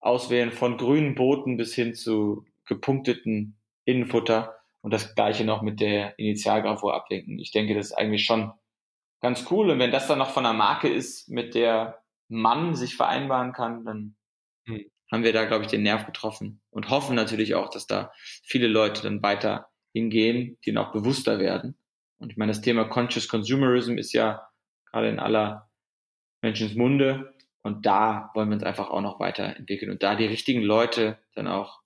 auswählen, 0.00 0.52
von 0.52 0.78
grünen 0.78 1.14
Booten 1.14 1.58
bis 1.58 1.74
hin 1.74 1.94
zu 1.94 2.46
gepunkteten 2.64 3.58
Innenfutter 3.84 4.56
und 4.80 4.90
das 4.90 5.14
gleiche 5.14 5.44
noch 5.44 5.60
mit 5.60 5.78
der 5.78 6.18
Initialgravur 6.18 6.94
ablenken. 6.94 7.38
Ich 7.38 7.50
denke, 7.50 7.74
das 7.74 7.88
ist 7.88 7.92
eigentlich 7.92 8.24
schon 8.24 8.54
ganz 9.20 9.44
cool. 9.50 9.68
Und 9.68 9.78
wenn 9.80 9.90
das 9.90 10.06
dann 10.06 10.16
noch 10.16 10.30
von 10.30 10.46
einer 10.46 10.56
Marke 10.56 10.88
ist, 10.88 11.28
mit 11.28 11.54
der 11.54 12.02
man 12.28 12.74
sich 12.74 12.96
vereinbaren 12.96 13.52
kann, 13.52 13.84
dann 13.84 14.16
hm. 14.64 14.86
haben 15.12 15.22
wir 15.22 15.34
da, 15.34 15.44
glaube 15.44 15.64
ich, 15.64 15.70
den 15.70 15.82
Nerv 15.82 16.06
getroffen 16.06 16.62
und 16.70 16.88
hoffen 16.88 17.14
natürlich 17.14 17.54
auch, 17.54 17.68
dass 17.68 17.86
da 17.86 18.12
viele 18.44 18.66
Leute 18.66 19.02
dann 19.02 19.22
weiter 19.22 19.68
hingehen, 19.92 20.56
die 20.64 20.72
noch 20.72 20.90
bewusster 20.90 21.38
werden. 21.38 21.76
Und 22.16 22.30
ich 22.30 22.38
meine, 22.38 22.52
das 22.52 22.62
Thema 22.62 22.86
Conscious 22.86 23.28
Consumerism 23.28 23.98
ist 23.98 24.14
ja 24.14 24.48
gerade 24.90 25.10
in 25.10 25.18
aller 25.18 25.68
Menschensmunde. 26.42 27.31
Und 27.62 27.86
da 27.86 28.30
wollen 28.34 28.48
wir 28.48 28.54
uns 28.54 28.64
einfach 28.64 28.90
auch 28.90 29.00
noch 29.00 29.20
weiterentwickeln 29.20 29.90
und 29.90 30.02
da 30.02 30.16
die 30.16 30.26
richtigen 30.26 30.62
Leute 30.62 31.18
dann 31.34 31.46
auch 31.46 31.80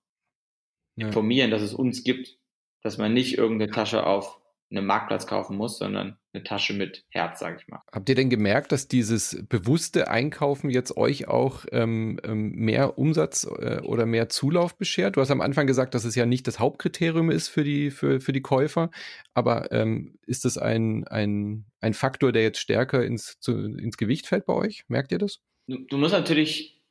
ja. 0.95 1.07
informieren, 1.07 1.51
dass 1.51 1.61
es 1.61 1.73
uns 1.73 2.03
gibt, 2.03 2.37
dass 2.81 2.97
man 2.97 3.13
nicht 3.13 3.37
irgendeine 3.37 3.71
Tasche 3.71 4.05
auf 4.05 4.41
einem 4.69 4.85
Marktplatz 4.85 5.27
kaufen 5.27 5.55
muss, 5.55 5.77
sondern 5.77 6.17
eine 6.33 6.43
Tasche 6.43 6.73
mit 6.73 7.05
Herz, 7.09 7.39
sage 7.39 7.57
ich 7.59 7.67
mal. 7.67 7.81
Habt 7.91 8.09
ihr 8.09 8.15
denn 8.15 8.29
gemerkt, 8.29 8.71
dass 8.71 8.87
dieses 8.87 9.43
bewusste 9.47 10.09
Einkaufen 10.09 10.69
jetzt 10.69 10.97
euch 10.97 11.27
auch 11.27 11.65
ähm, 11.71 12.19
ähm, 12.23 12.51
mehr 12.51 12.97
Umsatz 12.97 13.45
äh, 13.45 13.79
oder 13.81 14.05
mehr 14.05 14.27
Zulauf 14.29 14.77
beschert? 14.77 15.15
Du 15.15 15.21
hast 15.21 15.31
am 15.31 15.41
Anfang 15.41 15.67
gesagt, 15.67 15.93
dass 15.93 16.03
es 16.03 16.15
ja 16.15 16.25
nicht 16.25 16.47
das 16.47 16.59
Hauptkriterium 16.59 17.31
ist 17.31 17.47
für 17.47 17.63
die, 17.63 17.91
für, 17.91 18.19
für 18.19 18.33
die 18.33 18.41
Käufer, 18.41 18.91
aber 19.33 19.71
ähm, 19.71 20.17
ist 20.25 20.43
das 20.43 20.57
ein, 20.57 21.07
ein, 21.07 21.65
ein 21.79 21.93
Faktor, 21.93 22.33
der 22.33 22.43
jetzt 22.43 22.59
stärker 22.59 23.05
ins, 23.05 23.39
zu, 23.39 23.53
ins 23.53 23.97
Gewicht 23.97 24.27
fällt 24.27 24.45
bei 24.45 24.53
euch? 24.53 24.83
Merkt 24.89 25.13
ihr 25.13 25.19
das? 25.19 25.39
Du, 25.67 25.97
musst 25.97 26.13
natürlich 26.13 26.81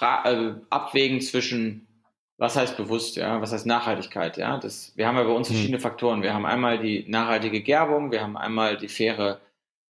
also 0.00 0.56
abwägen 0.70 1.20
zwischen 1.20 1.86
was 2.38 2.56
heißt 2.56 2.76
bewusst, 2.76 3.16
ja, 3.16 3.40
was 3.40 3.52
heißt 3.52 3.66
Nachhaltigkeit, 3.66 4.36
ja, 4.36 4.58
das, 4.58 4.92
wir 4.96 5.06
haben 5.06 5.16
ja 5.16 5.24
bei 5.24 5.32
uns 5.32 5.48
mhm. 5.48 5.54
verschiedene 5.54 5.80
Faktoren. 5.80 6.22
Wir 6.22 6.34
haben 6.34 6.44
einmal 6.44 6.78
die 6.78 7.06
nachhaltige 7.08 7.62
Gerbung, 7.62 8.12
wir 8.12 8.20
haben 8.20 8.36
einmal 8.36 8.76
die 8.76 8.88
faire 8.88 9.40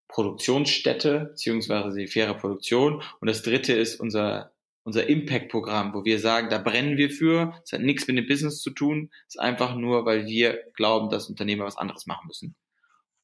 Produktionsstätte, 0.07 1.31
beziehungsweise 1.31 1.97
die 1.97 2.07
faire 2.07 2.33
Produktion 2.33 3.03
und 3.19 3.27
das 3.27 3.43
dritte 3.43 3.73
ist 3.73 3.99
unser, 3.99 4.51
unser 4.83 5.07
Impact-Programm, 5.07 5.93
wo 5.93 6.05
wir 6.05 6.19
sagen, 6.19 6.49
da 6.49 6.57
brennen 6.57 6.95
wir 6.95 7.09
für, 7.09 7.53
es 7.65 7.73
hat 7.73 7.81
nichts 7.81 8.07
mit 8.07 8.17
dem 8.17 8.27
Business 8.27 8.61
zu 8.61 8.71
tun, 8.71 9.09
es 9.27 9.35
ist 9.35 9.41
einfach 9.41 9.75
nur, 9.75 10.05
weil 10.05 10.25
wir 10.25 10.63
glauben, 10.73 11.09
dass 11.09 11.27
Unternehmer 11.27 11.65
was 11.65 11.77
anderes 11.77 12.05
machen 12.05 12.27
müssen. 12.27 12.55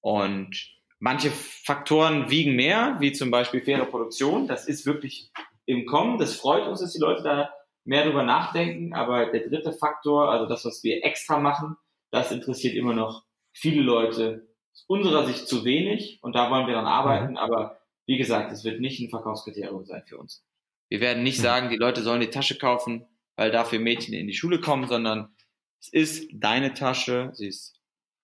Und 0.02 0.73
manche 1.04 1.32
Faktoren 1.32 2.30
wiegen 2.30 2.56
mehr, 2.56 2.96
wie 3.00 3.12
zum 3.12 3.30
Beispiel 3.30 3.60
faire 3.60 3.86
Produktion, 3.86 4.48
das 4.48 4.70
ist 4.70 4.86
wirklich 4.86 5.32
im 5.66 5.86
Kommen, 5.86 6.18
das 6.18 6.34
freut 6.34 6.66
uns, 6.66 6.80
dass 6.80 6.94
die 6.94 7.00
Leute 7.00 7.22
da 7.24 7.54
mehr 7.84 8.06
drüber 8.06 8.24
nachdenken, 8.24 8.94
aber 8.94 9.26
der 9.26 9.50
dritte 9.50 9.74
Faktor, 9.74 10.32
also 10.32 10.46
das, 10.46 10.64
was 10.64 10.82
wir 10.82 11.04
extra 11.04 11.40
machen, 11.40 11.76
das 12.10 12.32
interessiert 12.32 12.76
immer 12.76 12.94
noch 12.94 13.26
viele 13.52 13.82
Leute 13.82 14.48
aus 14.72 14.86
unserer 14.88 15.26
Sicht 15.28 15.46
zu 15.46 15.66
wenig. 15.66 16.20
Und 16.22 16.36
da 16.36 16.50
wollen 16.50 16.68
wir 16.68 16.74
dann 16.74 16.86
arbeiten, 16.86 17.32
mhm. 17.32 17.38
aber 17.38 17.82
wie 18.06 18.18
gesagt, 18.18 18.54
es 18.54 18.64
wird 18.64 18.80
nicht 18.80 19.02
ein 19.02 19.10
Verkaufskriterium 19.10 19.86
sein 19.86 20.04
für 20.06 20.18
uns. 20.18 20.46
Wir 20.88 21.02
werden 21.02 21.24
nicht 21.24 21.40
mhm. 21.40 21.44
sagen, 21.44 21.70
die 21.70 21.76
Leute 21.76 22.02
sollen 22.02 22.22
die 22.22 22.30
Tasche 22.30 22.58
kaufen, 22.58 23.06
weil 23.36 23.52
dafür 23.52 23.80
Mädchen 23.80 24.14
in 24.14 24.28
die 24.28 24.34
Schule 24.34 24.62
kommen, 24.62 24.88
sondern 24.88 25.36
es 25.82 25.92
ist 25.92 26.30
deine 26.34 26.74
Tasche, 26.74 27.32
sie 27.34 27.48
ist 27.48 27.78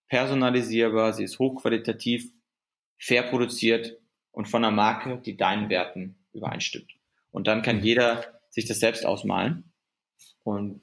personalisierbar, 0.07 1.11
sie 1.11 1.25
ist 1.25 1.39
hochqualitativ, 1.39 2.31
fair 2.99 3.23
produziert 3.23 3.97
und 4.31 4.47
von 4.47 4.63
einer 4.63 4.75
Marke, 4.75 5.17
die 5.17 5.37
deinen 5.37 5.69
Werten 5.69 6.17
übereinstimmt. 6.33 6.91
Und 7.31 7.47
dann 7.47 7.61
kann 7.61 7.77
mhm. 7.77 7.83
jeder 7.83 8.39
sich 8.49 8.65
das 8.65 8.79
selbst 8.79 9.05
ausmalen 9.05 9.71
und, 10.43 10.81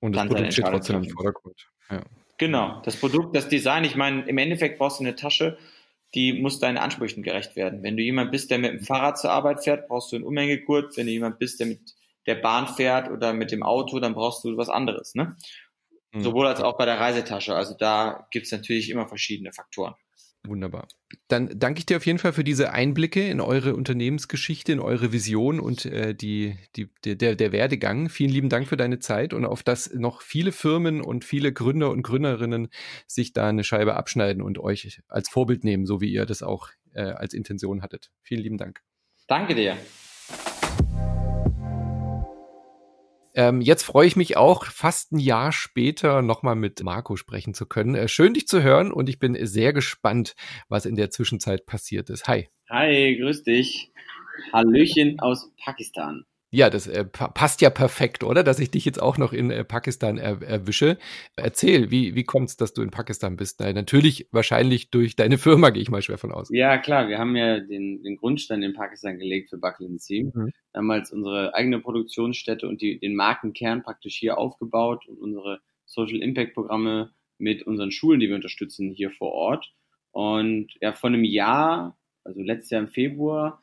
und 0.00 0.14
das 0.14 0.26
Produkt 0.26 0.52
steht 0.52 0.66
trotzdem 0.66 1.02
im 1.02 1.10
Vordergrund. 1.10 1.68
Ja. 1.90 2.02
Genau, 2.38 2.80
das 2.84 2.96
Produkt, 2.96 3.36
das 3.36 3.48
Design, 3.48 3.84
ich 3.84 3.96
meine, 3.96 4.26
im 4.26 4.38
Endeffekt 4.38 4.78
brauchst 4.78 5.00
du 5.00 5.04
eine 5.04 5.14
Tasche, 5.14 5.58
die 6.14 6.32
muss 6.32 6.60
deinen 6.60 6.78
Ansprüchen 6.78 7.22
gerecht 7.22 7.56
werden. 7.56 7.82
Wenn 7.82 7.96
du 7.96 8.02
jemand 8.02 8.30
bist, 8.30 8.50
der 8.50 8.58
mit 8.58 8.72
dem 8.72 8.80
Fahrrad 8.80 9.18
zur 9.18 9.30
Arbeit 9.30 9.64
fährt, 9.64 9.88
brauchst 9.88 10.12
du 10.12 10.16
einen 10.16 10.24
Umhängegurt. 10.24 10.96
Wenn 10.96 11.06
du 11.06 11.12
jemand 11.12 11.38
bist, 11.38 11.58
der 11.58 11.66
mit 11.66 11.80
der 12.26 12.36
Bahn 12.36 12.68
fährt 12.68 13.10
oder 13.10 13.32
mit 13.32 13.50
dem 13.50 13.62
Auto, 13.62 13.98
dann 13.98 14.14
brauchst 14.14 14.44
du 14.44 14.56
was 14.56 14.68
anderes. 14.68 15.14
Ne? 15.14 15.36
Mhm. 16.12 16.22
Sowohl 16.22 16.46
als 16.46 16.60
auch 16.60 16.78
bei 16.78 16.86
der 16.86 17.00
Reisetasche. 17.00 17.54
Also 17.54 17.74
da 17.74 18.28
gibt 18.30 18.46
es 18.46 18.52
natürlich 18.52 18.90
immer 18.90 19.08
verschiedene 19.08 19.52
Faktoren. 19.52 19.94
Wunderbar. 20.46 20.88
Dann 21.28 21.58
danke 21.58 21.78
ich 21.78 21.86
dir 21.86 21.96
auf 21.96 22.04
jeden 22.04 22.18
Fall 22.18 22.34
für 22.34 22.44
diese 22.44 22.72
Einblicke 22.72 23.26
in 23.26 23.40
eure 23.40 23.74
Unternehmensgeschichte, 23.74 24.72
in 24.72 24.80
eure 24.80 25.10
Vision 25.10 25.58
und 25.58 25.86
äh, 25.86 26.14
die, 26.14 26.58
die, 26.76 26.90
der, 27.04 27.34
der 27.34 27.52
Werdegang. 27.52 28.10
Vielen 28.10 28.30
lieben 28.30 28.48
Dank 28.50 28.68
für 28.68 28.76
deine 28.76 28.98
Zeit 28.98 29.32
und 29.32 29.46
auf 29.46 29.62
dass 29.62 29.92
noch 29.94 30.20
viele 30.20 30.52
Firmen 30.52 31.00
und 31.00 31.24
viele 31.24 31.52
Gründer 31.52 31.90
und 31.90 32.02
Gründerinnen 32.02 32.68
sich 33.06 33.32
da 33.32 33.48
eine 33.48 33.64
Scheibe 33.64 33.94
abschneiden 33.94 34.42
und 34.42 34.58
euch 34.58 35.00
als 35.08 35.30
Vorbild 35.30 35.64
nehmen, 35.64 35.86
so 35.86 36.02
wie 36.02 36.12
ihr 36.12 36.26
das 36.26 36.42
auch 36.42 36.68
äh, 36.92 37.02
als 37.02 37.32
Intention 37.32 37.80
hattet. 37.80 38.10
Vielen 38.22 38.42
lieben 38.42 38.58
Dank. 38.58 38.82
Danke 39.26 39.54
dir. 39.54 39.78
Ähm, 43.34 43.60
jetzt 43.60 43.82
freue 43.82 44.06
ich 44.06 44.16
mich 44.16 44.36
auch, 44.36 44.64
fast 44.66 45.12
ein 45.12 45.18
Jahr 45.18 45.50
später 45.52 46.22
nochmal 46.22 46.54
mit 46.54 46.82
Marco 46.82 47.16
sprechen 47.16 47.52
zu 47.52 47.66
können. 47.66 47.94
Äh, 47.94 48.08
schön, 48.08 48.34
dich 48.34 48.46
zu 48.46 48.62
hören 48.62 48.92
und 48.92 49.08
ich 49.08 49.18
bin 49.18 49.36
sehr 49.46 49.72
gespannt, 49.72 50.34
was 50.68 50.86
in 50.86 50.94
der 50.94 51.10
Zwischenzeit 51.10 51.66
passiert 51.66 52.10
ist. 52.10 52.28
Hi. 52.28 52.48
Hi, 52.70 53.16
grüß 53.20 53.42
dich. 53.42 53.90
Hallöchen 54.52 55.18
aus 55.20 55.50
Pakistan. 55.62 56.24
Ja, 56.54 56.70
das 56.70 56.86
äh, 56.86 57.04
passt 57.04 57.62
ja 57.62 57.70
perfekt, 57.70 58.22
oder? 58.22 58.44
Dass 58.44 58.60
ich 58.60 58.70
dich 58.70 58.84
jetzt 58.84 59.02
auch 59.02 59.18
noch 59.18 59.32
in 59.32 59.50
äh, 59.50 59.64
Pakistan 59.64 60.18
er 60.18 60.40
erwische. 60.40 60.98
Erzähl, 61.34 61.90
wie, 61.90 62.14
wie 62.14 62.22
kommt 62.22 62.50
es, 62.50 62.56
dass 62.56 62.72
du 62.72 62.82
in 62.82 62.92
Pakistan 62.92 63.34
bist? 63.34 63.58
Na, 63.58 63.72
natürlich 63.72 64.28
wahrscheinlich 64.30 64.90
durch 64.90 65.16
deine 65.16 65.36
Firma, 65.36 65.70
gehe 65.70 65.82
ich 65.82 65.90
mal 65.90 66.00
schwer 66.00 66.16
von 66.16 66.30
aus. 66.30 66.50
Ja, 66.52 66.78
klar. 66.78 67.08
Wir 67.08 67.18
haben 67.18 67.34
ja 67.34 67.58
den, 67.58 68.04
den 68.04 68.16
Grundstein 68.16 68.62
in 68.62 68.72
Pakistan 68.72 69.18
gelegt 69.18 69.50
für 69.50 69.58
Team. 69.98 70.30
Mhm. 70.32 70.52
Damals 70.72 71.10
unsere 71.10 71.54
eigene 71.54 71.80
Produktionsstätte 71.80 72.68
und 72.68 72.80
die, 72.80 73.00
den 73.00 73.16
Markenkern 73.16 73.82
praktisch 73.82 74.14
hier 74.14 74.38
aufgebaut 74.38 75.08
und 75.08 75.18
unsere 75.18 75.58
Social 75.86 76.22
Impact 76.22 76.54
Programme 76.54 77.10
mit 77.38 77.64
unseren 77.64 77.90
Schulen, 77.90 78.20
die 78.20 78.28
wir 78.28 78.36
unterstützen, 78.36 78.92
hier 78.92 79.10
vor 79.10 79.32
Ort. 79.32 79.72
Und 80.12 80.68
ja, 80.80 80.92
vor 80.92 81.08
einem 81.08 81.24
Jahr, 81.24 81.98
also 82.22 82.40
letztes 82.40 82.70
Jahr 82.70 82.82
im 82.82 82.88
Februar, 82.88 83.60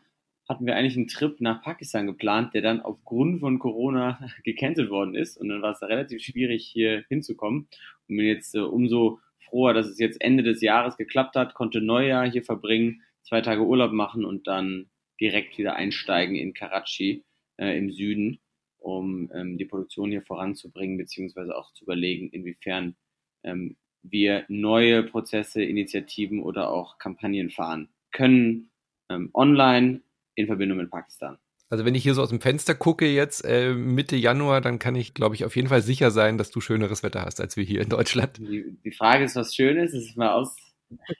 hatten 0.50 0.66
wir 0.66 0.76
eigentlich 0.76 0.98
einen 0.98 1.08
Trip 1.08 1.39
nach 1.39 1.62
Pakistan 1.62 2.08
geplant, 2.08 2.54
der 2.54 2.62
dann 2.62 2.82
aufgrund 2.82 3.39
von 3.39 3.60
Corona 3.60 4.20
gecancelt 4.44 4.89
worden 4.89 5.16
ist. 5.16 5.38
Und 5.38 5.50
dann 5.50 5.62
war 5.62 5.72
es 5.72 5.82
relativ 5.82 6.22
schwierig, 6.22 6.66
hier 6.66 7.06
hinzukommen. 7.10 7.68
Und 8.08 8.18
bin 8.18 8.26
jetzt 8.26 8.56
äh, 8.56 8.60
umso 8.60 9.20
froher, 9.39 9.74
dass 9.74 9.88
es 9.88 10.00
jetzt 10.00 10.22
Ende 10.22 10.44
des 10.44 10.62
Jahres 10.62 10.98
geklappt 10.98 11.36
hat, 11.36 11.54
konnte 11.54 11.82
Neujahr 11.82 12.30
hier 12.30 12.44
verbringen, 12.44 13.02
zwei 13.22 13.42
Tage 13.42 13.66
Urlaub 13.66 13.92
machen 13.92 14.26
und 14.26 14.48
dann 14.48 14.89
direkt 15.20 15.58
wieder 15.58 15.76
einsteigen 15.76 16.36
in 16.36 16.54
Karachi 16.54 17.24
äh, 17.58 17.78
im 17.78 17.92
Süden, 17.92 18.39
um 18.78 19.30
ähm, 19.34 19.58
die 19.58 19.66
Produktion 19.66 20.10
hier 20.10 20.24
voranzubringen, 20.24 20.98
beziehungsweise 20.98 21.56
auch 21.56 21.72
zu 21.74 21.84
überlegen, 21.84 22.30
inwiefern 22.30 22.96
ähm, 23.44 23.78
wir 24.04 24.46
neue 24.48 25.04
Prozesse, 25.04 25.64
Initiativen 25.64 26.42
oder 26.42 26.72
auch 26.72 26.98
Kampagnen 26.98 27.52
fahren 27.52 27.89
können, 28.12 28.72
ähm, 29.10 29.30
online 29.34 30.02
in 30.36 30.48
Verbindung 30.48 30.78
mit 30.78 30.90
Pakistan. 30.90 31.38
Also 31.70 31.86
wenn 31.86 31.96
ich 31.96 32.04
hier 32.04 32.14
so 32.14 32.22
aus 32.22 32.30
dem 32.30 32.42
Fenster 32.42 32.76
gucke 32.76 33.08
jetzt 33.08 33.46
äh, 33.46 33.74
Mitte 33.74 34.18
Januar, 34.18 34.60
dann 34.60 34.78
kann 34.78 34.94
ich, 34.96 35.14
glaube 35.14 35.36
ich, 35.36 35.46
auf 35.46 35.56
jeden 35.56 35.70
Fall 35.70 35.82
sicher 35.82 36.12
sein, 36.12 36.38
dass 36.38 36.52
du 36.52 36.60
schöneres 36.60 37.02
Wetter 37.02 37.24
hast 37.24 37.40
als 37.40 37.56
wir 37.56 37.64
hier 37.64 37.82
in 37.82 37.88
Deutschland. 37.88 38.40
Die, 38.40 38.78
die 38.84 38.92
Frage 38.92 39.24
ist, 39.24 39.38
was 39.38 39.56
Schönes. 39.56 39.94
Das 39.94 40.04
ist 40.04 40.18
mal 40.18 40.34
aus 40.34 40.54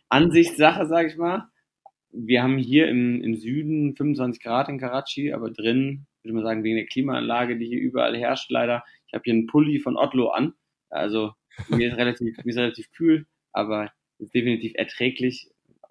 Ansichtssache, 0.10 0.88
sage 0.88 1.08
ich 1.08 1.16
mal. 1.16 1.48
Wir 2.12 2.44
haben 2.44 2.58
hier 2.58 2.90
im, 2.90 3.22
im 3.24 3.36
Süden 3.36 3.96
25 3.96 4.44
Grad 4.44 4.68
in 4.68 4.78
Karachi, 4.78 5.32
aber 5.32 5.50
drin, 5.52 6.06
würde 6.22 6.36
man 6.36 6.44
sagen, 6.44 6.66
wegen 6.66 6.76
der 6.76 6.86
Klimaanlage, 6.86 7.58
die 7.58 7.68
hier 7.68 7.80
überall 7.80 8.18
herrscht, 8.18 8.52
leider. 8.52 8.84
Ich 9.08 9.14
habe 9.14 9.24
hier 9.24 9.34
einen 9.34 9.48
Pulli 9.48 9.80
von 9.80 9.96
Otlo 9.96 10.32
an. 10.32 10.54
Also 10.90 11.32
mir 11.70 11.92
ist 11.92 11.98
relativ, 11.98 12.36
mir 12.44 12.50
ist 12.50 12.58
relativ 12.58 12.92
kühl, 12.92 13.26
aber 13.54 13.90
ist 14.20 14.34
definitiv 14.34 14.74
erträglich. 14.76 15.50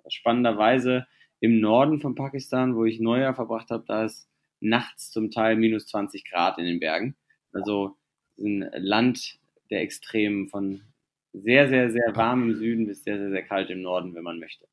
Spannenderweise 0.09 1.07
im 1.41 1.61
Norden 1.61 2.01
von 2.01 2.15
Pakistan, 2.15 2.77
wo 2.77 2.85
ich 2.85 3.01
Neujahr 3.01 3.35
verbracht 3.35 3.71
habe, 3.71 3.85
da 3.87 4.05
ist 4.05 4.29
nachts 4.61 5.11
zum 5.11 5.31
Teil 5.31 5.57
minus 5.57 5.87
20 5.87 6.25
Grad 6.25 6.59
in 6.59 6.65
den 6.67 6.81
Bergen. 6.81 7.17
Also 7.53 7.97
ein 8.39 8.71
Land 8.77 9.39
der 9.71 9.81
Extremen 9.81 10.49
von 10.49 10.83
sehr, 11.33 11.69
sehr, 11.69 11.91
sehr 11.91 12.15
warm 12.17 12.51
im 12.51 12.57
Süden 12.57 12.87
bis 12.87 13.05
sehr, 13.05 13.19
sehr, 13.19 13.31
sehr 13.31 13.43
kalt 13.43 13.71
im 13.71 13.83
Norden, 13.83 14.15
wenn 14.15 14.25
man 14.25 14.39
möchte. 14.39 14.67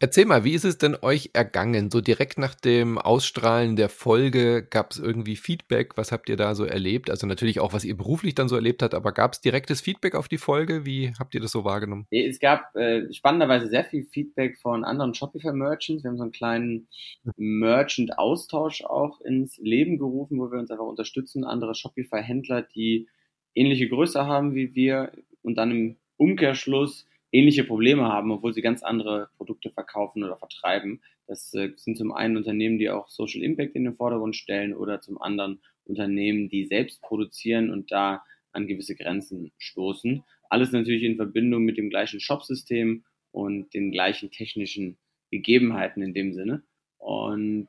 Erzähl 0.00 0.24
mal, 0.24 0.42
wie 0.42 0.54
ist 0.54 0.64
es 0.64 0.76
denn 0.76 0.96
euch 1.02 1.30
ergangen? 1.34 1.88
So 1.90 2.00
direkt 2.00 2.36
nach 2.36 2.56
dem 2.56 2.98
Ausstrahlen 2.98 3.76
der 3.76 3.88
Folge 3.88 4.66
gab 4.66 4.90
es 4.90 4.98
irgendwie 4.98 5.36
Feedback? 5.36 5.96
Was 5.96 6.10
habt 6.10 6.28
ihr 6.28 6.36
da 6.36 6.56
so 6.56 6.64
erlebt? 6.64 7.10
Also 7.10 7.28
natürlich 7.28 7.60
auch, 7.60 7.72
was 7.72 7.84
ihr 7.84 7.96
beruflich 7.96 8.34
dann 8.34 8.48
so 8.48 8.56
erlebt 8.56 8.82
habt, 8.82 8.92
aber 8.92 9.12
gab 9.12 9.34
es 9.34 9.40
direktes 9.40 9.80
Feedback 9.80 10.16
auf 10.16 10.26
die 10.26 10.38
Folge? 10.38 10.84
Wie 10.84 11.12
habt 11.18 11.34
ihr 11.34 11.40
das 11.40 11.52
so 11.52 11.64
wahrgenommen? 11.64 12.06
Es 12.10 12.40
gab 12.40 12.74
äh, 12.74 13.12
spannenderweise 13.12 13.68
sehr 13.68 13.84
viel 13.84 14.04
Feedback 14.04 14.58
von 14.58 14.84
anderen 14.84 15.14
Shopify-Merchants. 15.14 16.02
Wir 16.02 16.10
haben 16.10 16.18
so 16.18 16.24
einen 16.24 16.32
kleinen 16.32 16.88
Merchant-Austausch 17.36 18.82
auch 18.84 19.20
ins 19.20 19.58
Leben 19.58 19.98
gerufen, 19.98 20.40
wo 20.40 20.50
wir 20.50 20.58
uns 20.58 20.72
einfach 20.72 20.84
unterstützen. 20.84 21.44
Andere 21.44 21.76
Shopify-Händler, 21.76 22.62
die 22.62 23.08
ähnliche 23.54 23.88
Größe 23.88 24.26
haben 24.26 24.56
wie 24.56 24.74
wir 24.74 25.12
und 25.42 25.56
dann 25.56 25.70
im 25.70 25.96
Umkehrschluss 26.16 27.06
ähnliche 27.34 27.64
Probleme 27.64 28.04
haben, 28.04 28.30
obwohl 28.30 28.54
sie 28.54 28.62
ganz 28.62 28.84
andere 28.84 29.28
Produkte 29.36 29.70
verkaufen 29.70 30.22
oder 30.22 30.36
vertreiben. 30.36 31.02
Das 31.26 31.52
äh, 31.54 31.72
sind 31.74 31.98
zum 31.98 32.12
einen 32.12 32.36
Unternehmen, 32.36 32.78
die 32.78 32.90
auch 32.90 33.08
Social 33.08 33.42
Impact 33.42 33.74
in 33.74 33.84
den 33.84 33.96
Vordergrund 33.96 34.36
stellen 34.36 34.72
oder 34.72 35.00
zum 35.00 35.20
anderen 35.20 35.60
Unternehmen, 35.84 36.48
die 36.48 36.64
selbst 36.66 37.02
produzieren 37.02 37.70
und 37.70 37.90
da 37.90 38.22
an 38.52 38.68
gewisse 38.68 38.94
Grenzen 38.94 39.50
stoßen. 39.58 40.22
Alles 40.48 40.70
natürlich 40.70 41.02
in 41.02 41.16
Verbindung 41.16 41.64
mit 41.64 41.76
dem 41.76 41.90
gleichen 41.90 42.20
Shopsystem 42.20 43.04
und 43.32 43.74
den 43.74 43.90
gleichen 43.90 44.30
technischen 44.30 44.96
Gegebenheiten 45.32 46.02
in 46.02 46.14
dem 46.14 46.34
Sinne. 46.34 46.62
Und 46.98 47.68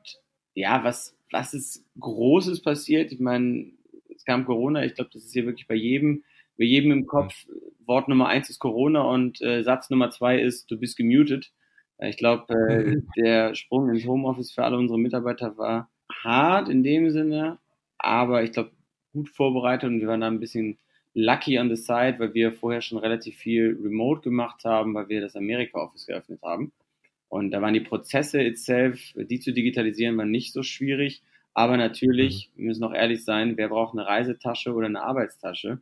ja, 0.54 0.84
was, 0.84 1.18
was 1.32 1.54
ist 1.54 1.84
Großes 1.98 2.62
passiert? 2.62 3.10
Ich 3.10 3.18
meine, 3.18 3.72
es 4.14 4.24
kam 4.24 4.44
Corona, 4.44 4.84
ich 4.84 4.94
glaube, 4.94 5.10
das 5.12 5.24
ist 5.24 5.32
hier 5.32 5.44
wirklich 5.44 5.66
bei 5.66 5.74
jedem 5.74 6.22
bei 6.58 6.64
jedem 6.64 6.92
im 6.92 7.06
Kopf, 7.06 7.34
Wort 7.84 8.08
Nummer 8.08 8.28
eins 8.28 8.50
ist 8.50 8.58
Corona 8.58 9.02
und 9.02 9.40
äh, 9.42 9.62
Satz 9.62 9.90
Nummer 9.90 10.10
zwei 10.10 10.40
ist, 10.40 10.70
du 10.70 10.78
bist 10.78 10.96
gemutet. 10.96 11.52
Ich 11.98 12.16
glaube, 12.16 12.52
äh, 12.52 12.96
der 13.16 13.54
Sprung 13.54 13.88
ins 13.90 14.06
Homeoffice 14.06 14.52
für 14.52 14.64
alle 14.64 14.78
unsere 14.78 14.98
Mitarbeiter 14.98 15.56
war 15.56 15.90
hart 16.22 16.68
in 16.68 16.82
dem 16.82 17.10
Sinne, 17.10 17.58
aber 17.98 18.42
ich 18.42 18.52
glaube, 18.52 18.72
gut 19.12 19.28
vorbereitet 19.30 19.88
und 19.90 20.00
wir 20.00 20.08
waren 20.08 20.20
da 20.20 20.26
ein 20.26 20.40
bisschen 20.40 20.78
lucky 21.14 21.58
on 21.58 21.74
the 21.74 21.76
side, 21.76 22.16
weil 22.18 22.34
wir 22.34 22.52
vorher 22.52 22.82
schon 22.82 22.98
relativ 22.98 23.36
viel 23.36 23.78
remote 23.82 24.20
gemacht 24.20 24.64
haben, 24.64 24.94
weil 24.94 25.08
wir 25.08 25.22
das 25.22 25.34
Amerika-Office 25.34 26.06
geöffnet 26.06 26.40
haben. 26.42 26.72
Und 27.28 27.50
da 27.50 27.62
waren 27.62 27.74
die 27.74 27.80
Prozesse 27.80 28.42
itself, 28.42 29.00
die 29.14 29.40
zu 29.40 29.52
digitalisieren, 29.52 30.16
war 30.18 30.26
nicht 30.26 30.52
so 30.52 30.62
schwierig. 30.62 31.22
Aber 31.54 31.78
natürlich, 31.78 32.50
mhm. 32.54 32.58
wir 32.60 32.66
müssen 32.66 32.84
auch 32.84 32.92
ehrlich 32.92 33.24
sein, 33.24 33.56
wer 33.56 33.68
braucht 33.68 33.94
eine 33.94 34.06
Reisetasche 34.06 34.74
oder 34.74 34.86
eine 34.86 35.02
Arbeitstasche? 35.02 35.80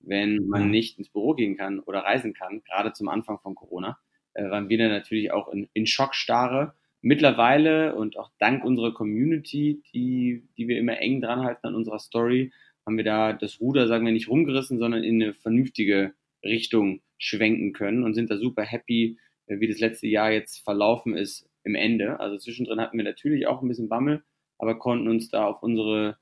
Wenn 0.00 0.46
man 0.46 0.70
nicht 0.70 0.98
ins 0.98 1.08
Büro 1.08 1.34
gehen 1.34 1.56
kann 1.56 1.80
oder 1.80 2.00
reisen 2.00 2.34
kann, 2.34 2.62
gerade 2.64 2.92
zum 2.92 3.08
Anfang 3.08 3.38
von 3.40 3.54
Corona, 3.54 3.98
äh, 4.34 4.48
waren 4.50 4.68
wir 4.68 4.78
dann 4.78 4.90
natürlich 4.90 5.32
auch 5.32 5.48
in, 5.48 5.68
in 5.72 5.86
Schockstarre. 5.86 6.74
Mittlerweile 7.02 7.94
und 7.94 8.18
auch 8.18 8.30
dank 8.38 8.64
unserer 8.64 8.92
Community, 8.92 9.82
die, 9.92 10.48
die 10.56 10.68
wir 10.68 10.78
immer 10.78 10.98
eng 10.98 11.20
dran 11.20 11.42
halten 11.42 11.66
an 11.66 11.74
unserer 11.74 11.98
Story, 11.98 12.52
haben 12.84 12.96
wir 12.96 13.04
da 13.04 13.32
das 13.32 13.60
Ruder, 13.60 13.88
sagen 13.88 14.04
wir, 14.06 14.12
nicht 14.12 14.28
rumgerissen, 14.28 14.78
sondern 14.78 15.02
in 15.02 15.22
eine 15.22 15.34
vernünftige 15.34 16.14
Richtung 16.44 17.00
schwenken 17.18 17.72
können 17.72 18.04
und 18.04 18.14
sind 18.14 18.30
da 18.30 18.38
super 18.38 18.62
happy, 18.62 19.18
äh, 19.46 19.60
wie 19.60 19.68
das 19.68 19.80
letzte 19.80 20.06
Jahr 20.06 20.30
jetzt 20.30 20.62
verlaufen 20.64 21.16
ist 21.16 21.48
im 21.64 21.74
Ende. 21.74 22.20
Also 22.20 22.38
zwischendrin 22.38 22.80
hatten 22.80 22.96
wir 22.96 23.04
natürlich 23.04 23.46
auch 23.46 23.62
ein 23.62 23.68
bisschen 23.68 23.88
Bammel, 23.88 24.22
aber 24.58 24.78
konnten 24.78 25.08
uns 25.08 25.28
da 25.28 25.46
auf 25.46 25.62
unsere 25.62 26.18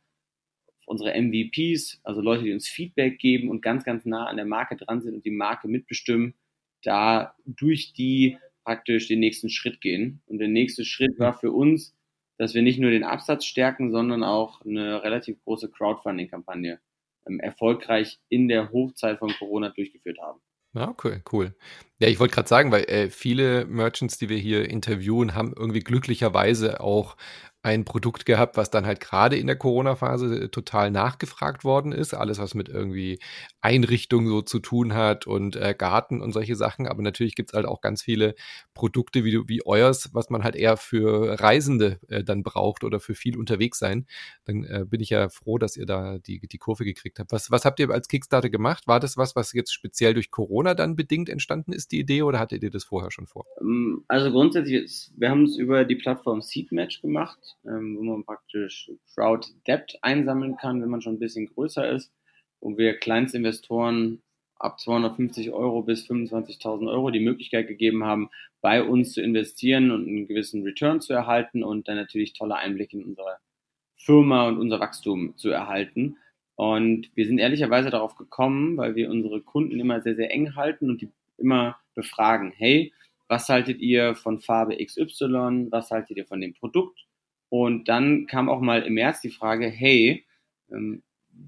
unsere 0.87 1.15
MVPs, 1.15 2.01
also 2.05 2.21
Leute, 2.21 2.45
die 2.45 2.53
uns 2.53 2.69
Feedback 2.69 3.19
geben 3.19 3.49
und 3.49 3.63
ganz, 3.63 3.85
ganz 3.85 4.05
nah 4.05 4.27
an 4.27 4.37
der 4.37 4.47
Marke 4.47 4.77
dran 4.77 5.01
sind 5.01 5.15
und 5.15 5.25
die 5.25 5.31
Marke 5.31 5.69
mitbestimmen, 5.69 6.35
da 6.83 7.35
durch 7.47 7.93
die 7.93 8.39
praktisch 8.65 9.09
den 9.09 9.21
nächsten 9.21 9.51
Schritt 9.51 9.81
gehen. 9.81 10.23
Und 10.27 10.39
der 10.39 10.49
nächste 10.49 10.85
Schritt 10.85 11.19
war 11.19 11.39
für 11.39 11.53
uns, 11.53 11.95
dass 12.39 12.55
wir 12.55 12.63
nicht 12.63 12.79
nur 12.79 12.91
den 12.91 13.05
Absatz 13.05 13.45
stärken, 13.45 13.93
sondern 13.93 14.25
auch 14.25 14.61
eine 14.63 15.03
relativ 15.03 15.43
große 15.45 15.71
Crowdfunding-Kampagne 15.71 16.81
ähm, 17.27 17.41
erfolgreich 17.41 18.19
in 18.29 18.49
der 18.49 18.73
Hochzeit 18.73 19.19
von 19.19 19.31
Corona 19.39 19.71
durchgeführt 19.71 20.19
haben. 20.21 20.41
Ja, 20.75 20.89
okay, 20.89 21.21
cool. 21.33 21.55
Ja, 22.01 22.09
ich 22.09 22.19
wollte 22.19 22.35
gerade 22.35 22.49
sagen, 22.49 22.73
weil 22.73 22.85
äh, 22.85 23.09
viele 23.09 23.65
Merchants, 23.67 24.19
die 24.19 24.29
wir 24.29 24.39
hier 24.39 24.69
interviewen, 24.69 25.35
haben 25.35 25.55
irgendwie 25.57 25.81
glücklicherweise 25.81 26.81
auch 26.81 27.17
ein 27.65 27.87
Produkt 27.87 28.27
gehabt, 28.27 28.59
was 28.59 28.71
dann 28.71 28.85
halt 28.85 29.01
gerade 29.01 29.39
in 29.39 29.47
der 29.47 29.57
Corona-Phase 29.57 30.45
äh, 30.45 30.49
total 30.49 30.91
nachgefragt 30.91 31.65
worden 31.65 31.93
ist. 31.93 32.13
Alles, 32.13 32.39
was 32.39 32.55
mit 32.55 32.69
irgendwie 32.69 33.19
Einrichtung 33.63 34.29
so 34.29 34.43
zu 34.43 34.59
tun 34.59 34.93
hat 34.93 35.27
und 35.27 35.57
äh, 35.57 35.75
Garten 35.77 36.21
und 36.21 36.33
solche 36.33 36.57
Sachen. 36.57 36.87
Aber 36.87 37.01
natürlich 37.01 37.35
gibt's 37.35 37.55
halt 37.55 37.65
auch 37.65 37.81
ganz 37.81 38.03
viele 38.03 38.35
Produkte 38.75 39.25
wie, 39.25 39.49
wie 39.49 39.65
euers, 39.65 40.11
was 40.13 40.29
man 40.29 40.45
halt 40.45 40.57
eher 40.57 40.77
für 40.77 41.41
Reisende 41.41 42.01
äh, 42.09 42.23
dann 42.23 42.43
braucht 42.43 42.85
oder 42.85 43.01
für 43.01 43.15
viel 43.15 43.39
unterwegs 43.39 43.79
sein. 43.79 44.07
Dann 44.45 44.65
äh, 44.65 44.85
bin 44.87 45.01
ich 45.01 45.09
ja 45.09 45.31
froh, 45.31 45.57
dass 45.57 45.79
ihr 45.79 45.87
da 45.87 46.19
die, 46.19 46.41
die 46.47 46.59
Kurve 46.59 46.85
gekriegt 46.85 47.19
habt. 47.19 47.33
Was, 47.33 47.51
was 47.51 47.65
habt 47.65 47.81
ihr 47.81 47.89
als 47.89 48.09
Kickstarter 48.09 48.51
gemacht? 48.51 48.87
War 48.87 49.01
das 49.01 49.17
was, 49.17 49.37
was 49.37 49.55
jetzt 49.55 49.73
speziell 49.73 50.13
durch 50.13 50.31
Corona 50.31 50.75
dann 50.75 50.97
bedingt 50.97 51.31
entstanden 51.31 51.73
ist, 51.73 51.93
die 51.93 52.01
Idee, 52.01 52.25
oder 52.25 52.41
hattet 52.41 52.63
ihr 52.63 52.71
das 52.71 52.85
vorher 52.85 53.11
schon 53.11 53.27
vor? 53.27 53.47
Ähm, 53.63 54.05
also 54.07 54.31
grundsätzlich, 54.31 55.11
wir 55.17 55.31
haben 55.31 55.45
es 55.45 55.57
über 55.57 55.87
die 55.87 55.97
Plattform 55.97 56.43
Seedmatch 56.43 57.01
gemacht 57.01 57.54
ähm, 57.65 57.97
wo 57.99 58.03
man 58.03 58.25
praktisch 58.25 58.91
Crowd 59.15 59.49
Debt 59.67 59.99
einsammeln 60.03 60.57
kann, 60.57 60.83
wenn 60.83 60.91
man 60.91 61.03
schon 61.03 61.15
ein 61.15 61.21
bisschen 61.21 61.47
größer 61.47 61.91
ist, 61.91 62.13
wo 62.61 62.77
wir 62.77 62.97
Kleinstinvestoren 62.97 64.23
ab 64.59 64.81
250 64.81 65.51
Euro 65.51 65.83
bis 65.83 66.09
25.000 66.09 66.89
Euro 66.91 67.11
die 67.11 67.21
Möglichkeit 67.21 67.69
gegeben 67.69 68.05
haben, 68.05 68.31
bei 68.61 68.83
uns 68.83 69.13
zu 69.13 69.21
investieren 69.21 69.91
und 69.91 70.07
einen 70.07 70.27
gewissen 70.27 70.63
Return 70.63 71.01
zu 71.01 71.13
erhalten 71.13 71.63
und 71.63 71.89
dann 71.89 71.97
natürlich 71.97 72.33
tolle 72.33 72.57
Einblicke 72.57 72.97
in 72.97 73.05
unsere 73.05 73.39
Firma 73.97 74.49
und 74.49 74.59
unser 74.59 74.81
Wachstum 74.81 75.37
zu 75.37 75.51
erhalten. 75.51 76.17
Und 76.57 77.11
wir 77.15 77.27
sind 77.27 77.39
ehrlicherweise 77.39 77.91
darauf 77.91 78.15
gekommen, 78.15 78.77
weil 78.77 78.95
wir 78.95 79.11
unsere 79.11 79.41
Kunden 79.41 79.81
immer 79.81 80.01
sehr, 80.01 80.15
sehr 80.15 80.31
eng 80.31 80.55
halten 80.55 80.89
und 80.89 81.03
die 81.03 81.11
immer 81.37 81.77
befragen, 81.95 82.53
hey, 82.57 82.93
was 83.29 83.49
haltet 83.49 83.81
ihr 83.81 84.15
von 84.15 84.41
Farbe 84.41 84.77
XY? 84.77 85.69
Was 85.71 85.91
haltet 85.91 86.17
ihr 86.17 86.27
von 86.27 86.41
dem 86.41 86.55
Produkt? 86.55 87.07
Und 87.49 87.89
dann 87.89 88.27
kam 88.27 88.49
auch 88.49 88.61
mal 88.61 88.83
im 88.83 88.95
März 88.95 89.21
die 89.21 89.31
Frage, 89.31 89.69
hey, 89.69 90.25
ähm, 90.71 91.03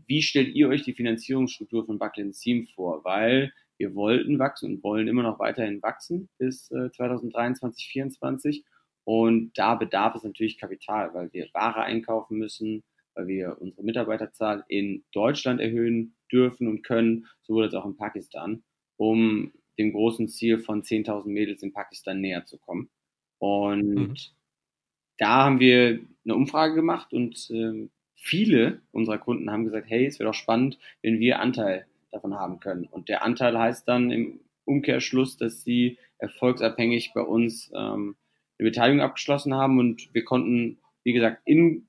wie 0.07 0.23
stellt 0.23 0.55
ihr 0.55 0.69
euch 0.69 0.83
die 0.83 0.95
Finanzierungsstruktur 0.95 1.87
von 1.87 1.99
Buckland 1.99 2.35
Seam 2.35 2.67
vor? 2.75 3.05
Weil 3.05 3.53
wir 3.79 3.95
wollten 3.95 4.39
wachsen 4.39 4.75
und 4.77 4.83
wollen 4.83 5.09
immer 5.09 5.23
noch 5.23 5.39
weiterhin 5.39 5.83
wachsen 5.83 6.29
bis 6.39 6.71
äh, 6.71 6.91
2023, 6.91 7.61
2024. 7.61 8.65
Und 9.05 9.53
da 9.57 9.75
bedarf 9.77 10.17
es 10.17 10.25
natürlich 10.25 10.59
Kapital, 10.59 11.15
weil 11.15 11.33
wir 11.33 11.49
Ware 11.53 11.83
einkaufen 11.83 12.39
müssen, 12.39 12.83
weil 13.15 13.29
wir 13.29 13.57
unsere 13.61 13.85
Mitarbeiterzahl 13.85 14.65
in 14.69 15.05
Deutschland 15.13 15.61
erhöhen 15.61 16.17
dürfen 16.33 16.67
und 16.67 16.83
können, 16.83 17.27
sowohl 17.43 17.65
als 17.65 17.75
auch 17.75 17.87
in 17.87 17.97
Pakistan. 17.97 18.65
um 18.99 19.53
dem 19.79 19.93
großen 19.93 20.29
Ziel 20.29 20.59
von 20.59 20.83
10.000 20.83 21.29
Mädels 21.29 21.63
in 21.63 21.73
Pakistan 21.73 22.21
näher 22.21 22.45
zu 22.45 22.59
kommen. 22.59 22.89
Und 23.39 23.95
mhm. 23.95 24.15
Da 25.19 25.45
haben 25.45 25.61
wir 25.61 26.01
eine 26.25 26.35
Umfrage 26.35 26.75
gemacht 26.75 27.13
und 27.13 27.51
äh, 27.51 27.89
viele 28.15 28.81
unserer 28.93 29.19
Kunden 29.19 29.51
haben 29.51 29.65
gesagt, 29.65 29.89
hey, 29.89 30.07
es 30.07 30.19
wäre 30.19 30.31
doch 30.31 30.35
spannend, 30.35 30.79
wenn 31.03 31.21
wir 31.21 31.41
Anteil 31.41 31.87
davon 32.11 32.35
haben 32.35 32.61
können. 32.61 32.85
Und 32.85 33.09
der 33.09 33.23
Anteil 33.23 33.59
heißt 33.59 33.87
dann 33.87 34.11
im 34.11 34.41
Umkehrschluss, 34.65 35.37
dass 35.37 35.63
sie 35.63 35.99
erfolgsabhängig 36.19 37.13
bei 37.15 37.21
uns 37.21 37.71
ähm, 37.75 38.17
eine 38.59 38.71
Beteiligung 38.71 39.03
abgeschlossen 39.03 39.55
haben 39.55 39.79
und 39.79 40.13
wir 40.13 40.25
konnten, 40.25 40.79
wie 41.05 41.13
gesagt, 41.13 41.43
in 41.45 41.87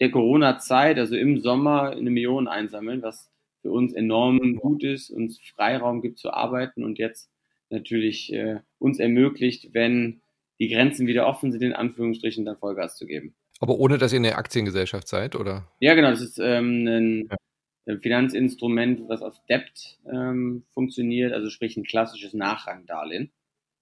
der 0.00 0.10
Corona-Zeit, 0.10 0.98
also 0.98 1.16
im 1.16 1.40
Sommer, 1.40 1.90
eine 1.90 2.10
Million 2.10 2.48
einsammeln, 2.48 3.02
was 3.02 3.30
für 3.62 3.70
uns 3.70 3.92
enorm 3.92 4.56
gut 4.56 4.84
ist, 4.84 5.10
uns 5.10 5.40
Freiraum 5.40 6.02
gibt 6.02 6.18
zu 6.18 6.32
arbeiten 6.32 6.84
und 6.84 6.98
jetzt 6.98 7.30
natürlich 7.70 8.32
äh, 8.32 8.60
uns 8.78 8.98
ermöglicht, 8.98 9.72
wenn 9.72 10.20
die 10.58 10.68
Grenzen 10.68 11.06
wieder 11.06 11.26
offen 11.26 11.52
sind, 11.52 11.62
in 11.62 11.72
Anführungsstrichen, 11.72 12.44
dann 12.44 12.56
Vollgas 12.56 12.96
zu 12.96 13.06
geben. 13.06 13.34
Aber 13.60 13.78
ohne, 13.78 13.98
dass 13.98 14.12
ihr 14.12 14.18
eine 14.18 14.36
Aktiengesellschaft 14.36 15.08
seid, 15.08 15.34
oder? 15.34 15.66
Ja, 15.80 15.94
genau. 15.94 16.10
Das 16.10 16.20
ist 16.20 16.38
ähm, 16.38 16.86
ein 16.86 17.28
ja. 17.86 17.98
Finanzinstrument, 17.98 19.08
was 19.08 19.22
auf 19.22 19.34
Debt 19.48 19.98
ähm, 20.10 20.64
funktioniert, 20.72 21.32
also 21.32 21.48
sprich 21.50 21.76
ein 21.76 21.84
klassisches 21.84 22.34
Nachrangdarlehen 22.34 23.32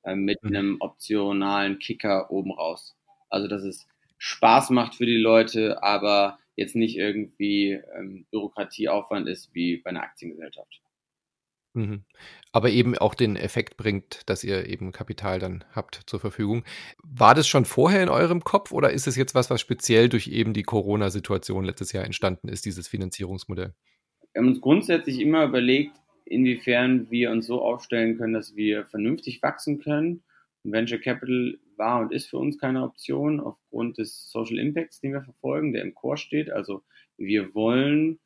äh, 0.05 0.15
mit 0.15 0.43
mhm. 0.43 0.49
einem 0.49 0.77
optionalen 0.81 1.79
Kicker 1.79 2.31
oben 2.31 2.53
raus. 2.53 2.97
Also, 3.31 3.49
dass 3.49 3.63
es 3.63 3.87
Spaß 4.19 4.71
macht 4.71 4.95
für 4.95 5.07
die 5.07 5.17
Leute, 5.17 5.83
aber 5.83 6.39
jetzt 6.57 6.77
nicht 6.77 6.97
irgendwie 6.97 7.73
ähm, 7.99 8.27
Bürokratieaufwand 8.31 9.29
ist 9.29 9.55
wie 9.55 9.79
bei 9.79 9.91
einer 9.91 10.03
Aktiengesellschaft. 10.03 10.81
Mhm. 11.75 12.05
Aber 12.53 12.71
eben 12.71 12.97
auch 12.97 13.15
den 13.15 13.37
Effekt 13.37 13.77
bringt, 13.77 14.23
dass 14.27 14.45
ihr 14.45 14.69
eben 14.69 14.93
Kapital 14.93 15.41
dann 15.41 15.65
habt 15.73 16.03
zur 16.07 16.21
Verfügung. 16.21 16.65
War 17.03 17.35
das 17.35 17.49
schon 17.49 17.65
vorher 17.65 18.03
in 18.03 18.09
eurem 18.09 18.43
Kopf 18.43 18.73
oder 18.73 18.91
ist 18.91 19.07
es 19.07 19.17
jetzt 19.17 19.35
was, 19.35 19.51
was 19.51 19.61
speziell 19.61 20.09
durch 20.09 20.29
eben 20.29 20.53
die 20.53 20.63
Corona-Situation 20.63 21.65
letztes 21.65 21.93
Jahr 21.93 22.05
entstanden 22.05 22.49
ist, 22.49 22.65
dieses 22.65 22.87
Finanzierungsmodell? 22.87 23.75
Wir 24.33 24.41
haben 24.41 24.49
uns 24.49 24.61
grundsätzlich 24.61 25.21
immer 25.21 25.45
überlegt, 25.45 25.97
inwiefern 26.25 27.11
wir 27.11 27.31
uns 27.31 27.47
so 27.47 27.61
aufstellen 27.61 28.17
können, 28.17 28.35
dass 28.35 28.55
wir 28.55 28.87
vernünftig 28.87 29.43
wachsen 29.43 29.81
können. 29.81 30.23
Und 30.63 30.73
Venture 30.73 30.99
Capital 30.99 31.59
war 31.77 32.01
und 32.01 32.13
ist 32.13 32.31
für 32.31 32.39
uns 32.39 32.59
keine 32.59 32.83
Option 32.83 33.41
aufgrund 33.41 33.99
des 33.99 34.31
Social 34.31 34.59
Impacts, 34.59 35.01
den 35.01 35.13
wir 35.13 35.23
verfolgen, 35.23 35.73
der 35.73 35.83
im 35.83 35.95
Core 35.95 36.17
steht. 36.17 36.51
Also 36.51 36.83
wir 37.17 37.55
wollen 37.55 38.21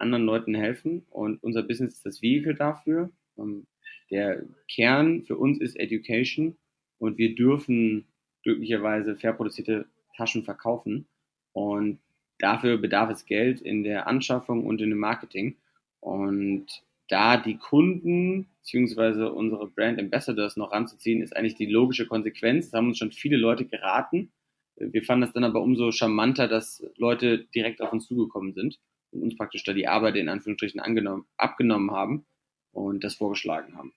anderen 0.00 0.24
Leuten 0.24 0.54
helfen 0.54 1.06
und 1.10 1.42
unser 1.42 1.62
Business 1.62 1.94
ist 1.94 2.06
das 2.06 2.22
Vehikel 2.22 2.54
dafür. 2.54 3.10
Ähm, 3.38 3.66
der 4.10 4.44
Kern 4.68 5.22
für 5.24 5.36
uns 5.36 5.60
ist 5.60 5.76
Education 5.76 6.56
und 6.98 7.18
wir 7.18 7.34
dürfen 7.34 8.06
glücklicherweise 8.42 9.16
fair 9.16 9.32
produzierte 9.32 9.86
Taschen 10.16 10.44
verkaufen 10.44 11.06
und 11.52 12.00
dafür 12.38 12.78
bedarf 12.78 13.10
es 13.10 13.26
Geld 13.26 13.60
in 13.60 13.84
der 13.84 14.06
Anschaffung 14.06 14.66
und 14.66 14.80
in 14.80 14.90
dem 14.90 14.98
Marketing 14.98 15.56
und 16.00 16.66
da 17.08 17.36
die 17.36 17.58
Kunden 17.58 18.46
bzw. 18.62 19.24
unsere 19.24 19.66
Brand 19.68 19.98
Ambassadors 19.98 20.56
noch 20.56 20.72
ranzuziehen, 20.72 21.22
ist 21.22 21.36
eigentlich 21.36 21.56
die 21.56 21.66
logische 21.66 22.06
Konsequenz. 22.06 22.70
Das 22.70 22.78
haben 22.78 22.88
uns 22.88 22.98
schon 22.98 23.10
viele 23.10 23.36
Leute 23.36 23.64
geraten. 23.64 24.30
Wir 24.76 25.02
fanden 25.02 25.24
es 25.24 25.32
dann 25.32 25.44
aber 25.44 25.60
umso 25.60 25.90
charmanter, 25.90 26.46
dass 26.46 26.84
Leute 26.96 27.46
direkt 27.52 27.82
auf 27.82 27.92
uns 27.92 28.06
zugekommen 28.06 28.54
sind 28.54 28.78
uns 29.12 29.36
praktisch 29.36 29.64
da 29.64 29.72
die 29.72 29.88
Arbeit 29.88 30.16
in 30.16 30.28
Anführungsstrichen 30.28 30.80
angenommen, 30.80 31.26
abgenommen 31.36 31.90
haben 31.90 32.26
und 32.72 33.04
das 33.04 33.14
vorgeschlagen 33.14 33.76
haben. 33.76 33.92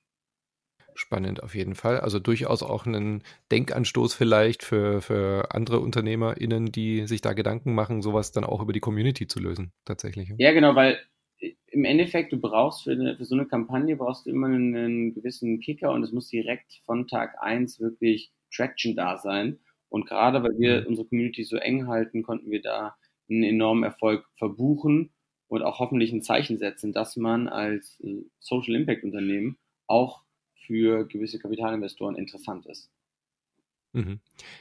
Spannend 0.96 1.42
auf 1.42 1.56
jeden 1.56 1.76
Fall. 1.76 2.00
Also 2.00 2.20
durchaus 2.20 2.62
auch 2.62 2.86
einen 2.86 3.24
Denkanstoß 3.52 4.14
vielleicht 4.14 4.64
für, 4.64 5.02
für 5.02 5.52
andere 5.52 5.80
UnternehmerInnen, 5.80 6.68
die 6.68 7.08
sich 7.08 7.22
da 7.22 7.34
Gedanken 7.34 7.74
machen, 7.74 8.02
sowas 8.02 8.32
dann 8.32 8.44
auch 8.44 8.62
über 8.62 8.74
die 8.74 8.80
Community 8.80 9.28
zu 9.28 9.40
lösen, 9.40 9.72
tatsächlich. 9.86 10.34
Ja, 10.38 10.52
genau, 10.52 10.76
weil 10.76 11.00
im 11.68 11.86
Endeffekt, 11.86 12.32
du 12.32 12.40
brauchst 12.40 12.84
für, 12.84 12.92
eine, 12.92 13.18
für 13.18 13.26
so 13.26 13.36
eine 13.36 13.46
Kampagne 13.46 13.96
brauchst 13.96 14.26
du 14.26 14.30
immer 14.30 14.48
einen, 14.48 15.14
gewissen 15.14 15.60
Kicker 15.60 15.92
und 15.92 16.04
es 16.04 16.12
muss 16.12 16.30
direkt 16.30 16.82
von 16.86 17.08
Tag 17.08 17.42
eins 17.42 17.80
wirklich 17.80 18.32
Traction 18.54 18.96
da 18.96 19.18
sein. 19.18 19.60
Und 19.90 20.08
gerade 20.08 20.44
weil 20.44 20.58
wir 20.58 20.82
mhm. 20.82 20.88
unsere 20.88 21.08
Community 21.08 21.44
so 21.44 21.58
eng 21.58 21.88
halten, 21.88 22.24
konnten 22.24 22.52
wir 22.52 22.62
da 22.62 22.96
einen 23.30 23.44
enormen 23.44 23.84
Erfolg 23.84 24.26
verbuchen 24.36 25.14
und 25.48 25.62
auch 25.62 25.80
hoffentlich 25.80 26.12
ein 26.12 26.22
Zeichen 26.22 26.58
setzen, 26.58 26.94
dass 26.94 27.16
man 27.16 27.48
als 27.48 28.00
äh, 28.02 28.24
Social 28.40 28.76
Impact 28.76 29.04
Unternehmen 29.04 29.58
auch 29.88 30.24
für 30.56 31.06
gewisse 31.06 31.40
Kapitalinvestoren 31.40 32.16
interessant 32.16 32.66
ist. 32.66 32.90
Mhm. 33.94 34.20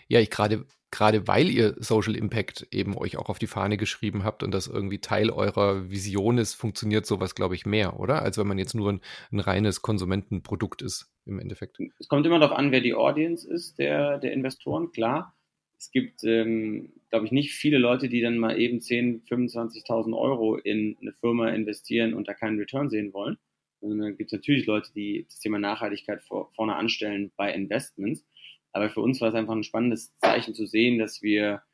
Ja, 0.09 0.21
ich 0.21 0.31
gerade 0.31 0.67
gerade 0.93 1.27
weil 1.27 1.49
ihr 1.49 1.75
Social 1.79 2.15
Impact 2.15 2.69
eben 2.71 2.97
euch 2.97 3.17
auch 3.17 3.29
auf 3.29 3.39
die 3.39 3.49
Fahne 3.49 3.77
geschrieben 3.77 4.23
habt 4.23 4.45
und 4.45 4.53
das 4.53 4.69
irgendwie 4.69 4.99
Teil 4.99 5.31
eurer 5.31 5.91
Vision 5.91 6.39
ist, 6.39 6.55
funktioniert 6.55 7.07
sowas, 7.07 7.35
glaube 7.35 7.57
ich, 7.57 7.67
mehr, 7.67 7.99
oder? 7.99 8.23
Als 8.23 8.39
wenn 8.39 8.47
man 8.47 8.59
jetzt 8.59 8.75
nur 8.75 8.93
ein, 8.93 9.01
ein, 9.33 9.41
reines 9.41 9.83
Konsumentenprodukt 9.83 10.83
ist 10.83 11.11
im 11.25 11.41
Endeffekt. 11.41 11.79
Es 11.99 12.09
kommt 12.09 12.27
immer 12.27 12.39
darauf 12.39 12.57
an, 12.57 12.71
wer 12.71 12.83
die 12.83 12.95
Audience 12.95 13.49
ist, 13.49 13.79
der, 13.79 14.19
der 14.19 14.33
Investoren, 14.33 14.93
klar. 14.93 15.35
Es 15.83 15.91
gibt, 15.91 16.23
ähm, 16.23 16.93
glaube 17.11 17.27
ich, 17.27 17.33
nicht 17.33 17.55
viele 17.55 17.77
Leute, 17.77 18.09
die 18.09 18.21
dann 18.21 18.39
mal 18.39 18.57
eben 18.57 18.79
10.000, 18.79 19.27
25.000 19.27 20.17
Euro 20.17 20.57
in 20.57 20.97
eine 21.01 21.13
Firma 21.13 21.49
investieren 21.49 22.15
und 22.15 22.29
da 22.29 22.35
keinen 22.35 22.57
Return 22.61 22.89
sehen 22.89 23.13
wollen. 23.13 23.37
Und 23.81 23.99
dann 23.99 24.17
gibt 24.17 24.29
es 24.29 24.33
natürlich 24.33 24.65
Leute, 24.67 24.93
die 24.95 25.27
das 25.29 25.41
Thema 25.41 25.59
Nachhaltigkeit 25.59 26.23
vor, 26.23 26.53
vorne 26.53 26.77
anstellen 26.77 27.33
bei 27.37 27.53
Investments. 27.53 28.25
Aber 28.71 28.91
für 28.91 29.01
uns 29.01 29.21
war 29.21 29.31
es 29.31 29.35
einfach 29.35 29.55
ein 29.55 29.65
spannendes 29.65 30.17
Zeichen 30.19 30.55
zu 30.55 30.67
sehen, 30.67 31.01
dass 31.01 31.21
wir, 31.21 31.65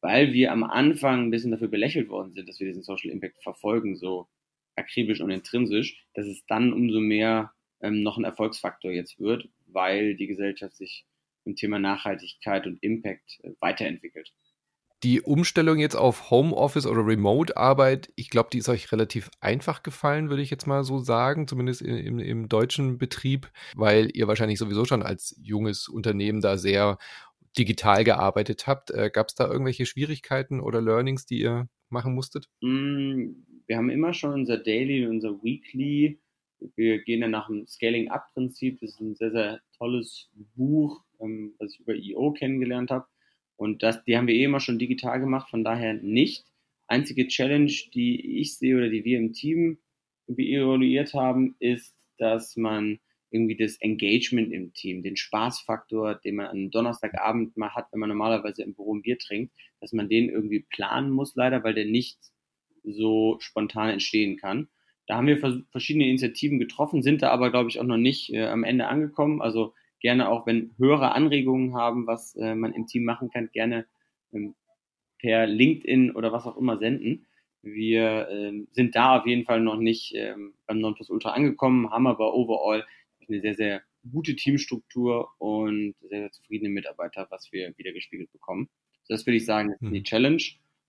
weil 0.00 0.32
wir 0.32 0.50
am 0.50 0.64
Anfang 0.64 1.26
ein 1.26 1.30
bisschen 1.30 1.52
dafür 1.52 1.68
belächelt 1.68 2.08
worden 2.08 2.32
sind, 2.32 2.48
dass 2.48 2.58
wir 2.58 2.66
diesen 2.66 2.82
Social 2.82 3.12
Impact 3.12 3.40
verfolgen, 3.40 3.94
so 3.94 4.26
akribisch 4.74 5.20
und 5.20 5.30
intrinsisch, 5.30 6.04
dass 6.14 6.26
es 6.26 6.44
dann 6.46 6.72
umso 6.72 6.98
mehr 6.98 7.52
ähm, 7.82 8.02
noch 8.02 8.18
ein 8.18 8.24
Erfolgsfaktor 8.24 8.90
jetzt 8.90 9.20
wird, 9.20 9.48
weil 9.68 10.16
die 10.16 10.26
Gesellschaft 10.26 10.74
sich 10.74 11.06
im 11.48 11.56
Thema 11.56 11.78
Nachhaltigkeit 11.78 12.66
und 12.66 12.82
Impact 12.82 13.40
äh, 13.42 13.50
weiterentwickelt. 13.60 14.32
Die 15.04 15.20
Umstellung 15.20 15.78
jetzt 15.78 15.94
auf 15.94 16.30
Homeoffice 16.30 16.86
oder 16.86 17.06
Remote-Arbeit, 17.06 18.12
ich 18.16 18.30
glaube, 18.30 18.48
die 18.52 18.58
ist 18.58 18.68
euch 18.68 18.90
relativ 18.90 19.30
einfach 19.40 19.84
gefallen, 19.84 20.28
würde 20.28 20.42
ich 20.42 20.50
jetzt 20.50 20.66
mal 20.66 20.82
so 20.82 20.98
sagen, 20.98 21.46
zumindest 21.46 21.82
im, 21.82 22.18
im, 22.18 22.48
deutschen 22.48 22.98
Betrieb, 22.98 23.48
weil 23.76 24.10
ihr 24.12 24.26
wahrscheinlich 24.26 24.58
sowieso 24.58 24.84
schon 24.84 25.04
als 25.04 25.38
junges 25.40 25.86
Unternehmen 25.88 26.40
da 26.40 26.58
sehr 26.58 26.98
digital 27.56 28.02
gearbeitet 28.02 28.66
habt. 28.66 28.90
Äh, 28.90 29.10
Gab 29.12 29.28
es 29.28 29.36
da 29.36 29.48
irgendwelche 29.48 29.86
Schwierigkeiten 29.86 30.58
oder 30.58 30.82
Learnings, 30.82 31.26
die 31.26 31.42
ihr 31.42 31.68
machen 31.90 32.14
musstet? 32.14 32.48
Mm, 32.60 33.34
wir 33.68 33.76
haben 33.76 33.90
immer 33.90 34.12
schon 34.12 34.32
unser 34.32 34.58
Daily 34.58 35.04
und 35.06 35.12
unser 35.12 35.42
Weekly. 35.44 36.18
Wir 36.74 36.98
gehen 37.04 37.20
dann 37.20 37.30
nach 37.30 37.46
dem 37.46 37.68
Scaling-Up-Prinzip. 37.68 38.80
Das 38.80 38.90
ist 38.90 39.00
ein 39.00 39.14
sehr, 39.14 39.30
sehr 39.30 39.60
tolles 39.76 40.28
Buch, 40.56 41.04
ähm, 41.20 41.54
was 41.58 41.74
ich 41.74 41.80
über 41.80 41.94
EO 41.94 42.32
kennengelernt 42.32 42.90
habe 42.90 43.06
und 43.58 43.82
das, 43.82 44.04
die 44.04 44.16
haben 44.16 44.28
wir 44.28 44.34
eh 44.36 44.44
immer 44.44 44.60
schon 44.60 44.78
digital 44.78 45.18
gemacht, 45.18 45.50
von 45.50 45.64
daher 45.64 45.94
nicht. 45.94 46.44
Einzige 46.86 47.26
Challenge, 47.26 47.72
die 47.92 48.40
ich 48.40 48.56
sehe 48.56 48.76
oder 48.76 48.88
die 48.88 49.04
wir 49.04 49.18
im 49.18 49.32
Team 49.32 49.78
evaluiert 50.28 51.12
haben, 51.12 51.56
ist, 51.58 51.94
dass 52.18 52.56
man 52.56 53.00
irgendwie 53.30 53.56
das 53.56 53.76
Engagement 53.80 54.52
im 54.52 54.72
Team, 54.72 55.02
den 55.02 55.16
Spaßfaktor, 55.16 56.14
den 56.14 56.36
man 56.36 56.46
am 56.46 56.70
Donnerstagabend 56.70 57.56
mal 57.56 57.74
hat, 57.74 57.88
wenn 57.92 58.00
man 58.00 58.08
normalerweise 58.08 58.62
im 58.62 58.74
Büro 58.74 58.94
ein 58.94 59.02
Bier 59.02 59.18
trinkt, 59.18 59.52
dass 59.80 59.92
man 59.92 60.08
den 60.08 60.28
irgendwie 60.28 60.60
planen 60.60 61.10
muss, 61.10 61.34
leider, 61.34 61.62
weil 61.64 61.74
der 61.74 61.84
nicht 61.84 62.18
so 62.84 63.38
spontan 63.40 63.90
entstehen 63.90 64.36
kann. 64.36 64.68
Da 65.08 65.16
haben 65.16 65.26
wir 65.26 65.64
verschiedene 65.70 66.08
Initiativen 66.08 66.58
getroffen, 66.60 67.02
sind 67.02 67.22
da 67.22 67.30
aber, 67.30 67.50
glaube 67.50 67.70
ich, 67.70 67.80
auch 67.80 67.84
noch 67.84 67.96
nicht 67.96 68.32
äh, 68.32 68.46
am 68.46 68.62
Ende 68.62 68.86
angekommen. 68.86 69.42
Also 69.42 69.74
gerne 70.00 70.28
auch, 70.28 70.46
wenn 70.46 70.74
höhere 70.78 71.12
Anregungen 71.12 71.74
haben, 71.74 72.06
was 72.06 72.36
äh, 72.36 72.54
man 72.54 72.72
im 72.74 72.86
Team 72.86 73.04
machen 73.04 73.30
kann, 73.30 73.50
gerne 73.52 73.86
ähm, 74.32 74.54
per 75.18 75.46
LinkedIn 75.46 76.12
oder 76.12 76.32
was 76.32 76.46
auch 76.46 76.56
immer 76.56 76.78
senden. 76.78 77.26
Wir 77.62 78.28
ähm, 78.30 78.68
sind 78.70 78.94
da 78.94 79.18
auf 79.18 79.26
jeden 79.26 79.44
Fall 79.44 79.60
noch 79.60 79.76
nicht 79.76 80.14
ähm, 80.14 80.54
beim 80.66 80.80
Nonplusultra 80.80 81.30
angekommen, 81.30 81.90
haben 81.90 82.06
aber 82.06 82.34
overall 82.34 82.86
eine 83.26 83.40
sehr, 83.40 83.54
sehr 83.54 83.82
gute 84.10 84.36
Teamstruktur 84.36 85.28
und 85.38 85.94
sehr, 86.00 86.20
sehr 86.20 86.32
zufriedene 86.32 86.70
Mitarbeiter, 86.70 87.26
was 87.30 87.52
wir 87.52 87.76
wieder 87.76 87.92
gespiegelt 87.92 88.32
bekommen. 88.32 88.68
Das 89.08 89.26
würde 89.26 89.36
ich 89.36 89.44
sagen, 89.44 89.72
ist 89.72 89.80
die 89.82 89.98
hm. 89.98 90.04
Challenge. 90.04 90.42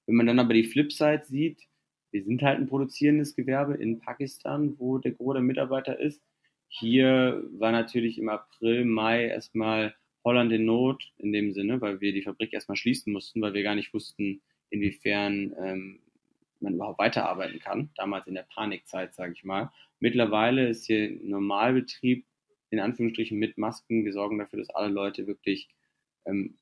Wenn 0.06 0.16
man 0.16 0.28
dann 0.28 0.40
aber 0.40 0.54
die 0.54 0.64
Flipside 0.64 1.24
sieht, 1.26 1.68
wir 2.12 2.24
sind 2.24 2.42
halt 2.42 2.60
ein 2.60 2.68
produzierendes 2.68 3.36
Gewerbe 3.36 3.76
in 3.76 4.00
Pakistan, 4.00 4.76
wo 4.80 4.98
der 4.98 5.12
Gros 5.12 5.34
der 5.34 5.44
Mitarbeiter 5.44 6.00
ist. 6.00 6.22
Hier 6.70 7.44
war 7.52 7.72
natürlich 7.72 8.18
im 8.18 8.30
April, 8.30 8.86
Mai 8.86 9.26
erstmal 9.26 9.96
Holland 10.24 10.52
in 10.52 10.66
Not 10.66 11.12
in 11.18 11.34
dem 11.34 11.52
Sinne, 11.52 11.82
weil 11.82 12.00
wir 12.00 12.14
die 12.14 12.22
Fabrik 12.22 12.54
erstmal 12.54 12.78
schließen 12.78 13.12
mussten, 13.12 13.42
weil 13.42 13.54
wir 13.54 13.64
gar 13.64 13.76
nicht 13.76 13.94
wussten, 13.94 14.42
inwiefern 14.70 15.56
ähm, 15.60 16.00
man 16.60 16.76
überhaupt 16.76 17.00
weiterarbeiten 17.00 17.60
kann. 17.60 17.90
Damals 17.96 18.28
in 18.28 18.36
der 18.36 18.46
Panikzeit, 18.54 19.14
sage 19.16 19.34
ich 19.34 19.44
mal. 19.44 19.72
Mittlerweile 20.00 20.68
ist 20.68 20.86
hier 20.86 21.10
Normalbetrieb 21.24 22.26
in 22.70 22.80
Anführungsstrichen 22.80 23.38
mit 23.38 23.58
Masken. 23.58 24.06
Wir 24.06 24.14
sorgen 24.14 24.38
dafür, 24.38 24.60
dass 24.60 24.70
alle 24.70 24.94
Leute 24.94 25.26
wirklich 25.26 25.70
ähm, 26.26 26.58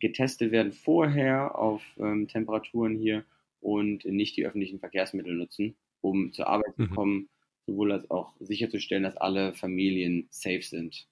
getestet 0.00 0.50
werden 0.50 0.72
vorher 0.72 1.56
auf 1.56 1.82
ähm, 1.98 2.26
Temperaturen 2.26 2.96
hier 2.96 3.24
und 3.60 4.04
nicht 4.04 4.36
die 4.36 4.44
öffentlichen 4.44 4.80
Verkehrsmittel 4.80 5.34
nutzen, 5.34 5.76
um 6.00 6.32
zur 6.32 6.48
Arbeit 6.48 6.76
mhm. 6.76 6.88
zu 6.88 6.94
kommen, 6.94 7.28
sowohl 7.66 7.92
als 7.92 8.10
auch 8.10 8.34
sicherzustellen, 8.40 9.04
dass 9.04 9.16
alle 9.16 9.54
Familien 9.54 10.26
safe 10.30 10.62
sind. 10.62 11.06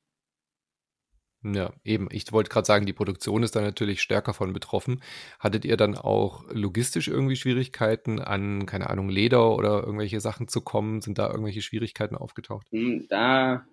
Ja, 1.43 1.73
eben. 1.85 2.09
Ich 2.13 2.31
wollte 2.33 2.51
gerade 2.51 2.67
sagen, 2.67 2.85
die 2.85 2.93
Produktion 2.93 3.43
ist 3.43 3.57
da 3.57 3.63
natürlich 3.63 4.03
stärker 4.03 4.35
von 4.35 4.53
betroffen. 4.53 5.01
Hattet 5.39 5.65
ihr 5.65 5.79
dann 5.79 5.95
auch 5.97 6.45
logistisch 6.53 7.09
irgendwie 7.09 7.37
Schwierigkeiten, 7.37 8.19
an, 8.19 8.67
keine 8.67 8.91
Ahnung, 8.91 9.09
Leder 9.09 9.57
oder 9.57 9.83
irgendwelche 9.83 10.21
Sachen 10.21 10.49
zu 10.49 10.61
kommen? 10.61 11.01
Sind 11.01 11.19
da 11.19 11.31
irgendwelche 11.31 11.63
Schwierigkeiten 11.63 12.15
aufgetaucht? 12.15 12.67
Hm, 12.71 13.07
da 13.09 13.67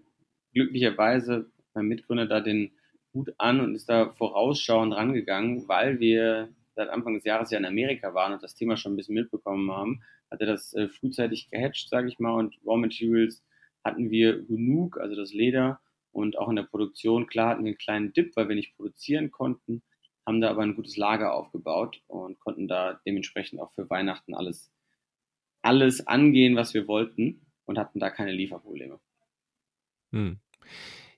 glücklicherweise 0.54 1.52
mein 1.74 1.88
Mitgründer 1.88 2.26
da 2.26 2.40
den 2.40 2.72
Hut 3.14 3.34
an 3.38 3.60
und 3.60 3.76
ist 3.76 3.90
da 3.90 4.12
vorausschauend 4.14 4.94
rangegangen, 4.94 5.68
weil 5.68 6.00
wir 6.00 6.50
seit 6.78 6.90
Anfang 6.90 7.16
des 7.16 7.24
Jahres 7.26 7.50
ja 7.50 7.58
in 7.58 7.66
Amerika 7.66 8.14
waren 8.14 8.34
und 8.34 8.44
das 8.44 8.54
Thema 8.56 8.78
schon 8.78 8.94
ein 8.94 8.96
bisschen 8.96 9.16
mitbekommen 9.16 9.70
haben, 9.72 10.04
hat 10.30 10.40
er 10.42 10.48
das 10.48 10.74
äh, 10.76 10.88
frühzeitig 10.88 11.50
gehatcht, 11.50 11.90
sage 11.90 12.08
ich 12.08 12.20
mal, 12.20 12.36
und 12.36 12.56
Raw 12.66 12.78
Materials 12.78 13.44
hatten 13.84 14.12
wir 14.12 14.44
genug, 14.44 15.00
also 15.00 15.16
das 15.16 15.34
Leder 15.34 15.80
und 16.12 16.38
auch 16.38 16.50
in 16.50 16.56
der 16.56 16.64
Produktion, 16.64 17.28
klar 17.28 17.50
hatten 17.50 17.64
wir 17.64 17.72
einen 17.72 17.78
kleinen 17.78 18.14
Dip, 18.14 18.36
weil 18.36 18.48
wir 18.48 18.56
nicht 18.56 18.76
produzieren 18.76 19.32
konnten, 19.32 19.82
haben 20.26 20.40
da 20.40 20.52
aber 20.52 20.62
ein 20.62 20.76
gutes 20.76 20.98
Lager 20.98 21.34
aufgebaut 21.34 22.02
und 22.08 22.40
konnten 22.40 22.68
da 22.68 23.00
dementsprechend 23.06 23.60
auch 23.60 23.72
für 23.72 23.90
Weihnachten 23.90 24.36
alles, 24.36 24.72
alles 25.64 26.06
angehen, 26.06 26.56
was 26.56 26.74
wir 26.76 26.88
wollten 26.88 27.48
und 27.66 27.80
hatten 27.80 28.00
da 28.00 28.12
keine 28.12 28.34
Lieferprobleme. 28.34 29.00
Hm. 30.12 30.40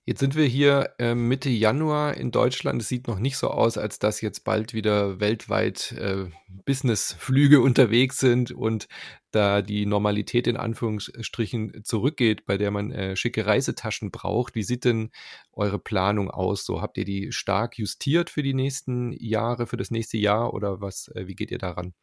Jetzt 0.10 0.22
sind 0.22 0.36
wir 0.36 0.46
hier 0.46 0.96
äh, 0.98 1.14
Mitte 1.14 1.52
Januar 1.52 2.18
in 2.18 2.32
Deutschland. 2.32 2.82
Es 2.82 2.88
sieht 2.88 3.08
noch 3.08 3.20
nicht 3.20 3.38
so 3.38 3.50
aus, 3.50 3.78
als 3.78 4.00
dass 4.00 4.22
jetzt 4.22 4.44
bald 4.44 4.74
wieder 4.74 5.20
weltweit 5.20 5.92
äh, 5.92 6.26
Businessflüge 6.66 7.62
unterwegs 7.62 8.18
sind 8.18 8.52
und 8.52 8.88
da 9.30 9.62
die 9.62 9.86
Normalität 9.86 10.48
in 10.48 10.58
Anführungsstrichen 10.58 11.84
zurückgeht, 11.84 12.48
bei 12.48 12.58
der 12.58 12.72
man 12.72 12.90
äh, 12.90 13.16
schicke 13.16 13.46
Reisetaschen 13.46 14.10
braucht. 14.10 14.56
Wie 14.56 14.64
sieht 14.64 14.84
denn 14.84 15.12
eure 15.54 15.78
Planung 15.78 16.32
aus? 16.32 16.66
So 16.66 16.82
habt 16.82 16.98
ihr 16.98 17.06
die 17.06 17.32
stark 17.32 17.78
justiert 17.78 18.32
für 18.32 18.42
die 18.42 18.56
nächsten 18.56 19.12
Jahre, 19.12 19.68
für 19.68 19.78
das 19.78 19.92
nächste 19.92 20.18
Jahr 20.18 20.56
oder 20.56 20.82
was? 20.82 21.10
Äh, 21.10 21.28
wie 21.28 21.36
geht 21.36 21.52
ihr 21.52 21.60
daran? 21.60 21.94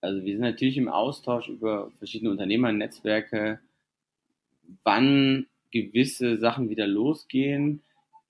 Also 0.00 0.22
wir 0.22 0.34
sind 0.34 0.42
natürlich 0.42 0.76
im 0.76 0.88
Austausch 0.88 1.48
über 1.48 1.90
verschiedene 1.98 2.30
Unternehmernetzwerke. 2.30 3.58
Wann 4.84 5.46
gewisse 5.74 6.38
Sachen 6.38 6.70
wieder 6.70 6.86
losgehen. 6.86 7.82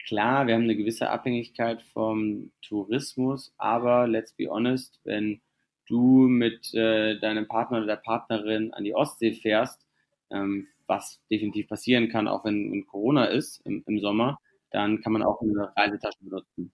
Klar, 0.07 0.47
wir 0.47 0.55
haben 0.55 0.65
eine 0.65 0.77
gewisse 0.77 1.11
Abhängigkeit 1.11 1.83
vom 1.83 2.51
Tourismus, 2.67 3.55
aber 3.59 4.09
let's 4.09 4.33
be 4.33 4.49
honest, 4.49 4.99
wenn 5.05 5.41
du 5.87 6.27
mit 6.27 6.73
äh, 6.75 7.19
deinem 7.21 7.47
Partner 7.47 7.79
oder 7.79 7.87
der 7.87 7.97
Partnerin 7.97 8.73
an 8.73 8.85
die 8.85 8.95
Ostsee 8.95 9.35
fährst, 9.35 9.87
ähm, 10.31 10.67
was 10.87 11.21
definitiv 11.31 11.69
passieren 11.69 12.09
kann, 12.09 12.29
auch 12.29 12.45
wenn, 12.45 12.73
wenn 12.73 12.87
Corona 12.87 13.27
ist 13.27 13.61
im, 13.67 13.85
im, 13.87 14.01
Sommer, 14.01 14.39
dann 14.71 15.01
kann 15.03 15.13
man 15.13 15.23
auch 15.23 15.41
eine 15.43 15.71
Reisetasche 15.77 16.19
benutzen. 16.21 16.73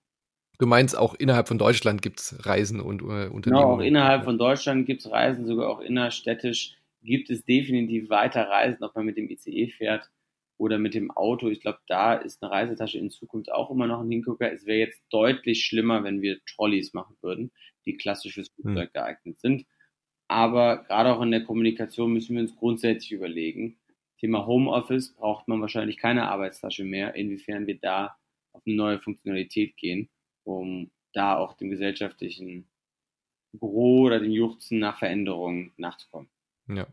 Du 0.58 0.66
meinst, 0.66 0.96
auch 0.96 1.14
innerhalb 1.14 1.48
von 1.48 1.58
Deutschland 1.58 2.02
gibt 2.02 2.20
es 2.20 2.46
Reisen 2.46 2.80
und 2.80 3.02
äh, 3.02 3.28
Unternehmen? 3.28 3.42
Genau, 3.42 3.74
auch 3.74 3.80
innerhalb 3.80 4.24
von 4.24 4.38
Deutschland 4.38 4.86
gibt 4.86 5.00
es 5.00 5.10
Reisen, 5.10 5.46
sogar 5.46 5.68
auch 5.68 5.80
innerstädtisch 5.80 6.76
gibt 7.02 7.30
es 7.30 7.44
definitiv 7.44 8.10
weiter 8.10 8.48
Reisen, 8.48 8.84
ob 8.84 8.94
man 8.94 9.06
mit 9.06 9.16
dem 9.16 9.28
ICE 9.28 9.68
fährt 9.68 10.10
oder 10.60 10.78
mit 10.78 10.92
dem 10.92 11.10
Auto. 11.10 11.48
Ich 11.48 11.62
glaube, 11.62 11.78
da 11.86 12.12
ist 12.12 12.42
eine 12.42 12.52
Reisetasche 12.52 12.98
in 12.98 13.10
Zukunft 13.10 13.50
auch 13.50 13.70
immer 13.70 13.86
noch 13.86 14.02
ein 14.02 14.10
Hingucker. 14.10 14.52
Es 14.52 14.66
wäre 14.66 14.78
jetzt 14.78 15.02
deutlich 15.08 15.64
schlimmer, 15.64 16.04
wenn 16.04 16.20
wir 16.20 16.38
Trolleys 16.44 16.92
machen 16.92 17.16
würden, 17.22 17.50
die 17.86 17.96
klassisch 17.96 18.34
fürs 18.34 18.48
hm. 18.48 18.64
Flugzeug 18.64 18.92
geeignet 18.92 19.38
sind. 19.38 19.64
Aber 20.28 20.84
gerade 20.84 21.14
auch 21.14 21.22
in 21.22 21.30
der 21.30 21.44
Kommunikation 21.44 22.12
müssen 22.12 22.34
wir 22.34 22.42
uns 22.42 22.54
grundsätzlich 22.54 23.12
überlegen. 23.12 23.78
Thema 24.18 24.46
Homeoffice 24.46 25.14
braucht 25.14 25.48
man 25.48 25.62
wahrscheinlich 25.62 25.96
keine 25.96 26.28
Arbeitstasche 26.28 26.84
mehr, 26.84 27.14
inwiefern 27.14 27.66
wir 27.66 27.78
da 27.78 28.16
auf 28.52 28.60
eine 28.66 28.76
neue 28.76 28.98
Funktionalität 29.00 29.78
gehen, 29.78 30.10
um 30.44 30.90
da 31.14 31.38
auch 31.38 31.54
dem 31.54 31.70
gesellschaftlichen 31.70 32.68
Büro 33.52 34.02
oder 34.02 34.20
dem 34.20 34.30
Juchzen 34.30 34.78
nach 34.78 34.98
Veränderungen 34.98 35.72
nachzukommen. 35.78 36.28
Ja, 36.68 36.86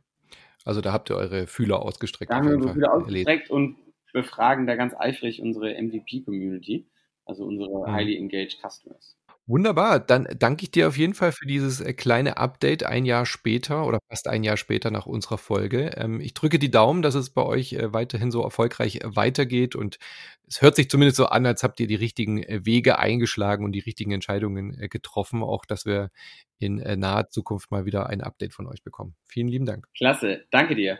also 0.67 0.81
da 0.81 0.91
habt 0.91 1.09
ihr 1.09 1.15
eure 1.15 1.47
Fühler 1.47 1.81
ausgestreckt. 1.81 2.29
Da 2.29 2.35
haben 2.35 2.49
wir 2.49 2.55
unsere 2.55 2.73
Fühler 2.73 2.93
ausgestreckt 2.93 3.49
und 3.49 3.77
befragen 4.13 4.67
da 4.67 4.75
ganz 4.75 4.93
eifrig 4.97 5.41
unsere 5.41 5.81
MVP-Community, 5.81 6.87
also 7.25 7.45
unsere 7.45 7.87
mhm. 7.87 7.95
highly 7.95 8.17
engaged 8.17 8.59
Customers. 8.61 9.16
Wunderbar, 9.49 10.01
dann 10.01 10.27
danke 10.37 10.63
ich 10.63 10.71
dir 10.71 10.89
auf 10.89 10.97
jeden 10.97 11.13
Fall 11.13 11.31
für 11.31 11.45
dieses 11.47 11.79
äh, 11.79 11.93
kleine 11.93 12.35
Update 12.35 12.83
ein 12.83 13.05
Jahr 13.05 13.25
später 13.25 13.85
oder 13.85 13.99
fast 14.09 14.27
ein 14.27 14.43
Jahr 14.43 14.57
später 14.57 14.91
nach 14.91 15.05
unserer 15.05 15.37
Folge. 15.37 15.91
Ähm, 15.95 16.19
ich 16.19 16.33
drücke 16.33 16.59
die 16.59 16.69
Daumen, 16.69 17.01
dass 17.01 17.15
es 17.15 17.29
bei 17.29 17.43
euch 17.43 17.71
äh, 17.71 17.93
weiterhin 17.93 18.29
so 18.29 18.43
erfolgreich 18.43 18.97
äh, 18.97 19.15
weitergeht 19.15 19.73
und 19.73 19.99
es 20.49 20.61
hört 20.61 20.75
sich 20.75 20.89
zumindest 20.89 21.15
so 21.15 21.27
an, 21.27 21.45
als 21.45 21.63
habt 21.63 21.79
ihr 21.79 21.87
die 21.87 21.95
richtigen 21.95 22.43
Wege 22.65 22.99
eingeschlagen 22.99 23.63
und 23.63 23.71
die 23.71 23.79
richtigen 23.79 24.11
Entscheidungen 24.11 24.77
getroffen, 24.89 25.43
auch 25.43 25.65
dass 25.65 25.85
wir 25.85 26.09
in 26.57 26.75
naher 26.77 27.29
Zukunft 27.29 27.69
mal 27.69 27.85
wieder 27.85 28.07
ein 28.07 28.21
Update 28.21 28.53
von 28.53 28.65
euch 28.65 28.81
bekommen. 28.81 29.15
Vielen 29.25 29.49
lieben 29.49 29.65
Dank. 29.65 29.87
Klasse, 29.93 30.45
danke 30.49 30.75
dir. 30.75 30.99